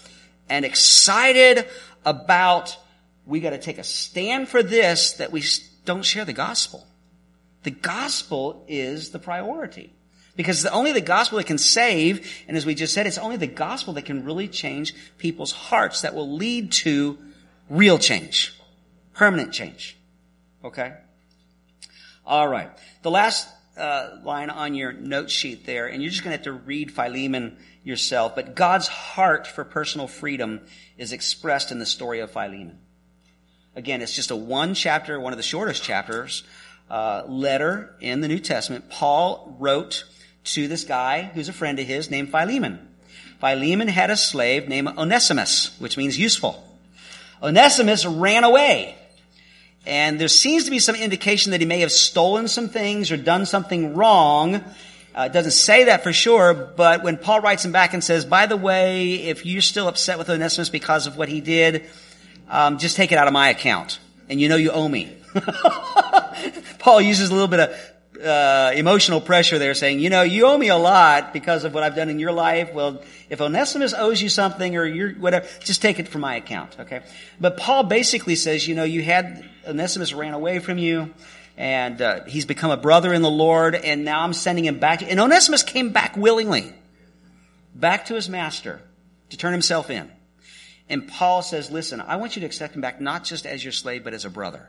and 0.49 0.65
excited 0.65 1.65
about 2.05 2.77
we 3.25 3.39
got 3.39 3.51
to 3.51 3.59
take 3.59 3.79
a 3.79 3.85
stand 3.85 4.49
for 4.49 4.61
this 4.61 5.13
that 5.15 5.31
we 5.31 5.45
don't 5.85 6.05
share 6.05 6.25
the 6.25 6.33
gospel. 6.33 6.85
The 7.63 7.71
gospel 7.71 8.65
is 8.67 9.11
the 9.11 9.21
priority. 9.21 9.93
Because 10.35 10.67
only 10.67 10.91
the 10.91 11.01
gospel 11.01 11.39
that 11.39 11.47
can 11.47 11.59
save, 11.59 12.29
and 12.49 12.57
as 12.57 12.67
we 12.67 12.75
just 12.75 12.93
said, 12.93 13.07
it's 13.07 13.19
only 13.19 13.37
the 13.37 13.47
gospel 13.47 13.95
that 13.95 14.05
can 14.05 14.25
really 14.25 14.49
change 14.49 14.95
people's 15.17 15.53
hearts 15.53 16.01
that 16.01 16.17
will 16.17 16.35
lead 16.35 16.73
to 16.73 17.17
real 17.71 17.99
change. 17.99 18.53
Permanent 19.15 19.53
change. 19.53 19.97
Okay? 20.65 20.95
All 22.27 22.49
right. 22.49 22.71
The 23.03 23.11
last 23.11 23.47
uh, 23.77 24.17
line 24.23 24.51
on 24.51 24.75
your 24.75 24.93
note 24.93 25.31
sheet 25.31 25.67
there, 25.67 25.87
and 25.87 26.03
you're 26.03 26.11
just 26.11 26.25
going 26.25 26.33
to 26.33 26.39
have 26.39 26.45
to 26.45 26.53
read 26.53 26.91
Philemon 26.91 27.59
yourself, 27.83 28.35
but 28.35 28.55
God's 28.55 28.89
heart 28.89 29.47
for 29.47 29.63
personal 29.65 30.07
freedom 30.07 30.61
is 30.97 31.13
expressed 31.13 31.71
in 31.71 31.79
the 31.79 31.87
story 31.87 32.21
of 32.21 32.31
Philemon. 32.31 32.79
Again, 33.77 34.01
it's 34.01 34.15
just 34.15 34.31
a 34.31 34.37
one 34.37 34.75
chapter, 34.75 35.21
one 35.21 35.33
of 35.33 35.37
the 35.37 35.43
shortest 35.43 35.83
chapters, 35.83 36.45
uh, 36.91 37.25
letter 37.27 37.95
in 38.01 38.21
the 38.21 38.29
New 38.29 38.39
Testament. 38.39 38.89
Paul 38.89 39.57
wrote 39.59 40.05
to 40.45 40.69
this 40.69 40.85
guy 40.85 41.23
who's 41.23 41.49
a 41.49 41.53
friend 41.53 41.79
of 41.79 41.87
his 41.87 42.11
named 42.11 42.31
Philemon. 42.31 42.89
Philemon 43.41 43.89
had 43.89 44.11
a 44.11 44.17
slave 44.17 44.69
named 44.69 44.89
Onesimus, 44.97 45.79
which 45.79 45.97
means 45.97 46.19
useful. 46.19 46.63
Onesimus 47.43 48.07
ran 48.07 48.45
away 48.45 48.97
and 49.87 50.19
there 50.19 50.29
seems 50.29 50.65
to 50.65 50.71
be 50.71 50.79
some 50.79 50.95
indication 50.95 51.53
that 51.53 51.61
he 51.61 51.67
may 51.67 51.81
have 51.81 51.93
stolen 51.93 52.49
some 52.49 52.69
things 52.69 53.11
or 53.11 53.17
done 53.17 53.47
something 53.47 53.95
wrong. 53.95 54.57
Uh, 55.15 55.27
it 55.27 55.33
doesn't 55.33 55.53
say 55.53 55.85
that 55.85 56.03
for 56.03 56.13
sure, 56.13 56.55
but 56.55 57.03
when 57.03 57.17
Paul 57.17 57.41
writes 57.41 57.65
him 57.65 57.73
back 57.73 57.95
and 57.95 58.03
says, 58.03 58.25
by 58.25 58.47
the 58.47 58.57
way, 58.57 59.15
if 59.15 59.47
you're 59.47 59.63
still 59.63 59.87
upset 59.87 60.19
with 60.19 60.29
Onesimus 60.29 60.71
because 60.71 61.07
of 61.07 61.17
what 61.17 61.29
he 61.29 61.41
did, 61.41 61.85
um, 62.49 62.79
just 62.79 62.97
take 62.97 63.13
it 63.13 63.19
out 63.19 63.27
of 63.27 63.33
my 63.33 63.51
account. 63.51 63.99
And 64.29 64.41
you 64.41 64.49
know 64.49 64.57
you 64.57 64.71
owe 64.71 64.89
me. 64.89 65.15
Paul 66.79 67.01
uses 67.01 67.31
a 67.31 67.33
little 67.33 67.49
bit 67.49 67.61
of 67.61 67.94
uh, 68.23 68.73
emotional 68.75 69.21
pressure 69.21 69.59
there 69.59 69.75
saying, 69.75 70.01
you 70.01 70.11
know, 70.11 70.23
you 70.23 70.47
owe 70.47 70.57
me 70.57 70.69
a 70.69 70.77
lot 70.77 71.33
because 71.33 71.65
of 71.65 71.75
what 71.75 71.83
I've 71.83 71.97
done 71.97 72.09
in 72.09 72.19
your 72.19 72.33
life. 72.33 72.73
Well, 72.73 73.03
if 73.29 73.41
Onesimus 73.41 73.95
owes 73.95 74.23
you 74.23 74.29
something 74.29 74.77
or 74.77 74.85
you're 74.85 75.13
whatever, 75.15 75.47
just 75.61 75.83
take 75.83 75.99
it 75.99 76.09
from 76.09 76.21
my 76.21 76.37
account, 76.37 76.77
okay? 76.81 77.03
But 77.41 77.57
Paul 77.57 77.85
basically 77.85 78.37
says, 78.37 78.67
you 78.69 78.75
know, 78.75 78.85
you 78.85 79.03
had, 79.03 79.45
Onesimus 79.67 80.13
ran 80.13 80.35
away 80.35 80.59
from 80.59 80.79
you 80.79 81.13
and 81.57 82.01
uh, 82.01 82.25
he's 82.25 82.45
become 82.45 82.71
a 82.71 82.77
brother 82.77 83.13
in 83.13 83.23
the 83.23 83.31
Lord 83.31 83.75
and 83.75 84.05
now 84.05 84.23
I'm 84.23 84.33
sending 84.33 84.65
him 84.65 84.79
back. 84.79 85.03
And 85.03 85.19
Onesimus 85.21 85.63
came 85.63 85.91
back 85.91 86.17
willingly, 86.17 86.73
back 87.75 88.07
to 88.07 88.15
his 88.15 88.29
master 88.29 88.81
to 89.31 89.37
turn 89.37 89.53
himself 89.53 89.91
in. 89.91 90.11
And 90.89 91.09
Paul 91.09 91.43
says, 91.43 91.71
listen, 91.71 92.01
I 92.01 92.17
want 92.17 92.37
you 92.37 92.41
to 92.41 92.47
accept 92.47 92.75
him 92.75 92.81
back 92.81 93.01
not 93.01 93.25
just 93.25 93.47
as 93.47 93.65
your 93.65 93.73
slave, 93.73 94.05
but 94.05 94.13
as 94.13 94.25
a 94.25 94.31
brother. 94.31 94.69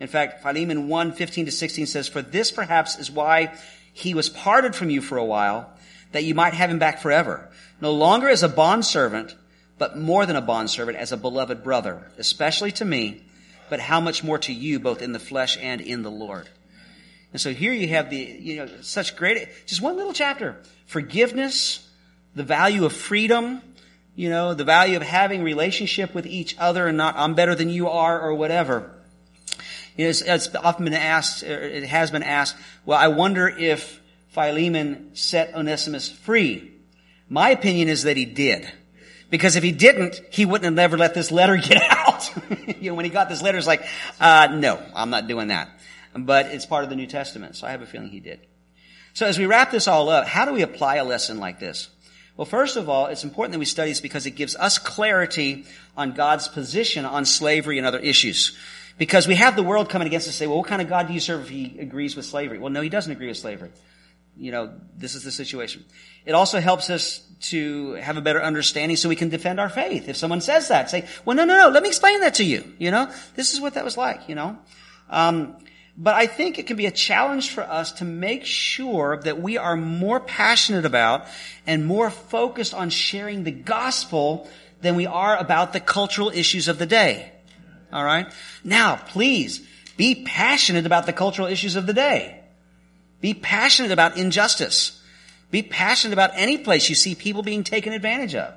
In 0.00 0.08
fact, 0.08 0.42
Philemon 0.42 0.88
1, 0.88 1.12
15 1.12 1.46
to 1.46 1.52
16 1.52 1.86
says, 1.86 2.08
For 2.08 2.22
this 2.22 2.50
perhaps 2.50 2.98
is 2.98 3.10
why 3.10 3.54
he 3.92 4.14
was 4.14 4.28
parted 4.28 4.74
from 4.74 4.90
you 4.90 5.00
for 5.00 5.18
a 5.18 5.24
while, 5.24 5.70
that 6.12 6.24
you 6.24 6.34
might 6.34 6.54
have 6.54 6.70
him 6.70 6.78
back 6.78 7.00
forever. 7.00 7.48
No 7.80 7.92
longer 7.92 8.28
as 8.28 8.42
a 8.42 8.48
bondservant, 8.48 9.34
but 9.78 9.98
more 9.98 10.26
than 10.26 10.36
a 10.36 10.40
bondservant, 10.40 10.98
as 10.98 11.12
a 11.12 11.16
beloved 11.16 11.62
brother, 11.62 12.10
especially 12.18 12.72
to 12.72 12.84
me, 12.84 13.22
but 13.70 13.80
how 13.80 14.00
much 14.00 14.22
more 14.22 14.38
to 14.38 14.52
you, 14.52 14.78
both 14.78 15.02
in 15.02 15.12
the 15.12 15.18
flesh 15.18 15.56
and 15.60 15.80
in 15.80 16.02
the 16.02 16.10
Lord. 16.10 16.48
And 17.32 17.40
so 17.40 17.52
here 17.52 17.72
you 17.72 17.88
have 17.88 18.10
the, 18.10 18.16
you 18.16 18.56
know, 18.56 18.68
such 18.82 19.16
great, 19.16 19.48
just 19.66 19.80
one 19.80 19.96
little 19.96 20.12
chapter. 20.12 20.56
Forgiveness, 20.86 21.88
the 22.34 22.44
value 22.44 22.84
of 22.84 22.92
freedom, 22.92 23.60
you 24.14 24.30
know, 24.30 24.54
the 24.54 24.64
value 24.64 24.96
of 24.96 25.02
having 25.02 25.42
relationship 25.42 26.14
with 26.14 26.26
each 26.26 26.56
other 26.58 26.86
and 26.86 26.96
not, 26.96 27.16
I'm 27.16 27.34
better 27.34 27.54
than 27.54 27.70
you 27.70 27.88
are 27.88 28.20
or 28.20 28.34
whatever. 28.34 28.90
You 29.96 30.04
know, 30.04 30.10
it's, 30.10 30.22
it's 30.22 30.54
often 30.56 30.84
been 30.84 30.94
asked, 30.94 31.42
it 31.42 31.84
has 31.84 32.10
been 32.10 32.22
asked, 32.22 32.56
well, 32.84 32.98
I 32.98 33.08
wonder 33.08 33.48
if 33.48 34.00
Philemon 34.28 35.10
set 35.14 35.54
Onesimus 35.54 36.10
free. 36.10 36.72
My 37.28 37.50
opinion 37.50 37.88
is 37.88 38.02
that 38.02 38.16
he 38.16 38.24
did. 38.24 38.70
Because 39.30 39.56
if 39.56 39.62
he 39.62 39.72
didn't, 39.72 40.20
he 40.30 40.44
wouldn't 40.44 40.64
have 40.64 40.74
never 40.74 40.98
let 40.98 41.14
this 41.14 41.30
letter 41.30 41.56
get 41.68 41.82
out. 41.90 42.30
you 42.80 42.90
know, 42.90 42.94
when 42.94 43.04
he 43.04 43.10
got 43.10 43.28
this 43.28 43.42
letter, 43.42 43.58
it's 43.58 43.66
like, 43.66 43.84
uh, 44.20 44.48
no, 44.54 44.80
I'm 44.94 45.10
not 45.10 45.26
doing 45.28 45.48
that. 45.48 45.70
But 46.16 46.46
it's 46.46 46.66
part 46.66 46.84
of 46.84 46.90
the 46.90 46.96
New 46.96 47.06
Testament, 47.06 47.56
so 47.56 47.66
I 47.66 47.70
have 47.70 47.82
a 47.82 47.86
feeling 47.86 48.08
he 48.08 48.20
did. 48.20 48.40
So 49.14 49.26
as 49.26 49.38
we 49.38 49.46
wrap 49.46 49.70
this 49.70 49.88
all 49.88 50.08
up, 50.08 50.26
how 50.26 50.44
do 50.44 50.52
we 50.52 50.62
apply 50.62 50.96
a 50.96 51.04
lesson 51.04 51.38
like 51.38 51.60
this? 51.60 51.88
Well, 52.36 52.44
first 52.44 52.76
of 52.76 52.88
all, 52.88 53.06
it's 53.06 53.22
important 53.22 53.52
that 53.52 53.60
we 53.60 53.64
study 53.64 53.92
this 53.92 54.00
because 54.00 54.26
it 54.26 54.32
gives 54.32 54.56
us 54.56 54.78
clarity 54.78 55.66
on 55.96 56.12
God's 56.12 56.48
position 56.48 57.04
on 57.04 57.24
slavery 57.24 57.78
and 57.78 57.86
other 57.86 58.00
issues. 58.00 58.56
Because 58.96 59.26
we 59.26 59.34
have 59.34 59.56
the 59.56 59.62
world 59.62 59.88
coming 59.88 60.06
against 60.06 60.28
us 60.28 60.34
and 60.34 60.38
say, 60.38 60.46
well, 60.46 60.58
what 60.58 60.68
kind 60.68 60.80
of 60.80 60.88
God 60.88 61.08
do 61.08 61.14
you 61.14 61.20
serve 61.20 61.42
if 61.42 61.48
he 61.48 61.78
agrees 61.80 62.14
with 62.14 62.26
slavery? 62.26 62.58
Well, 62.58 62.70
no, 62.70 62.80
he 62.80 62.88
doesn't 62.88 63.10
agree 63.10 63.26
with 63.26 63.36
slavery. 63.36 63.70
You 64.36 64.52
know, 64.52 64.72
this 64.96 65.14
is 65.14 65.24
the 65.24 65.30
situation. 65.30 65.84
It 66.24 66.32
also 66.32 66.60
helps 66.60 66.90
us 66.90 67.20
to 67.50 67.92
have 67.94 68.16
a 68.16 68.20
better 68.20 68.42
understanding 68.42 68.96
so 68.96 69.08
we 69.08 69.16
can 69.16 69.28
defend 69.28 69.60
our 69.60 69.68
faith. 69.68 70.08
If 70.08 70.16
someone 70.16 70.40
says 70.40 70.68
that, 70.68 70.90
say, 70.90 71.06
well, 71.24 71.36
no, 71.36 71.44
no, 71.44 71.56
no, 71.56 71.68
let 71.68 71.82
me 71.82 71.88
explain 71.88 72.20
that 72.20 72.34
to 72.34 72.44
you. 72.44 72.64
You 72.78 72.90
know, 72.90 73.12
this 73.36 73.52
is 73.52 73.60
what 73.60 73.74
that 73.74 73.84
was 73.84 73.96
like, 73.96 74.28
you 74.28 74.34
know. 74.34 74.58
Um, 75.10 75.56
but 75.96 76.14
I 76.14 76.26
think 76.26 76.58
it 76.58 76.66
can 76.66 76.76
be 76.76 76.86
a 76.86 76.90
challenge 76.90 77.50
for 77.50 77.62
us 77.62 77.92
to 77.92 78.04
make 78.04 78.44
sure 78.44 79.18
that 79.18 79.40
we 79.40 79.58
are 79.58 79.76
more 79.76 80.18
passionate 80.18 80.84
about 80.84 81.26
and 81.66 81.86
more 81.86 82.10
focused 82.10 82.74
on 82.74 82.90
sharing 82.90 83.44
the 83.44 83.52
gospel 83.52 84.48
than 84.80 84.96
we 84.96 85.06
are 85.06 85.36
about 85.36 85.72
the 85.72 85.80
cultural 85.80 86.30
issues 86.30 86.66
of 86.66 86.78
the 86.78 86.86
day. 86.86 87.30
All 87.92 88.04
right. 88.04 88.32
Now, 88.62 88.96
please 88.96 89.66
be 89.96 90.24
passionate 90.24 90.86
about 90.86 91.06
the 91.06 91.12
cultural 91.12 91.48
issues 91.48 91.76
of 91.76 91.86
the 91.86 91.92
day. 91.92 92.40
Be 93.20 93.34
passionate 93.34 93.92
about 93.92 94.16
injustice. 94.16 95.00
Be 95.50 95.62
passionate 95.62 96.12
about 96.12 96.32
any 96.34 96.58
place 96.58 96.88
you 96.88 96.94
see 96.94 97.14
people 97.14 97.42
being 97.42 97.64
taken 97.64 97.92
advantage 97.92 98.34
of. 98.34 98.54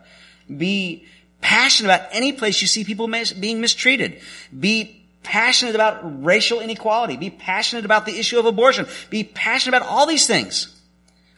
Be 0.55 1.05
passionate 1.41 1.89
about 1.89 2.09
any 2.11 2.33
place 2.33 2.61
you 2.61 2.67
see 2.67 2.83
people 2.83 3.07
mis- 3.07 3.33
being 3.33 3.61
mistreated. 3.61 4.19
Be 4.57 5.05
passionate 5.23 5.75
about 5.75 6.25
racial 6.25 6.59
inequality. 6.59 7.17
Be 7.17 7.29
passionate 7.29 7.85
about 7.85 8.05
the 8.05 8.17
issue 8.17 8.39
of 8.39 8.45
abortion. 8.45 8.87
Be 9.09 9.23
passionate 9.23 9.77
about 9.77 9.87
all 9.87 10.05
these 10.05 10.25
things. 10.25 10.73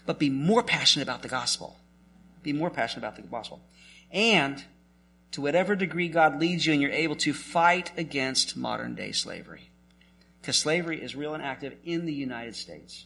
But 0.06 0.18
be 0.18 0.30
more 0.30 0.64
passionate 0.64 1.04
about 1.04 1.22
the 1.22 1.28
gospel. 1.28 1.78
Be 2.42 2.54
more 2.54 2.70
passionate 2.70 3.06
about 3.06 3.16
the 3.16 3.24
gospel. 3.24 3.60
And 4.12 4.64
to 5.32 5.42
whatever 5.42 5.76
degree 5.76 6.10
God 6.10 6.40
leads 6.40 6.66
you 6.66 6.74
and 6.74 6.82
you're 6.82 6.92
able 6.92 7.16
to 7.18 7.34
fight 7.34 7.92
against 7.98 8.58
modern 8.58 8.96
day 8.96 9.12
slavery. 9.12 9.70
Because 10.42 10.58
slavery 10.58 11.02
is 11.02 11.16
real 11.16 11.34
and 11.34 11.44
active 11.44 11.76
in 11.84 12.06
the 12.06 12.14
United 12.14 12.56
States. 12.56 13.06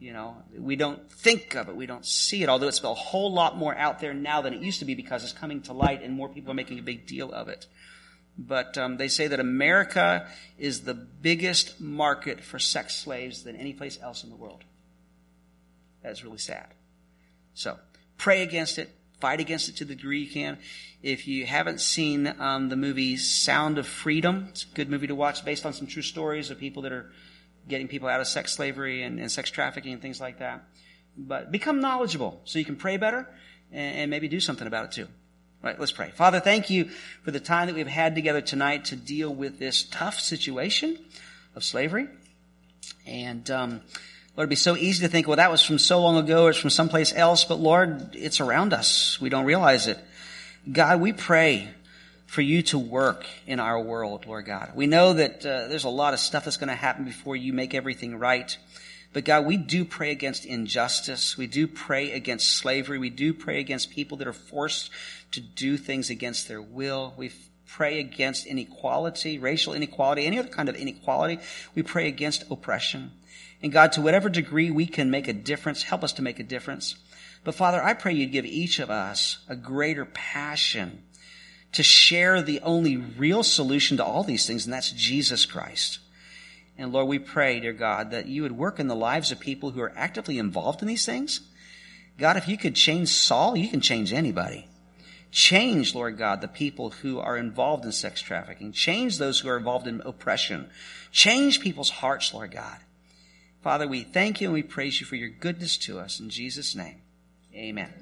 You 0.00 0.12
know, 0.12 0.36
we 0.56 0.76
don't 0.76 1.10
think 1.10 1.56
of 1.56 1.68
it, 1.68 1.74
we 1.74 1.86
don't 1.86 2.06
see 2.06 2.42
it, 2.42 2.48
although 2.48 2.68
it's 2.68 2.82
a 2.84 2.94
whole 2.94 3.32
lot 3.32 3.56
more 3.56 3.76
out 3.76 3.98
there 3.98 4.14
now 4.14 4.42
than 4.42 4.54
it 4.54 4.60
used 4.60 4.78
to 4.78 4.84
be 4.84 4.94
because 4.94 5.24
it's 5.24 5.32
coming 5.32 5.62
to 5.62 5.72
light 5.72 6.02
and 6.02 6.14
more 6.14 6.28
people 6.28 6.52
are 6.52 6.54
making 6.54 6.78
a 6.78 6.82
big 6.82 7.06
deal 7.06 7.32
of 7.32 7.48
it. 7.48 7.66
But 8.38 8.78
um, 8.78 8.96
they 8.96 9.08
say 9.08 9.26
that 9.26 9.40
America 9.40 10.28
is 10.56 10.82
the 10.82 10.94
biggest 10.94 11.80
market 11.80 12.40
for 12.40 12.60
sex 12.60 12.94
slaves 12.94 13.42
than 13.42 13.56
any 13.56 13.72
place 13.72 13.98
else 14.00 14.22
in 14.22 14.30
the 14.30 14.36
world. 14.36 14.62
That's 16.04 16.22
really 16.22 16.38
sad. 16.38 16.68
So, 17.54 17.76
pray 18.16 18.42
against 18.42 18.78
it, 18.78 18.90
fight 19.20 19.40
against 19.40 19.68
it 19.68 19.76
to 19.76 19.84
the 19.84 19.94
degree 19.94 20.20
you 20.20 20.30
can. 20.30 20.58
If 21.02 21.28
you 21.28 21.46
haven't 21.46 21.80
seen 21.80 22.34
um, 22.38 22.68
the 22.68 22.76
movie 22.76 23.16
Sound 23.16 23.78
of 23.78 23.86
Freedom, 23.86 24.46
it's 24.50 24.64
a 24.64 24.74
good 24.74 24.90
movie 24.90 25.06
to 25.06 25.14
watch 25.14 25.44
based 25.44 25.64
on 25.64 25.72
some 25.72 25.86
true 25.86 26.02
stories 26.02 26.50
of 26.50 26.58
people 26.58 26.82
that 26.82 26.92
are 26.92 27.10
getting 27.68 27.88
people 27.88 28.08
out 28.08 28.20
of 28.20 28.26
sex 28.26 28.52
slavery 28.52 29.02
and, 29.02 29.18
and 29.20 29.30
sex 29.30 29.50
trafficking 29.50 29.92
and 29.92 30.02
things 30.02 30.20
like 30.20 30.38
that. 30.38 30.64
But 31.16 31.50
become 31.50 31.80
knowledgeable 31.80 32.40
so 32.44 32.58
you 32.58 32.64
can 32.64 32.76
pray 32.76 32.96
better 32.96 33.28
and, 33.72 33.96
and 33.96 34.10
maybe 34.10 34.28
do 34.28 34.40
something 34.40 34.66
about 34.66 34.86
it 34.86 34.92
too. 34.92 35.08
Right, 35.60 35.78
let's 35.78 35.90
pray. 35.90 36.10
Father, 36.10 36.38
thank 36.38 36.70
you 36.70 36.84
for 37.24 37.32
the 37.32 37.40
time 37.40 37.66
that 37.66 37.74
we've 37.74 37.86
had 37.86 38.14
together 38.14 38.40
tonight 38.40 38.86
to 38.86 38.96
deal 38.96 39.34
with 39.34 39.58
this 39.58 39.82
tough 39.82 40.20
situation 40.20 40.98
of 41.56 41.64
slavery. 41.64 42.06
And 43.06 43.50
um, 43.50 43.80
Lord, 44.38 44.44
it'd 44.44 44.50
be 44.50 44.54
so 44.54 44.76
easy 44.76 45.04
to 45.04 45.10
think, 45.10 45.26
well, 45.26 45.38
that 45.38 45.50
was 45.50 45.64
from 45.64 45.80
so 45.80 46.00
long 46.00 46.16
ago 46.16 46.44
or 46.44 46.50
it's 46.50 46.58
from 46.60 46.70
someplace 46.70 47.12
else. 47.12 47.42
But 47.42 47.58
Lord, 47.58 48.14
it's 48.14 48.38
around 48.38 48.72
us. 48.72 49.20
We 49.20 49.30
don't 49.30 49.44
realize 49.44 49.88
it. 49.88 49.98
God, 50.70 51.00
we 51.00 51.12
pray 51.12 51.68
for 52.26 52.40
you 52.40 52.62
to 52.62 52.78
work 52.78 53.26
in 53.48 53.58
our 53.58 53.80
world, 53.80 54.26
Lord 54.26 54.46
God. 54.46 54.70
We 54.76 54.86
know 54.86 55.14
that 55.14 55.44
uh, 55.44 55.66
there's 55.66 55.82
a 55.82 55.88
lot 55.88 56.14
of 56.14 56.20
stuff 56.20 56.44
that's 56.44 56.56
going 56.56 56.68
to 56.68 56.76
happen 56.76 57.04
before 57.04 57.34
you 57.34 57.52
make 57.52 57.74
everything 57.74 58.16
right. 58.16 58.56
But 59.12 59.24
God, 59.24 59.44
we 59.44 59.56
do 59.56 59.84
pray 59.84 60.12
against 60.12 60.46
injustice. 60.46 61.36
We 61.36 61.48
do 61.48 61.66
pray 61.66 62.12
against 62.12 62.58
slavery. 62.58 62.98
We 62.98 63.10
do 63.10 63.34
pray 63.34 63.58
against 63.58 63.90
people 63.90 64.18
that 64.18 64.28
are 64.28 64.32
forced 64.32 64.90
to 65.32 65.40
do 65.40 65.76
things 65.76 66.10
against 66.10 66.46
their 66.46 66.62
will. 66.62 67.12
We 67.16 67.32
pray 67.66 67.98
against 67.98 68.46
inequality, 68.46 69.40
racial 69.40 69.74
inequality, 69.74 70.26
any 70.26 70.38
other 70.38 70.48
kind 70.48 70.68
of 70.68 70.76
inequality. 70.76 71.40
We 71.74 71.82
pray 71.82 72.06
against 72.06 72.48
oppression. 72.52 73.10
And 73.62 73.72
God, 73.72 73.92
to 73.92 74.00
whatever 74.00 74.28
degree 74.28 74.70
we 74.70 74.86
can 74.86 75.10
make 75.10 75.28
a 75.28 75.32
difference, 75.32 75.82
help 75.82 76.04
us 76.04 76.12
to 76.14 76.22
make 76.22 76.38
a 76.38 76.44
difference. 76.44 76.96
But 77.44 77.54
Father, 77.54 77.82
I 77.82 77.94
pray 77.94 78.14
you'd 78.14 78.32
give 78.32 78.44
each 78.44 78.78
of 78.78 78.90
us 78.90 79.38
a 79.48 79.56
greater 79.56 80.04
passion 80.04 81.02
to 81.72 81.82
share 81.82 82.40
the 82.40 82.60
only 82.60 82.96
real 82.96 83.42
solution 83.42 83.96
to 83.98 84.04
all 84.04 84.22
these 84.22 84.46
things, 84.46 84.64
and 84.64 84.72
that's 84.72 84.90
Jesus 84.92 85.44
Christ. 85.44 85.98
And 86.76 86.92
Lord, 86.92 87.08
we 87.08 87.18
pray, 87.18 87.58
dear 87.60 87.72
God, 87.72 88.12
that 88.12 88.26
you 88.26 88.42
would 88.42 88.52
work 88.52 88.78
in 88.78 88.86
the 88.86 88.94
lives 88.94 89.32
of 89.32 89.40
people 89.40 89.70
who 89.70 89.80
are 89.80 89.92
actively 89.96 90.38
involved 90.38 90.80
in 90.80 90.88
these 90.88 91.04
things. 91.04 91.40
God, 92.16 92.36
if 92.36 92.48
you 92.48 92.56
could 92.56 92.74
change 92.74 93.08
Saul, 93.08 93.56
you 93.56 93.68
can 93.68 93.80
change 93.80 94.12
anybody. 94.12 94.68
Change, 95.30 95.94
Lord 95.94 96.16
God, 96.16 96.40
the 96.40 96.48
people 96.48 96.90
who 96.90 97.18
are 97.18 97.36
involved 97.36 97.84
in 97.84 97.92
sex 97.92 98.22
trafficking. 98.22 98.72
Change 98.72 99.18
those 99.18 99.40
who 99.40 99.48
are 99.48 99.58
involved 99.58 99.86
in 99.86 100.00
oppression. 100.04 100.70
Change 101.12 101.60
people's 101.60 101.90
hearts, 101.90 102.32
Lord 102.32 102.52
God. 102.52 102.78
Father, 103.62 103.88
we 103.88 104.04
thank 104.04 104.40
you 104.40 104.46
and 104.48 104.54
we 104.54 104.62
praise 104.62 105.00
you 105.00 105.06
for 105.06 105.16
your 105.16 105.30
goodness 105.30 105.76
to 105.78 105.98
us. 105.98 106.20
In 106.20 106.30
Jesus' 106.30 106.76
name, 106.76 107.00
amen. 107.54 107.92